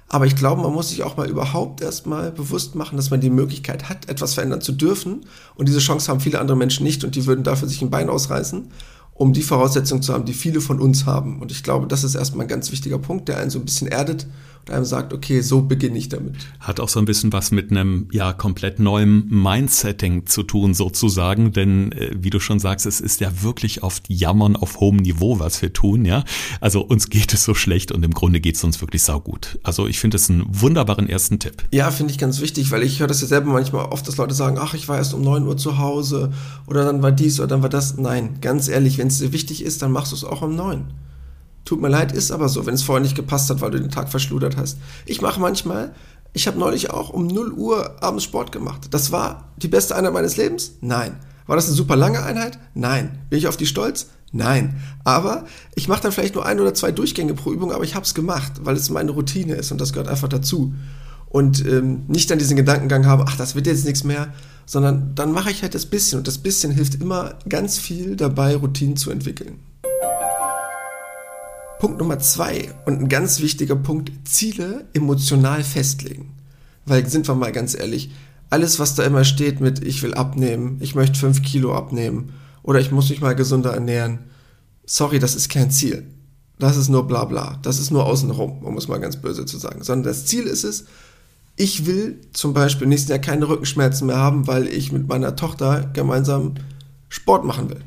Aber 0.07 0.25
ich 0.25 0.35
glaube, 0.35 0.61
man 0.61 0.73
muss 0.73 0.89
sich 0.89 1.03
auch 1.03 1.15
mal 1.15 1.29
überhaupt 1.29 1.81
erstmal 1.81 2.31
bewusst 2.31 2.75
machen, 2.75 2.97
dass 2.97 3.11
man 3.11 3.21
die 3.21 3.29
Möglichkeit 3.29 3.87
hat, 3.87 4.09
etwas 4.09 4.33
verändern 4.33 4.61
zu 4.61 4.73
dürfen. 4.73 5.25
Und 5.55 5.69
diese 5.69 5.79
Chance 5.79 6.11
haben 6.11 6.19
viele 6.19 6.39
andere 6.39 6.57
Menschen 6.57 6.83
nicht 6.83 7.03
und 7.03 7.15
die 7.15 7.25
würden 7.25 7.43
dafür 7.43 7.67
sich 7.67 7.81
ein 7.81 7.89
Bein 7.89 8.09
ausreißen 8.09 8.69
um 9.21 9.33
die 9.33 9.43
Voraussetzungen 9.43 10.01
zu 10.01 10.15
haben, 10.15 10.25
die 10.25 10.33
viele 10.33 10.61
von 10.61 10.79
uns 10.79 11.05
haben. 11.05 11.41
Und 11.41 11.51
ich 11.51 11.61
glaube, 11.61 11.85
das 11.85 12.03
ist 12.03 12.15
erstmal 12.15 12.45
ein 12.45 12.49
ganz 12.49 12.71
wichtiger 12.71 12.97
Punkt, 12.97 13.27
der 13.27 13.37
einen 13.37 13.51
so 13.51 13.59
ein 13.59 13.65
bisschen 13.65 13.87
erdet 13.87 14.25
und 14.61 14.73
einem 14.73 14.85
sagt, 14.85 15.13
okay, 15.13 15.41
so 15.41 15.61
beginne 15.61 15.97
ich 15.97 16.09
damit. 16.09 16.35
Hat 16.59 16.79
auch 16.79 16.89
so 16.89 16.99
ein 16.99 17.05
bisschen 17.05 17.33
was 17.33 17.51
mit 17.51 17.71
einem 17.71 18.07
ja 18.11 18.33
komplett 18.33 18.79
neuem 18.79 19.27
Mindsetting 19.29 20.27
zu 20.27 20.43
tun 20.43 20.73
sozusagen, 20.73 21.51
denn 21.51 21.91
äh, 21.93 22.11
wie 22.15 22.29
du 22.29 22.39
schon 22.39 22.59
sagst, 22.59 22.85
es 22.85 23.01
ist 23.01 23.21
ja 23.21 23.41
wirklich 23.41 23.83
oft 23.83 24.09
Jammern 24.09 24.55
auf 24.55 24.79
hohem 24.79 24.97
Niveau, 24.97 25.39
was 25.39 25.61
wir 25.61 25.73
tun, 25.73 26.05
ja. 26.05 26.23
Also 26.59 26.81
uns 26.81 27.09
geht 27.09 27.33
es 27.33 27.43
so 27.43 27.53
schlecht 27.53 27.91
und 27.91 28.03
im 28.03 28.13
Grunde 28.13 28.39
geht 28.39 28.55
es 28.55 28.63
uns 28.63 28.81
wirklich 28.81 29.03
saugut. 29.03 29.59
Also 29.63 29.87
ich 29.87 29.99
finde 29.99 30.17
es 30.17 30.29
einen 30.29 30.45
wunderbaren 30.47 31.09
ersten 31.09 31.39
Tipp. 31.39 31.63
Ja, 31.71 31.89
finde 31.91 32.11
ich 32.11 32.19
ganz 32.19 32.39
wichtig, 32.39 32.71
weil 32.71 32.83
ich 32.83 32.99
höre 32.99 33.07
das 33.07 33.21
ja 33.21 33.27
selber 33.27 33.51
manchmal 33.51 33.85
oft, 33.85 34.07
dass 34.07 34.17
Leute 34.17 34.35
sagen, 34.35 34.57
ach, 34.59 34.73
ich 34.73 34.87
war 34.87 34.97
erst 34.97 35.13
um 35.13 35.21
9 35.21 35.45
Uhr 35.47 35.57
zu 35.57 35.77
Hause 35.77 36.31
oder 36.67 36.85
dann 36.85 37.01
war 37.01 37.11
dies 37.11 37.39
oder 37.39 37.47
dann 37.47 37.61
war 37.61 37.69
das. 37.69 37.97
Nein, 37.97 38.37
ganz 38.41 38.67
ehrlich, 38.67 38.97
wenn 38.97 39.07
es 39.07 39.19
dir 39.19 39.33
wichtig 39.33 39.63
ist, 39.63 39.81
dann 39.81 39.91
machst 39.91 40.11
du 40.11 40.15
es 40.15 40.23
auch 40.23 40.41
um 40.41 40.55
9. 40.55 40.85
Tut 41.71 41.79
mir 41.79 41.87
leid, 41.87 42.11
ist 42.11 42.31
aber 42.31 42.49
so, 42.49 42.65
wenn 42.65 42.73
es 42.73 42.83
vorher 42.83 43.01
nicht 43.01 43.15
gepasst 43.15 43.49
hat, 43.49 43.61
weil 43.61 43.71
du 43.71 43.79
den 43.79 43.89
Tag 43.89 44.09
verschludert 44.09 44.57
hast. 44.57 44.77
Ich 45.05 45.21
mache 45.21 45.39
manchmal, 45.39 45.93
ich 46.33 46.45
habe 46.45 46.59
neulich 46.59 46.89
auch 46.89 47.11
um 47.11 47.27
0 47.27 47.53
Uhr 47.53 48.03
abends 48.03 48.25
Sport 48.25 48.51
gemacht. 48.51 48.89
Das 48.91 49.13
war 49.13 49.53
die 49.55 49.69
beste 49.69 49.95
Einheit 49.95 50.11
meines 50.11 50.35
Lebens? 50.35 50.73
Nein. 50.81 51.15
War 51.47 51.55
das 51.55 51.67
eine 51.67 51.75
super 51.75 51.95
lange 51.95 52.23
Einheit? 52.23 52.59
Nein. 52.73 53.19
Bin 53.29 53.39
ich 53.39 53.47
auf 53.47 53.55
die 53.55 53.67
stolz? 53.67 54.07
Nein. 54.33 54.81
Aber 55.05 55.45
ich 55.73 55.87
mache 55.87 56.01
dann 56.01 56.11
vielleicht 56.11 56.35
nur 56.35 56.45
ein 56.45 56.59
oder 56.59 56.73
zwei 56.73 56.91
Durchgänge 56.91 57.35
pro 57.35 57.53
Übung, 57.53 57.71
aber 57.71 57.85
ich 57.85 57.95
habe 57.95 58.03
es 58.03 58.13
gemacht, 58.13 58.51
weil 58.65 58.75
es 58.75 58.89
meine 58.89 59.11
Routine 59.11 59.53
ist 59.53 59.71
und 59.71 59.79
das 59.79 59.93
gehört 59.93 60.09
einfach 60.09 60.27
dazu. 60.27 60.73
Und 61.29 61.65
ähm, 61.65 62.01
nicht 62.09 62.29
dann 62.29 62.37
diesen 62.37 62.57
Gedankengang 62.57 63.05
habe, 63.05 63.23
ach, 63.29 63.37
das 63.37 63.55
wird 63.55 63.65
jetzt 63.65 63.85
nichts 63.85 64.03
mehr, 64.03 64.33
sondern 64.65 65.15
dann 65.15 65.31
mache 65.31 65.51
ich 65.51 65.61
halt 65.61 65.73
das 65.73 65.85
bisschen 65.85 66.17
und 66.17 66.27
das 66.27 66.37
bisschen 66.37 66.73
hilft 66.73 66.95
immer 66.95 67.35
ganz 67.47 67.77
viel 67.77 68.17
dabei, 68.17 68.57
Routinen 68.57 68.97
zu 68.97 69.09
entwickeln. 69.09 69.70
Punkt 71.81 71.97
Nummer 71.97 72.19
zwei 72.19 72.69
und 72.85 72.99
ein 72.99 73.09
ganz 73.09 73.39
wichtiger 73.39 73.75
Punkt, 73.75 74.11
Ziele 74.25 74.85
emotional 74.93 75.63
festlegen. 75.63 76.31
Weil 76.85 77.07
sind 77.09 77.27
wir 77.27 77.33
mal 77.33 77.51
ganz 77.51 77.73
ehrlich, 77.73 78.11
alles, 78.51 78.77
was 78.77 78.93
da 78.93 79.03
immer 79.03 79.23
steht 79.23 79.61
mit 79.61 79.83
ich 79.83 80.03
will 80.03 80.13
abnehmen, 80.13 80.77
ich 80.79 80.93
möchte 80.93 81.17
fünf 81.17 81.41
Kilo 81.41 81.75
abnehmen 81.75 82.33
oder 82.61 82.79
ich 82.79 82.91
muss 82.91 83.09
mich 83.09 83.19
mal 83.19 83.33
gesünder 83.33 83.73
ernähren, 83.73 84.19
sorry, 84.85 85.17
das 85.17 85.33
ist 85.33 85.49
kein 85.49 85.71
Ziel. 85.71 86.05
Das 86.59 86.77
ist 86.77 86.89
nur 86.89 87.07
bla 87.07 87.25
bla. 87.25 87.57
Das 87.63 87.79
ist 87.79 87.89
nur 87.89 88.05
außenrum, 88.05 88.59
um 88.59 88.77
es 88.77 88.87
mal 88.87 88.99
ganz 88.99 89.15
böse 89.15 89.47
zu 89.47 89.57
sagen. 89.57 89.81
Sondern 89.81 90.03
das 90.03 90.27
Ziel 90.27 90.43
ist 90.43 90.63
es, 90.63 90.85
ich 91.55 91.87
will 91.87 92.21
zum 92.31 92.53
Beispiel 92.53 92.85
nächstes 92.85 93.09
Jahr 93.09 93.17
keine 93.17 93.49
Rückenschmerzen 93.49 94.05
mehr 94.05 94.17
haben, 94.17 94.45
weil 94.45 94.67
ich 94.67 94.91
mit 94.91 95.07
meiner 95.07 95.35
Tochter 95.35 95.89
gemeinsam 95.93 96.53
Sport 97.09 97.43
machen 97.43 97.71
will 97.71 97.83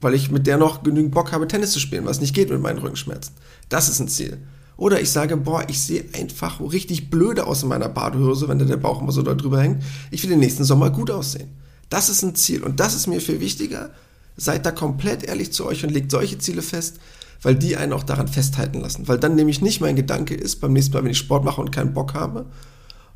weil 0.00 0.14
ich 0.14 0.30
mit 0.30 0.46
der 0.46 0.56
noch 0.58 0.82
genügend 0.82 1.12
Bock 1.12 1.32
habe, 1.32 1.48
Tennis 1.48 1.72
zu 1.72 1.80
spielen, 1.80 2.06
was 2.06 2.20
nicht 2.20 2.34
geht 2.34 2.50
mit 2.50 2.60
meinen 2.60 2.78
Rückenschmerzen. 2.78 3.34
Das 3.68 3.88
ist 3.88 4.00
ein 4.00 4.08
Ziel. 4.08 4.38
Oder 4.76 5.00
ich 5.00 5.10
sage, 5.10 5.36
boah, 5.36 5.64
ich 5.68 5.80
sehe 5.80 6.04
einfach 6.14 6.60
richtig 6.60 7.10
blöde 7.10 7.46
aus 7.46 7.64
in 7.64 7.68
meiner 7.68 7.88
Badehose, 7.88 8.48
wenn 8.48 8.60
da 8.60 8.64
der 8.64 8.76
Bauch 8.76 9.02
immer 9.02 9.10
so 9.10 9.22
da 9.22 9.34
drüber 9.34 9.60
hängt. 9.60 9.82
Ich 10.12 10.22
will 10.22 10.30
den 10.30 10.38
nächsten 10.38 10.62
Sommer 10.62 10.90
gut 10.90 11.10
aussehen. 11.10 11.48
Das 11.90 12.08
ist 12.08 12.22
ein 12.22 12.36
Ziel 12.36 12.62
und 12.62 12.78
das 12.78 12.94
ist 12.94 13.08
mir 13.08 13.20
viel 13.20 13.40
wichtiger. 13.40 13.90
Seid 14.36 14.64
da 14.64 14.70
komplett 14.70 15.24
ehrlich 15.24 15.52
zu 15.52 15.66
euch 15.66 15.82
und 15.82 15.90
legt 15.90 16.12
solche 16.12 16.38
Ziele 16.38 16.62
fest, 16.62 17.00
weil 17.42 17.56
die 17.56 17.76
einen 17.76 17.92
auch 17.92 18.04
daran 18.04 18.28
festhalten 18.28 18.80
lassen. 18.80 19.08
Weil 19.08 19.18
dann 19.18 19.34
nämlich 19.34 19.60
nicht 19.60 19.80
mein 19.80 19.96
Gedanke 19.96 20.34
ist, 20.34 20.60
beim 20.60 20.74
nächsten 20.74 20.94
Mal, 20.94 21.02
wenn 21.02 21.10
ich 21.10 21.18
Sport 21.18 21.44
mache 21.44 21.60
und 21.60 21.72
keinen 21.72 21.92
Bock 21.92 22.14
habe, 22.14 22.46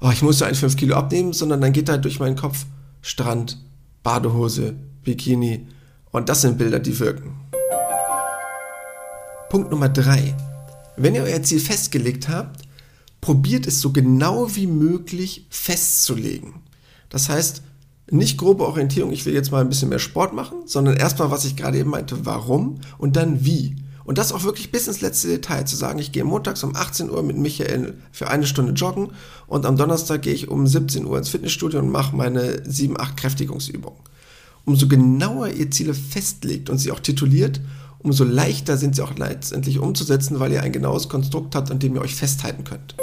oh, 0.00 0.10
ich 0.10 0.22
muss 0.22 0.40
ja 0.40 0.48
ein 0.48 0.56
5 0.56 0.76
Kilo 0.76 0.96
abnehmen, 0.96 1.32
sondern 1.32 1.60
dann 1.60 1.72
geht 1.72 1.88
halt 1.88 2.04
durch 2.04 2.18
meinen 2.18 2.34
Kopf 2.34 2.66
Strand, 3.02 3.58
Badehose, 4.02 4.74
Bikini, 5.04 5.68
und 6.12 6.28
das 6.28 6.42
sind 6.42 6.58
Bilder, 6.58 6.78
die 6.78 6.98
wirken. 7.00 7.34
Punkt 9.50 9.70
Nummer 9.70 9.88
drei: 9.88 10.36
Wenn 10.96 11.14
ihr 11.14 11.24
euer 11.24 11.42
Ziel 11.42 11.60
festgelegt 11.60 12.28
habt, 12.28 12.62
probiert 13.20 13.66
es 13.66 13.80
so 13.80 13.90
genau 13.90 14.54
wie 14.54 14.66
möglich 14.66 15.46
festzulegen. 15.50 16.54
Das 17.08 17.28
heißt, 17.28 17.62
nicht 18.10 18.36
grobe 18.36 18.66
Orientierung, 18.66 19.12
ich 19.12 19.24
will 19.26 19.34
jetzt 19.34 19.50
mal 19.52 19.60
ein 19.60 19.68
bisschen 19.68 19.88
mehr 19.88 19.98
Sport 19.98 20.34
machen, 20.34 20.58
sondern 20.66 20.96
erstmal, 20.96 21.30
was 21.30 21.44
ich 21.44 21.56
gerade 21.56 21.78
eben 21.78 21.90
meinte, 21.90 22.26
warum 22.26 22.80
und 22.98 23.16
dann 23.16 23.44
wie. 23.44 23.76
Und 24.04 24.18
das 24.18 24.32
auch 24.32 24.42
wirklich 24.42 24.72
bis 24.72 24.88
ins 24.88 25.00
letzte 25.00 25.28
Detail 25.28 25.64
zu 25.64 25.76
sagen, 25.76 26.00
ich 26.00 26.10
gehe 26.10 26.24
montags 26.24 26.64
um 26.64 26.74
18 26.74 27.08
Uhr 27.08 27.22
mit 27.22 27.38
Michael 27.38 27.94
für 28.10 28.28
eine 28.28 28.46
Stunde 28.46 28.72
joggen 28.72 29.12
und 29.46 29.64
am 29.64 29.76
Donnerstag 29.76 30.22
gehe 30.22 30.34
ich 30.34 30.48
um 30.48 30.66
17 30.66 31.06
Uhr 31.06 31.16
ins 31.16 31.28
Fitnessstudio 31.28 31.78
und 31.78 31.90
mache 31.90 32.16
meine 32.16 32.68
7, 32.68 32.98
8 32.98 33.16
Kräftigungsübungen 33.16 33.98
umso 34.64 34.88
genauer 34.88 35.48
ihr 35.48 35.70
Ziele 35.70 35.94
festlegt 35.94 36.70
und 36.70 36.78
sie 36.78 36.92
auch 36.92 37.00
tituliert, 37.00 37.60
umso 37.98 38.24
leichter 38.24 38.76
sind 38.76 38.96
sie 38.96 39.02
auch 39.02 39.16
letztendlich 39.16 39.78
umzusetzen, 39.78 40.40
weil 40.40 40.52
ihr 40.52 40.62
ein 40.62 40.72
genaues 40.72 41.08
Konstrukt 41.08 41.54
habt, 41.54 41.70
an 41.70 41.78
dem 41.78 41.94
ihr 41.94 42.00
euch 42.00 42.14
festhalten 42.14 42.64
könnt. 42.64 42.94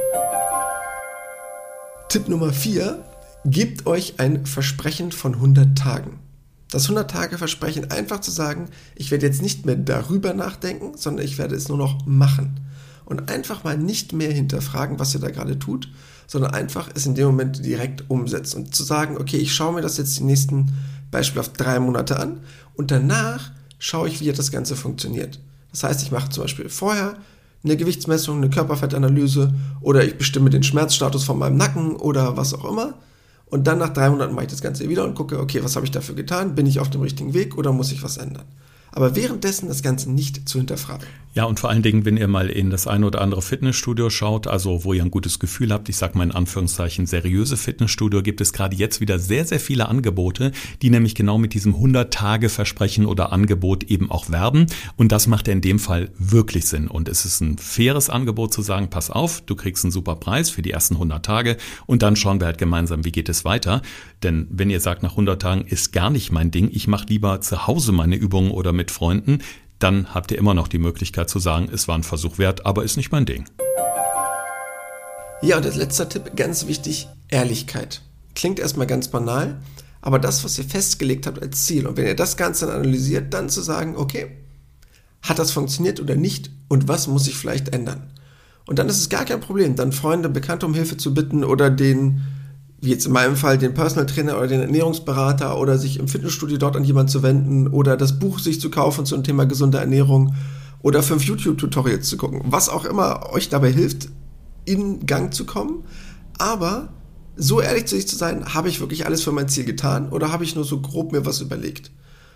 Tipp 2.10 2.28
Nummer 2.28 2.52
4. 2.52 3.04
Gebt 3.46 3.86
euch 3.86 4.16
ein 4.18 4.46
Versprechen 4.46 5.12
von 5.12 5.36
100 5.36 5.78
Tagen. 5.78 6.20
Das 6.72 6.90
100-Tage-Versprechen 6.90 7.90
einfach 7.90 8.20
zu 8.20 8.32
sagen, 8.32 8.66
ich 8.96 9.12
werde 9.12 9.26
jetzt 9.26 9.42
nicht 9.42 9.66
mehr 9.66 9.76
darüber 9.76 10.34
nachdenken, 10.34 10.98
sondern 10.98 11.26
ich 11.26 11.38
werde 11.38 11.56
es 11.56 11.68
nur 11.68 11.78
noch 11.78 12.06
machen. 12.06 12.60
Und 13.06 13.32
einfach 13.32 13.64
mal 13.64 13.78
nicht 13.78 14.14
mehr 14.14 14.32
hinterfragen, 14.32 15.00
was 15.00 15.16
ihr 15.16 15.20
da 15.20 15.32
gerade 15.32 15.58
tut, 15.58 15.90
sondern 16.28 16.54
einfach 16.54 16.90
es 16.94 17.08
in 17.08 17.16
dem 17.16 17.26
Moment 17.26 17.66
direkt 17.66 18.10
umsetzen 18.10 18.58
und 18.58 18.76
zu 18.76 18.84
sagen, 18.84 19.18
okay, 19.18 19.38
ich 19.38 19.54
schaue 19.54 19.74
mir 19.74 19.82
das 19.82 19.98
jetzt 19.98 20.20
die 20.20 20.24
nächsten 20.24 20.72
beispielhaft 21.12 21.54
drei 21.58 21.80
Monate 21.80 22.20
an 22.20 22.40
und 22.76 22.92
danach 22.92 23.52
schaue 23.78 24.08
ich, 24.08 24.20
wie 24.20 24.32
das 24.32 24.52
Ganze 24.52 24.76
funktioniert. 24.76 25.40
Das 25.72 25.84
heißt, 25.84 26.02
ich 26.04 26.12
mache 26.12 26.30
zum 26.30 26.44
Beispiel 26.44 26.70
vorher 26.70 27.16
eine 27.64 27.78
Gewichtsmessung, 27.78 28.38
eine 28.38 28.50
Körperfettanalyse 28.50 29.54
oder 29.82 30.04
ich 30.04 30.18
bestimme 30.18 30.50
den 30.50 30.64
Schmerzstatus 30.64 31.24
von 31.24 31.38
meinem 31.38 31.58
Nacken 31.58 31.96
oder 31.96 32.38
was 32.38 32.54
auch 32.54 32.66
immer. 32.66 32.96
Und 33.46 33.66
dann 33.68 33.80
nach 33.80 33.90
drei 33.90 34.10
Monaten 34.10 34.34
mache 34.36 34.46
ich 34.46 34.52
das 34.52 34.62
Ganze 34.62 34.88
wieder 34.90 35.04
und 35.04 35.16
gucke, 35.16 35.40
okay, 35.40 35.64
was 35.64 35.76
habe 35.76 35.86
ich 35.86 35.92
dafür 35.92 36.16
getan? 36.16 36.56
Bin 36.56 36.68
ich 36.68 36.80
auf 36.80 36.90
dem 36.90 37.02
richtigen 37.02 37.34
Weg 37.34 37.58
oder 37.58 37.74
muss 37.74 37.92
ich 37.92 38.04
was 38.04 38.18
ändern? 38.18 38.46
aber 38.92 39.16
währenddessen 39.16 39.68
das 39.68 39.82
Ganze 39.82 40.12
nicht 40.12 40.48
zu 40.48 40.58
hinterfragen. 40.58 41.08
Ja, 41.36 41.44
und 41.44 41.60
vor 41.60 41.70
allen 41.70 41.84
Dingen, 41.84 42.06
wenn 42.06 42.18
ihr 42.18 42.28
mal 42.28 42.50
in 42.50 42.72
das 42.72 42.88
eine 42.88 43.06
oder 43.06 43.22
andere 43.22 43.44
Fitnessstudio 43.44 44.10
schaut, 44.10 44.48
also 44.48 44.84
wo 44.84 44.94
ihr 44.94 45.04
ein 45.04 45.12
gutes 45.12 45.38
Gefühl 45.38 45.72
habt, 45.72 45.88
ich 45.88 45.96
sage 45.96 46.18
mal 46.18 46.24
in 46.24 46.32
Anführungszeichen 46.32 47.06
seriöse 47.06 47.56
Fitnessstudio, 47.56 48.24
gibt 48.24 48.42
es 48.42 48.52
gerade 48.52 48.76
jetzt 48.76 49.00
wieder 49.00 49.20
sehr, 49.20 49.46
sehr 49.46 49.60
viele 49.60 49.88
Angebote, 49.90 50.52
die 50.82 50.90
nämlich 50.90 51.14
genau 51.14 51.38
mit 51.38 51.54
diesem 51.54 51.76
100-Tage-Versprechen 51.76 53.06
oder 53.06 53.32
Angebot 53.32 53.84
eben 53.84 54.10
auch 54.10 54.32
werben. 54.32 54.66
Und 54.98 55.12
das 55.12 55.28
macht 55.28 55.48
ja 55.48 55.54
in 55.54 55.62
dem 55.62 55.78
Fall 55.78 56.10
wirklich 56.18 56.66
Sinn. 56.66 56.88
Und 56.88 57.08
es 57.08 57.26
ist 57.26 57.42
ein 57.42 57.60
faires 57.60 58.10
Angebot 58.10 58.52
zu 58.52 58.64
sagen, 58.64 58.90
pass 58.90 59.12
auf, 59.12 59.42
du 59.42 59.56
kriegst 59.56 59.86
einen 59.86 59.92
super 59.92 60.16
Preis 60.16 60.50
für 60.50 60.64
die 60.64 60.72
ersten 60.72 60.96
100 60.96 61.24
Tage 61.24 61.58
und 61.86 62.02
dann 62.02 62.16
schauen 62.16 62.42
wir 62.42 62.48
halt 62.48 62.58
gemeinsam, 62.58 63.06
wie 63.06 63.12
geht 63.12 63.30
es 63.30 63.46
weiter. 63.46 63.84
Denn 64.24 64.48
wenn 64.50 64.72
ihr 64.72 64.80
sagt, 64.80 65.04
nach 65.04 65.12
100 65.12 65.40
Tagen 65.40 65.62
ist 65.62 65.94
gar 65.94 66.10
nicht 66.10 66.32
mein 66.32 66.50
Ding, 66.50 66.70
ich 66.72 66.88
mache 66.88 67.06
lieber 67.08 67.40
zu 67.40 67.68
Hause 67.68 67.92
meine 67.92 68.16
Übungen 68.16 68.50
oder 68.50 68.74
mit 68.74 68.90
Freunden, 68.90 69.40
dann 69.80 70.14
habt 70.14 70.32
ihr 70.32 70.38
immer 70.38 70.54
noch 70.54 70.68
die 70.68 70.78
Möglichkeit 70.78 71.30
zu 71.30 71.40
sagen, 71.40 71.70
es 71.74 71.88
war 71.88 71.98
ein 71.98 72.04
Versuch 72.04 72.38
wert, 72.38 72.66
aber 72.66 72.84
ist 72.84 72.98
nicht 72.98 73.12
mein 73.12 73.26
Ding. 73.26 73.46
Ja, 75.42 75.58
und 75.58 75.66
als 75.66 75.76
letzter 75.76 76.10
Tipp, 76.10 76.36
ganz 76.36 76.68
wichtig, 76.68 77.08
Ehrlichkeit. 77.30 78.02
Klingt 78.36 78.60
erstmal 78.60 78.88
ganz 78.88 79.08
banal, 79.08 79.62
aber 80.02 80.20
das, 80.20 80.44
was 80.44 80.58
ihr 80.58 80.66
festgelegt 80.66 81.28
habt 81.28 81.42
als 81.42 81.66
Ziel, 81.66 81.88
und 81.88 81.98
wenn 81.98 82.06
ihr 82.06 82.16
das 82.16 82.36
Ganze 82.36 82.66
dann 82.66 82.76
analysiert, 82.76 83.34
dann 83.34 83.50
zu 83.50 83.62
sagen, 83.62 83.96
okay, 83.96 84.38
hat 85.22 85.40
das 85.40 85.52
funktioniert 85.52 86.00
oder 86.00 86.16
nicht 86.16 86.52
und 86.68 86.88
was 86.88 87.08
muss 87.08 87.28
ich 87.28 87.36
vielleicht 87.36 87.70
ändern? 87.70 88.12
Und 88.68 88.80
dann 88.80 88.90
ist 88.90 89.00
es 89.00 89.10
gar 89.10 89.26
kein 89.26 89.40
Problem, 89.40 89.76
dann 89.76 89.92
Freunde, 89.92 90.30
Bekannte 90.30 90.66
um 90.66 90.74
Hilfe 90.74 90.98
zu 90.98 91.14
bitten 91.14 91.44
oder 91.44 91.70
den 91.70 92.22
wie 92.82 92.92
jetzt 92.92 93.06
in 93.06 93.12
meinem 93.12 93.36
Fall 93.36 93.58
den 93.58 93.74
Personal 93.74 94.06
Trainer 94.06 94.38
oder 94.38 94.48
den 94.48 94.62
Ernährungsberater 94.62 95.58
oder 95.58 95.78
sich 95.78 96.00
im 96.00 96.08
Fitnessstudio 96.08 96.58
dort 96.58 96.78
an 96.78 96.84
jemanden 96.84 97.12
zu 97.12 97.24
wenden 97.24 97.68
oder 97.68 97.98
das 97.98 98.20
Buch 98.20 98.40
sich 98.40 98.62
zu 98.62 98.70
kaufen 98.70 99.06
zum 99.06 99.24
Thema 99.24 99.46
gesunde 99.46 99.80
Ernährung 99.80 100.34
oder 100.82 101.04
fünf 101.04 101.24
YouTube-Tutorials 101.24 102.08
zu 102.08 102.18
gucken. 102.18 102.42
Was 102.46 102.70
auch 102.70 102.86
immer 102.86 103.32
euch 103.32 103.50
dabei 103.50 103.72
hilft, 103.72 104.10
in 104.66 105.06
Gang 105.06 105.34
zu 105.34 105.46
kommen. 105.46 105.84
Aber 106.38 106.90
so 107.36 107.60
ehrlich 107.60 107.86
zu 107.86 107.96
sich 107.96 108.08
zu 108.08 108.16
sein, 108.16 108.54
habe 108.54 108.70
ich 108.70 108.80
wirklich 108.80 109.06
alles 109.06 109.24
für 109.24 109.32
mein 109.32 109.50
Ziel 109.50 109.66
getan 109.66 110.10
oder 110.10 110.32
habe 110.32 110.44
ich 110.44 110.56
nur 110.56 110.64
so 110.64 110.80
grob 110.80 111.12
mir 111.12 111.26
was 111.26 111.42
überlegt? 111.42 111.92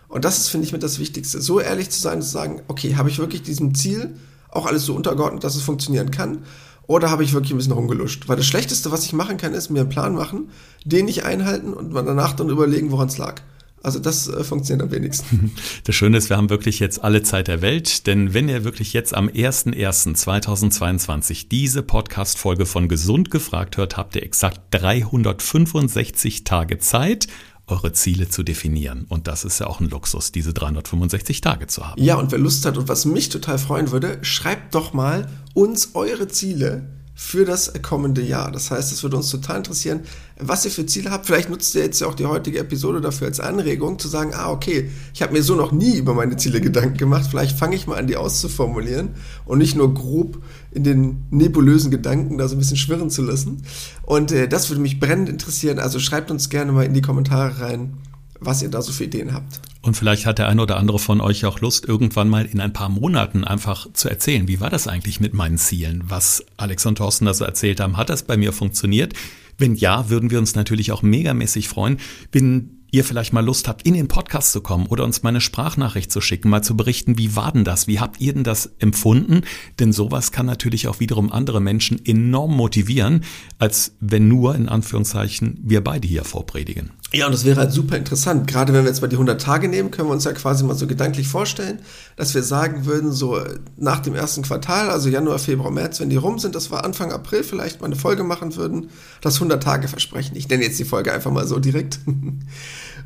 Und 0.10 0.26
das 0.26 0.38
ist, 0.38 0.50
finde 0.50 0.68
ich, 0.68 0.74
mit 0.74 0.84
das 0.84 1.00
Wichtigste. 1.00 1.42
So 1.42 1.60
ehrlich 1.60 1.90
zu 1.90 2.00
sein, 2.00 2.22
zu 2.22 2.30
sagen, 2.30 2.62
okay, 2.68 2.96
habe 2.96 3.10
ich 3.10 3.18
wirklich 3.18 3.44
diesem 3.44 3.74
Ziel 3.74 4.16
auch 4.50 4.66
alles 4.66 4.86
so 4.86 4.94
untergeordnet, 4.94 5.44
dass 5.44 5.56
es 5.56 5.64
funktionieren 5.64 6.12
kann? 6.12 6.40
Oder 6.88 7.10
habe 7.10 7.24
ich 7.24 7.34
wirklich 7.34 7.52
ein 7.52 7.58
bisschen 7.58 7.74
rumgeluscht? 7.74 8.28
Weil 8.28 8.38
das 8.38 8.46
Schlechteste, 8.46 8.92
was 8.92 9.06
ich 9.06 9.14
machen 9.14 9.38
kann, 9.38 9.54
ist 9.54 9.70
mir 9.70 9.82
einen 9.82 9.90
Plan 9.90 10.16
machen, 10.16 10.50
den 10.84 11.06
nicht 11.06 11.24
einhalten 11.24 11.74
und 11.74 11.94
danach 11.94 12.34
dann 12.34 12.50
überlegen, 12.50 12.92
woran 12.92 13.08
es 13.08 13.18
lag. 13.18 13.42
Also 13.84 14.00
das 14.00 14.28
äh, 14.30 14.44
funktioniert 14.46 14.84
am 14.84 14.92
wenigsten. 14.92 15.54
Das 15.84 15.96
Schöne 15.96 16.18
ist, 16.18 16.30
wir 16.30 16.38
haben 16.38 16.50
wirklich 16.50 16.80
jetzt 16.80 17.04
alle 17.04 17.22
Zeit 17.24 17.50
der 17.50 17.62
Welt, 17.62 18.08
denn 18.08 18.34
wenn 18.34 18.48
ihr 18.48 18.64
wirklich 18.64 18.94
jetzt 18.94 19.14
am 19.14 19.28
01.01.2022 19.28 21.50
diese 21.50 21.84
Podcast-Folge 21.84 22.66
von 22.66 22.88
Gesund 22.88 23.30
gefragt 23.30 23.76
hört, 23.76 23.98
habt 23.98 24.16
ihr 24.16 24.24
exakt 24.24 24.62
365 24.72 26.46
Tage 26.46 26.80
Zeit, 26.80 27.28
eure 27.68 27.94
Ziele 27.94 28.28
zu 28.28 28.44
definieren. 28.44 29.06
Und 29.08 29.28
das 29.28 29.46
ist 29.46 29.60
ja 29.60 29.68
auch 29.68 29.80
ein 29.80 29.90
Luxus, 29.90 30.32
diese 30.32 30.54
365 30.54 31.42
Tage 31.42 31.68
zu 31.68 31.88
haben. 31.88 32.02
Ja, 32.02 32.16
und 32.16 32.32
wer 32.32 32.40
Lust 32.40 32.66
hat 32.66 32.78
und 32.78 32.88
was 32.88 33.06
mich 33.06 33.30
total 33.30 33.58
freuen 33.58 33.92
würde, 33.92 34.20
schreibt 34.22 34.76
doch 34.76 34.94
mal 34.94 35.30
uns 35.54 35.96
eure 35.96 36.28
Ziele 36.28 36.90
für 37.16 37.46
das 37.46 37.72
kommende 37.84 38.22
Jahr. 38.22 38.52
Das 38.52 38.72
heißt, 38.72 38.92
es 38.92 39.04
würde 39.04 39.18
uns 39.18 39.30
total 39.30 39.58
interessieren, 39.58 40.02
was 40.40 40.66
ihr 40.66 40.72
für 40.72 40.86
Ziele 40.86 41.12
habt. 41.12 41.28
Vielleicht 41.28 41.50
nutzt 41.50 41.76
ihr 41.76 41.84
jetzt 41.84 42.02
ja 42.02 42.08
auch 42.08 42.16
die 42.16 42.26
heutige 42.26 42.60
Episode 42.60 43.02
dafür 43.02 43.28
als 43.28 43.40
Anregung, 43.40 44.00
zu 44.00 44.08
sagen, 44.08 44.32
ah, 44.34 44.50
okay, 44.50 44.90
ich 45.14 45.22
habe 45.22 45.34
mir 45.34 45.44
so 45.44 45.56
noch 45.56 45.72
nie 45.72 45.96
über 45.96 46.16
meine 46.16 46.38
Ziele 46.38 46.60
Gedanken 46.60 46.98
gemacht. 46.98 47.28
Vielleicht 47.30 47.58
fange 47.58 47.76
ich 47.76 47.86
mal 47.86 47.98
an, 47.98 48.08
die 48.08 48.18
auszuformulieren 48.18 49.10
und 49.46 49.60
nicht 49.60 49.76
nur 49.76 49.94
grob 49.94 50.42
in 50.72 50.84
den 50.84 51.24
nebulösen 51.30 51.92
Gedanken 51.92 52.38
da 52.38 52.48
so 52.48 52.56
ein 52.56 52.60
bisschen 52.60 52.78
schwirren 52.78 53.12
zu 53.12 53.22
lassen. 53.22 53.64
Und 54.04 54.32
äh, 54.32 54.48
das 54.48 54.70
würde 54.70 54.82
mich 54.82 55.00
brennend 55.00 55.30
interessieren. 55.30 55.78
Also 55.78 56.00
schreibt 56.00 56.32
uns 56.32 56.50
gerne 56.50 56.72
mal 56.72 56.86
in 56.86 56.94
die 56.94 57.02
Kommentare 57.02 57.62
rein, 57.62 57.98
was 58.40 58.64
ihr 58.64 58.70
da 58.70 58.82
so 58.82 58.92
für 58.92 59.04
Ideen 59.04 59.34
habt. 59.34 59.62
Und 59.84 59.98
vielleicht 59.98 60.26
hat 60.26 60.40
der 60.40 60.48
eine 60.48 60.62
oder 60.62 60.78
andere 60.78 60.98
von 60.98 61.20
euch 61.20 61.46
auch 61.46 61.60
Lust, 61.60 61.86
irgendwann 61.86 62.30
mal 62.30 62.46
in 62.46 62.62
ein 62.62 62.72
paar 62.72 62.88
Monaten 62.88 63.44
einfach 63.44 63.92
zu 63.92 64.10
erzählen, 64.10 64.48
wie 64.48 64.62
war 64.62 64.70
das 64.70 64.88
eigentlich 64.88 65.20
mit 65.20 65.34
meinen 65.34 65.58
Zielen? 65.58 66.06
Was 66.08 66.46
Alex 66.56 66.86
und 66.86 67.00
Thorsten 67.00 67.26
da 67.26 67.34
so 67.34 67.44
erzählt 67.44 67.82
haben, 67.82 67.98
hat 67.98 68.10
das 68.10 68.24
bei 68.24 68.38
mir 68.38 68.54
funktioniert? 68.54 69.14
Wenn 69.58 69.76
ja, 69.76 70.10
würden 70.10 70.32
wir 70.32 70.40
uns 70.40 70.56
natürlich 70.56 70.94
auch 70.94 71.02
megamäßig 71.02 71.68
freuen, 71.68 71.98
wenn 72.32 72.84
ihr 72.92 73.04
vielleicht 73.04 73.34
mal 73.34 73.44
Lust 73.44 73.68
habt, 73.68 73.86
in 73.86 73.96
den 73.96 74.08
Podcast 74.08 74.54
zu 74.54 74.62
kommen 74.62 74.86
oder 74.86 75.04
uns 75.04 75.22
mal 75.22 75.30
eine 75.30 75.42
Sprachnachricht 75.42 76.12
zu 76.12 76.22
schicken, 76.22 76.50
mal 76.50 76.62
zu 76.62 76.78
berichten, 76.78 77.18
wie 77.18 77.36
war 77.36 77.52
denn 77.52 77.66
das? 77.66 77.88
Wie 77.88 78.00
habt 78.00 78.22
ihr 78.22 78.34
denn 78.34 78.46
das 78.46 78.68
empfunden? 78.80 79.42
Denn 79.80 79.92
sowas 79.92 80.32
kann 80.32 80.46
natürlich 80.46 80.88
auch 80.88 81.02
wiederum 81.02 81.30
andere 81.32 81.60
Menschen 81.60 82.04
enorm 82.06 82.56
motivieren, 82.56 83.26
als 83.58 83.98
wenn 84.00 84.30
nur, 84.30 84.56
in 84.56 84.70
Anführungszeichen, 84.70 85.60
wir 85.62 85.84
beide 85.84 86.08
hier 86.08 86.24
vorpredigen. 86.24 86.92
Ja, 87.16 87.28
und 87.28 87.32
das 87.32 87.46
wäre 87.46 87.60
halt 87.60 87.72
super 87.72 87.96
interessant. 87.96 88.48
Gerade 88.48 88.74
wenn 88.74 88.84
wir 88.84 88.90
jetzt 88.90 89.02
mal 89.02 89.08
die 89.08 89.18
100 89.18 89.40
Tage 89.40 89.68
nehmen, 89.68 89.92
können 89.92 90.08
wir 90.10 90.14
uns 90.14 90.24
ja 90.24 90.32
quasi 90.32 90.64
mal 90.64 90.74
so 90.74 90.88
gedanklich 90.88 91.28
vorstellen, 91.28 91.80
dass 92.16 92.34
wir 92.34 92.42
sagen 92.42 92.88
würden, 92.88 93.12
so 93.12 93.40
nach 93.78 94.00
dem 94.00 94.16
ersten 94.16 94.42
Quartal, 94.42 94.90
also 94.90 95.10
Januar, 95.10 95.38
Februar, 95.38 95.70
März, 95.70 96.00
wenn 96.00 96.10
die 96.10 96.16
rum 96.16 96.40
sind, 96.40 96.56
dass 96.56 96.72
wir 96.72 96.84
Anfang 96.84 97.12
April 97.12 97.44
vielleicht 97.44 97.82
mal 97.82 97.86
eine 97.88 97.96
Folge 97.96 98.24
machen 98.24 98.56
würden, 98.56 98.90
das 99.22 99.36
100 99.36 99.62
Tage 99.62 99.88
versprechen. 99.88 100.36
Ich 100.36 100.50
nenne 100.50 100.64
jetzt 100.64 100.80
die 100.80 100.86
Folge 100.86 101.14
einfach 101.14 101.32
mal 101.32 101.46
so 101.46 101.60
direkt. 101.60 102.00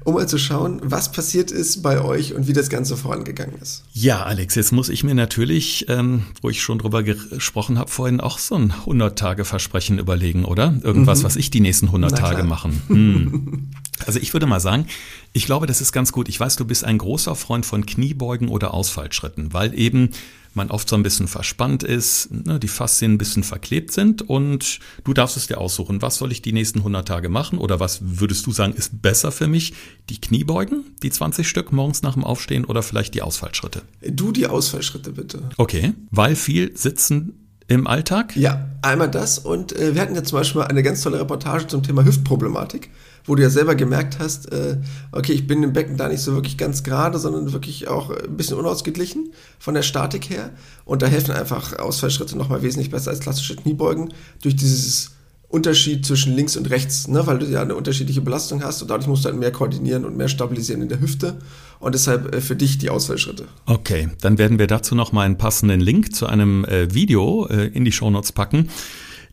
um 0.08 0.13
mal 0.13 0.26
zu 0.26 0.38
schauen, 0.38 0.80
was 0.86 1.12
passiert 1.12 1.52
ist 1.52 1.84
bei 1.84 2.02
euch 2.02 2.34
und 2.34 2.48
wie 2.48 2.54
das 2.54 2.70
Ganze 2.70 2.96
vorangegangen 2.96 3.56
ist. 3.62 3.84
Ja, 3.91 4.24
Alex, 4.24 4.56
jetzt 4.56 4.72
muss 4.72 4.88
ich 4.88 5.04
mir 5.04 5.15
natürlich, 5.15 5.86
ähm, 5.89 6.24
wo 6.41 6.50
ich 6.50 6.62
schon 6.62 6.80
drüber 6.80 7.04
gesprochen 7.04 7.78
habe, 7.78 7.91
vorhin 7.91 8.22
auch 8.22 8.39
so 8.39 8.56
ein 8.56 8.72
100-Tage-Versprechen 8.86 10.00
überlegen, 10.00 10.46
oder? 10.46 10.74
Irgendwas, 10.82 11.20
mhm. 11.20 11.24
was 11.26 11.36
ich 11.36 11.52
die 11.52 11.60
nächsten 11.60 11.88
100 11.88 12.12
Na 12.12 12.17
Tage 12.17 12.36
klar. 12.36 12.48
machen. 12.48 12.82
Hm. 12.88 13.70
Also 14.06 14.20
ich 14.20 14.34
würde 14.34 14.46
mal 14.46 14.60
sagen, 14.60 14.88
ich 15.34 15.46
glaube, 15.46 15.68
das 15.68 15.82
ist 15.82 15.92
ganz 15.92 16.12
gut. 16.12 16.30
Ich 16.30 16.40
weiß, 16.40 16.56
du 16.56 16.66
bist 16.66 16.84
ein 16.84 16.98
großer 16.98 17.36
Freund 17.36 17.66
von 17.66 17.86
Kniebeugen 17.86 18.50
oder 18.50 18.74
Ausfallschritten, 18.74 19.54
weil 19.54 19.78
eben 19.78 20.12
man 20.58 20.72
oft 20.72 20.90
so 20.90 20.98
ein 20.98 21.04
bisschen 21.04 21.30
verspannt 21.30 21.84
ist, 21.84 22.30
ne, 22.32 22.60
die 22.60 22.68
Faszien 22.68 23.14
ein 23.14 23.18
bisschen 23.18 23.44
verklebt 23.44 23.92
sind 23.92 24.28
und 24.28 24.80
du 25.06 25.14
darfst 25.14 25.38
es 25.38 25.48
dir 25.48 25.60
aussuchen, 25.60 26.02
was 26.02 26.18
soll 26.18 26.32
ich 26.34 26.42
die 26.42 26.52
nächsten 26.52 26.80
100 26.80 27.08
Tage 27.08 27.30
machen 27.30 27.60
oder 27.60 27.80
was 27.80 28.00
würdest 28.02 28.46
du 28.46 28.52
sagen 28.52 28.74
ist 28.74 29.02
besser 29.02 29.32
für 29.32 29.48
mich? 29.48 29.74
Die 30.10 30.20
Kniebeugen, 30.20 30.84
die 31.04 31.12
20 31.12 31.48
Stück 31.48 31.72
morgens 31.72 32.02
nach 32.02 32.16
dem 32.16 32.26
Aufstehen 32.26 32.66
oder 32.66 32.84
vielleicht 32.84 33.14
die 33.14 33.22
Ausfallschritte? 33.22 33.84
Du 34.02 34.34
die 34.34 34.48
Ausfallschritte 34.48 35.12
bitte. 35.12 35.44
Okay, 35.58 35.94
weil 36.12 36.36
viel 36.36 36.76
sitzen 36.76 37.48
im 37.68 37.86
Alltag? 37.86 38.36
Ja, 38.36 38.68
einmal 38.82 39.12
das 39.12 39.40
und 39.40 39.74
äh, 39.74 39.94
wir 39.94 40.02
hatten 40.02 40.16
ja 40.16 40.24
zum 40.24 40.40
Beispiel 40.40 40.64
eine 40.64 40.84
ganz 40.84 41.02
tolle 41.02 41.20
Reportage 41.20 41.68
zum 41.68 41.84
Thema 41.84 42.04
Hüftproblematik 42.04 42.90
wo 43.28 43.36
du 43.36 43.44
ja 43.44 43.50
selber 43.50 43.76
gemerkt 43.76 44.18
hast, 44.20 44.52
äh, 44.52 44.78
okay, 45.12 45.34
ich 45.34 45.46
bin 45.46 45.62
im 45.62 45.74
Becken 45.74 45.98
da 45.98 46.08
nicht 46.08 46.22
so 46.22 46.34
wirklich 46.34 46.58
ganz 46.58 46.82
gerade, 46.84 47.20
sondern 47.20 47.54
wirklich 47.54 47.88
auch 47.88 48.10
ein 48.10 48.38
bisschen 48.38 48.58
unausgeglichen 48.58 49.32
von 49.60 49.76
der 49.76 49.84
Statik 49.84 50.30
her. 50.30 50.50
Und 50.86 51.02
da 51.02 51.08
helfen 51.08 51.32
einfach 51.32 51.78
Ausfallschritte 51.78 52.38
nochmal 52.38 52.63
wesentlich 52.63 52.90
besser 52.90 53.12
als 53.12 53.20
klassische 53.20 53.56
Kniebeugen 53.56 54.13
durch 54.42 54.56
dieses 54.56 55.12
Unterschied 55.50 56.06
zwischen 56.06 56.36
links 56.36 56.58
und 56.58 56.70
rechts, 56.70 57.08
ne, 57.08 57.26
weil 57.26 57.40
du 57.40 57.46
ja 57.46 57.62
eine 57.62 57.76
unterschiedliche 57.76 58.20
Belastung 58.20 58.63
hast 58.63 58.82
und 58.82 58.90
dadurch 58.90 59.08
musst 59.08 59.24
du 59.24 59.30
dann 59.30 59.40
mehr 59.40 59.52
koordinieren 59.52 60.04
und 60.04 60.18
mehr 60.18 60.28
stabilisieren 60.28 60.82
in 60.82 60.90
der 60.90 61.00
Hüfte 61.00 61.38
und 61.80 61.96
deshalb 61.96 62.36
äh, 62.36 62.42
für 62.42 62.58
dich 62.58 62.78
die 62.80 62.90
Ausfallschritte. 62.90 63.46
Okay, 63.66 64.10
dann 64.20 64.38
werden 64.38 64.60
wir 64.60 64.68
dazu 64.68 64.94
noch 64.94 65.13
mal 65.13 65.24
einen 65.24 65.38
passenden 65.38 65.80
Link 65.80 66.13
zu 66.13 66.28
einem 66.28 66.66
äh, 66.66 66.94
Video 66.94 67.48
äh, 67.48 67.68
in 67.68 67.86
die 67.86 67.94
Shownotes 67.94 68.34
packen. 68.34 68.70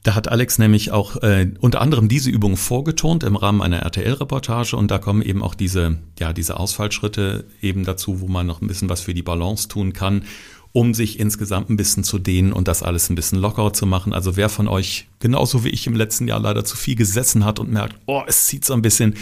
Da 0.05 0.15
hat 0.15 0.29
Alex 0.29 0.59
nämlich 0.59 0.93
auch 0.93 1.23
äh, 1.23 1.51
unter 1.61 1.81
anderem 1.81 2.09
diese 2.09 2.29
Übung 2.29 2.59
vorgetont 2.59 3.25
im 3.25 3.37
Rahmen 3.37 3.63
einer 3.63 3.79
RTL-Reportage 3.79 4.77
und 4.77 4.91
da 4.91 4.99
kommen 4.99 5.23
eben 5.23 5.43
auch 5.43 5.55
diese, 5.55 5.97
ja, 6.19 6.35
diese 6.35 6.61
Ausfallschritte 6.61 7.47
eben 7.63 7.85
dazu, 7.85 8.21
wo 8.21 8.29
man 8.29 8.47
noch 8.47 8.61
ein 8.61 8.69
bisschen 8.69 8.91
was 8.91 9.01
für 9.01 9.15
die 9.15 9.23
Balance 9.23 9.67
tun 9.67 9.95
kann, 9.95 10.25
um 10.73 10.93
sich 10.93 11.19
insgesamt 11.19 11.71
ein 11.71 11.79
bisschen 11.79 12.05
zu 12.05 12.19
dehnen 12.19 12.53
und 12.53 12.69
das 12.69 12.83
alles 12.83 13.09
ein 13.09 13.15
bisschen 13.15 13.39
lockerer 13.39 13.73
zu 13.73 13.87
machen. 13.87 14.13
Also 14.13 14.37
wer 14.37 14.51
von 14.51 14.69
euch 14.69 15.09
genauso 15.21 15.65
wie 15.65 15.71
ich 15.71 15.87
im 15.87 15.97
letzten 15.97 16.29
Jahr 16.29 16.41
leider 16.41 16.67
zu 16.67 16.77
viel 16.77 16.97
gesessen 16.97 17.47
hat 17.47 17.59
und 17.59 17.73
merkt, 17.73 17.97
oh, 18.05 18.23
es 18.27 18.45
zieht 18.45 18.67
so 18.67 18.75
ein 18.75 18.83
bisschen, 18.83 19.15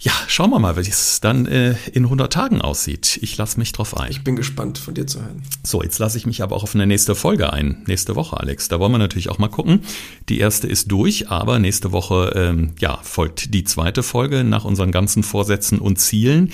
ja, 0.00 0.12
schauen 0.28 0.50
wir 0.50 0.58
mal, 0.58 0.76
wie 0.76 0.88
es 0.88 1.20
dann 1.20 1.46
äh, 1.46 1.74
in 1.92 2.04
100 2.04 2.32
Tagen 2.32 2.60
aussieht. 2.60 3.18
Ich 3.22 3.36
lasse 3.36 3.58
mich 3.58 3.72
drauf 3.72 3.96
ein. 3.96 4.10
Ich 4.10 4.22
bin 4.22 4.36
gespannt, 4.36 4.78
von 4.78 4.94
dir 4.94 5.06
zu 5.06 5.20
hören. 5.20 5.42
So, 5.62 5.82
jetzt 5.82 5.98
lasse 5.98 6.18
ich 6.18 6.26
mich 6.26 6.42
aber 6.42 6.54
auch 6.54 6.62
auf 6.62 6.74
eine 6.74 6.86
nächste 6.86 7.14
Folge 7.14 7.52
ein. 7.52 7.82
Nächste 7.86 8.14
Woche, 8.14 8.38
Alex. 8.38 8.68
Da 8.68 8.78
wollen 8.78 8.92
wir 8.92 8.98
natürlich 8.98 9.30
auch 9.30 9.38
mal 9.38 9.48
gucken. 9.48 9.80
Die 10.28 10.38
erste 10.38 10.68
ist 10.68 10.90
durch, 10.92 11.30
aber 11.30 11.58
nächste 11.58 11.92
Woche 11.92 12.32
ähm, 12.36 12.72
ja, 12.78 12.98
folgt 13.02 13.54
die 13.54 13.64
zweite 13.64 14.02
Folge 14.02 14.44
nach 14.44 14.64
unseren 14.64 14.92
ganzen 14.92 15.22
Vorsätzen 15.22 15.78
und 15.78 15.98
Zielen. 15.98 16.52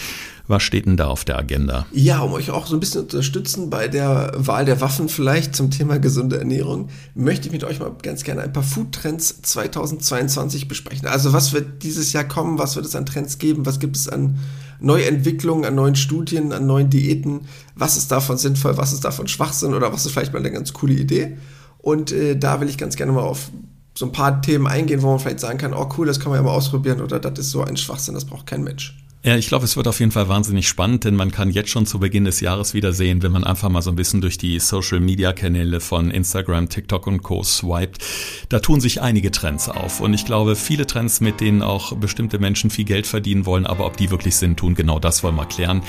Was 0.53 0.65
steht 0.65 0.85
denn 0.85 0.99
da 0.99 1.07
auf 1.07 1.25
der 1.25 1.39
Agenda? 1.39 1.87
Ja, 1.93 2.21
um 2.21 2.35
euch 2.35 2.51
auch 2.51 2.67
so 2.67 2.77
ein 2.77 2.81
bisschen 2.81 3.09
zu 3.09 3.17
unterstützen 3.17 3.71
bei 3.71 3.89
der 3.89 4.33
Wahl 4.37 4.67
der 4.67 4.83
Waffen 4.83 5.09
vielleicht 5.09 5.57
zum 5.57 5.71
Thema 5.71 5.99
gesunde 5.99 6.39
Ernährung, 6.39 6.91
möchte 7.15 7.47
ich 7.47 7.53
mit 7.55 7.65
euch 7.65 7.81
mal 7.81 7.91
ganz 8.03 8.23
gerne 8.23 8.43
ein 8.43 8.53
paar 8.53 8.63
Food-Trends 8.63 9.41
2022 9.41 10.69
besprechen. 10.69 11.09
Also 11.09 11.33
was 11.33 11.55
wird 11.55 11.83
dieses 11.83 12.13
Jahr 12.13 12.25
kommen, 12.25 12.59
was 12.59 12.77
wird 12.77 12.85
es 12.85 12.95
an 12.95 13.07
Trends 13.07 13.39
geben, 13.39 13.65
was 13.65 13.81
gibt 13.81 13.97
es 13.97 14.11
an 14.11 14.41
Neuentwicklungen, 14.79 15.65
an 15.65 15.75
neuen 15.75 15.95
Studien, 15.97 16.53
an 16.53 16.67
neuen 16.67 16.91
Diäten. 16.91 17.47
Was 17.75 17.97
ist 17.97 18.13
davon 18.13 18.37
sinnvoll, 18.37 18.77
was 18.77 18.93
ist 18.93 19.07
davon 19.07 19.29
Schwachsinn 19.29 19.73
oder 19.73 19.91
was 19.91 20.05
ist 20.05 20.13
vielleicht 20.13 20.35
mal 20.35 20.41
eine 20.41 20.53
ganz 20.53 20.75
coole 20.75 20.93
Idee? 20.93 21.39
Und 21.79 22.13
äh, 22.13 22.37
da 22.37 22.61
will 22.61 22.69
ich 22.69 22.77
ganz 22.77 22.97
gerne 22.97 23.13
mal 23.13 23.23
auf 23.23 23.51
so 23.95 24.05
ein 24.05 24.13
paar 24.13 24.43
Themen 24.43 24.67
eingehen, 24.67 25.01
wo 25.01 25.09
man 25.09 25.19
vielleicht 25.19 25.41
sagen 25.41 25.57
kann, 25.57 25.73
oh 25.73 25.89
cool, 25.97 26.07
das 26.07 26.21
kann 26.21 26.29
man 26.29 26.39
ja 26.39 26.43
mal 26.43 26.53
ausprobieren 26.53 27.01
oder 27.01 27.19
das 27.19 27.39
ist 27.39 27.53
so 27.53 27.63
ein 27.63 27.79
Schwachsinn, 27.79 28.13
das 28.13 28.27
braucht 28.27 28.47
kein 28.47 28.63
Mensch. 28.65 29.02
Ja, 29.25 29.37
ich 29.37 29.47
glaube, 29.47 29.65
es 29.65 29.77
wird 29.77 29.87
auf 29.87 30.01
jeden 30.01 30.11
Fall 30.11 30.29
wahnsinnig 30.29 30.67
spannend, 30.67 31.05
denn 31.05 31.15
man 31.15 31.31
kann 31.31 31.49
jetzt 31.49 31.71
schon 31.71 31.87
zu 31.87 32.01
Beginn 32.01 32.25
des 32.25 32.41
Jahres 32.41 32.75
wieder 32.75 32.93
sehen, 32.93 33.23
wenn 33.23 33.31
man 33.31 33.45
einfach 33.45 33.69
mal 33.69 33.81
so 33.81 33.91
ein 33.91 33.95
bisschen 33.95 34.21
durch 34.21 34.37
die 34.37 34.59
Social-Media-Kanäle 34.59 35.79
von 35.79 36.11
Instagram, 36.11 36.69
TikTok 36.69 37.07
und 37.07 37.23
Co. 37.23 37.45
swiped. 37.45 38.05
Da 38.49 38.59
tun 38.59 38.81
sich 38.81 39.01
einige 39.01 39.31
Trends 39.31 39.69
auf. 39.69 40.01
Und 40.01 40.13
ich 40.13 40.25
glaube, 40.25 40.57
viele 40.57 40.89
Trends, 40.89 41.21
mit 41.21 41.41
denen 41.41 41.63
auch 41.63 41.95
bestimmte 41.95 42.41
Menschen 42.41 42.69
viel 42.71 42.85
Geld 42.85 43.07
verdienen 43.07 43.47
wollen, 43.47 43.65
aber 43.65 43.87
ob 43.87 43.97
die 43.97 44.11
wirklich 44.11 44.35
Sinn 44.35 44.57
tun, 44.57 44.75
genau 44.75 44.99
das 44.99 45.23
wollen 45.23 45.37
wir 45.37 45.47
klären. 45.47 45.83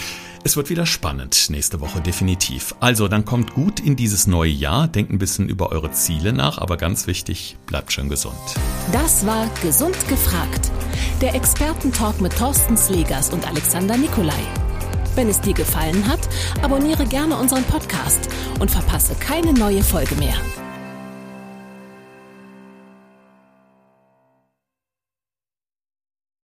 Es 0.45 0.57
wird 0.57 0.69
wieder 0.69 0.85
spannend 0.85 1.49
nächste 1.49 1.79
Woche 1.79 2.01
definitiv. 2.01 2.75
Also, 2.81 3.07
dann 3.07 3.23
kommt 3.23 3.53
gut 3.53 3.79
in 3.79 3.95
dieses 3.95 4.27
neue 4.27 4.51
Jahr, 4.51 4.89
denkt 4.89 5.13
ein 5.13 5.17
bisschen 5.17 5.47
über 5.47 5.71
eure 5.71 5.91
Ziele 5.91 6.33
nach, 6.33 6.57
aber 6.57 6.75
ganz 6.75 7.07
wichtig, 7.07 7.55
bleibt 7.65 7.93
schön 7.93 8.09
gesund. 8.09 8.35
Das 8.91 9.25
war 9.25 9.49
Gesund 9.61 9.95
gefragt. 10.09 10.69
Der 11.21 11.33
Expertentalk 11.33 12.19
mit 12.19 12.37
Thorsten 12.37 12.75
Slegers 12.75 13.29
und 13.29 13.47
Alexander 13.47 13.95
Nikolai. 13.95 14.33
Wenn 15.15 15.29
es 15.29 15.39
dir 15.39 15.53
gefallen 15.53 16.05
hat, 16.09 16.27
abonniere 16.61 17.05
gerne 17.05 17.37
unseren 17.37 17.63
Podcast 17.63 18.27
und 18.59 18.69
verpasse 18.69 19.15
keine 19.15 19.53
neue 19.53 19.81
Folge 19.81 20.15
mehr. 20.15 20.35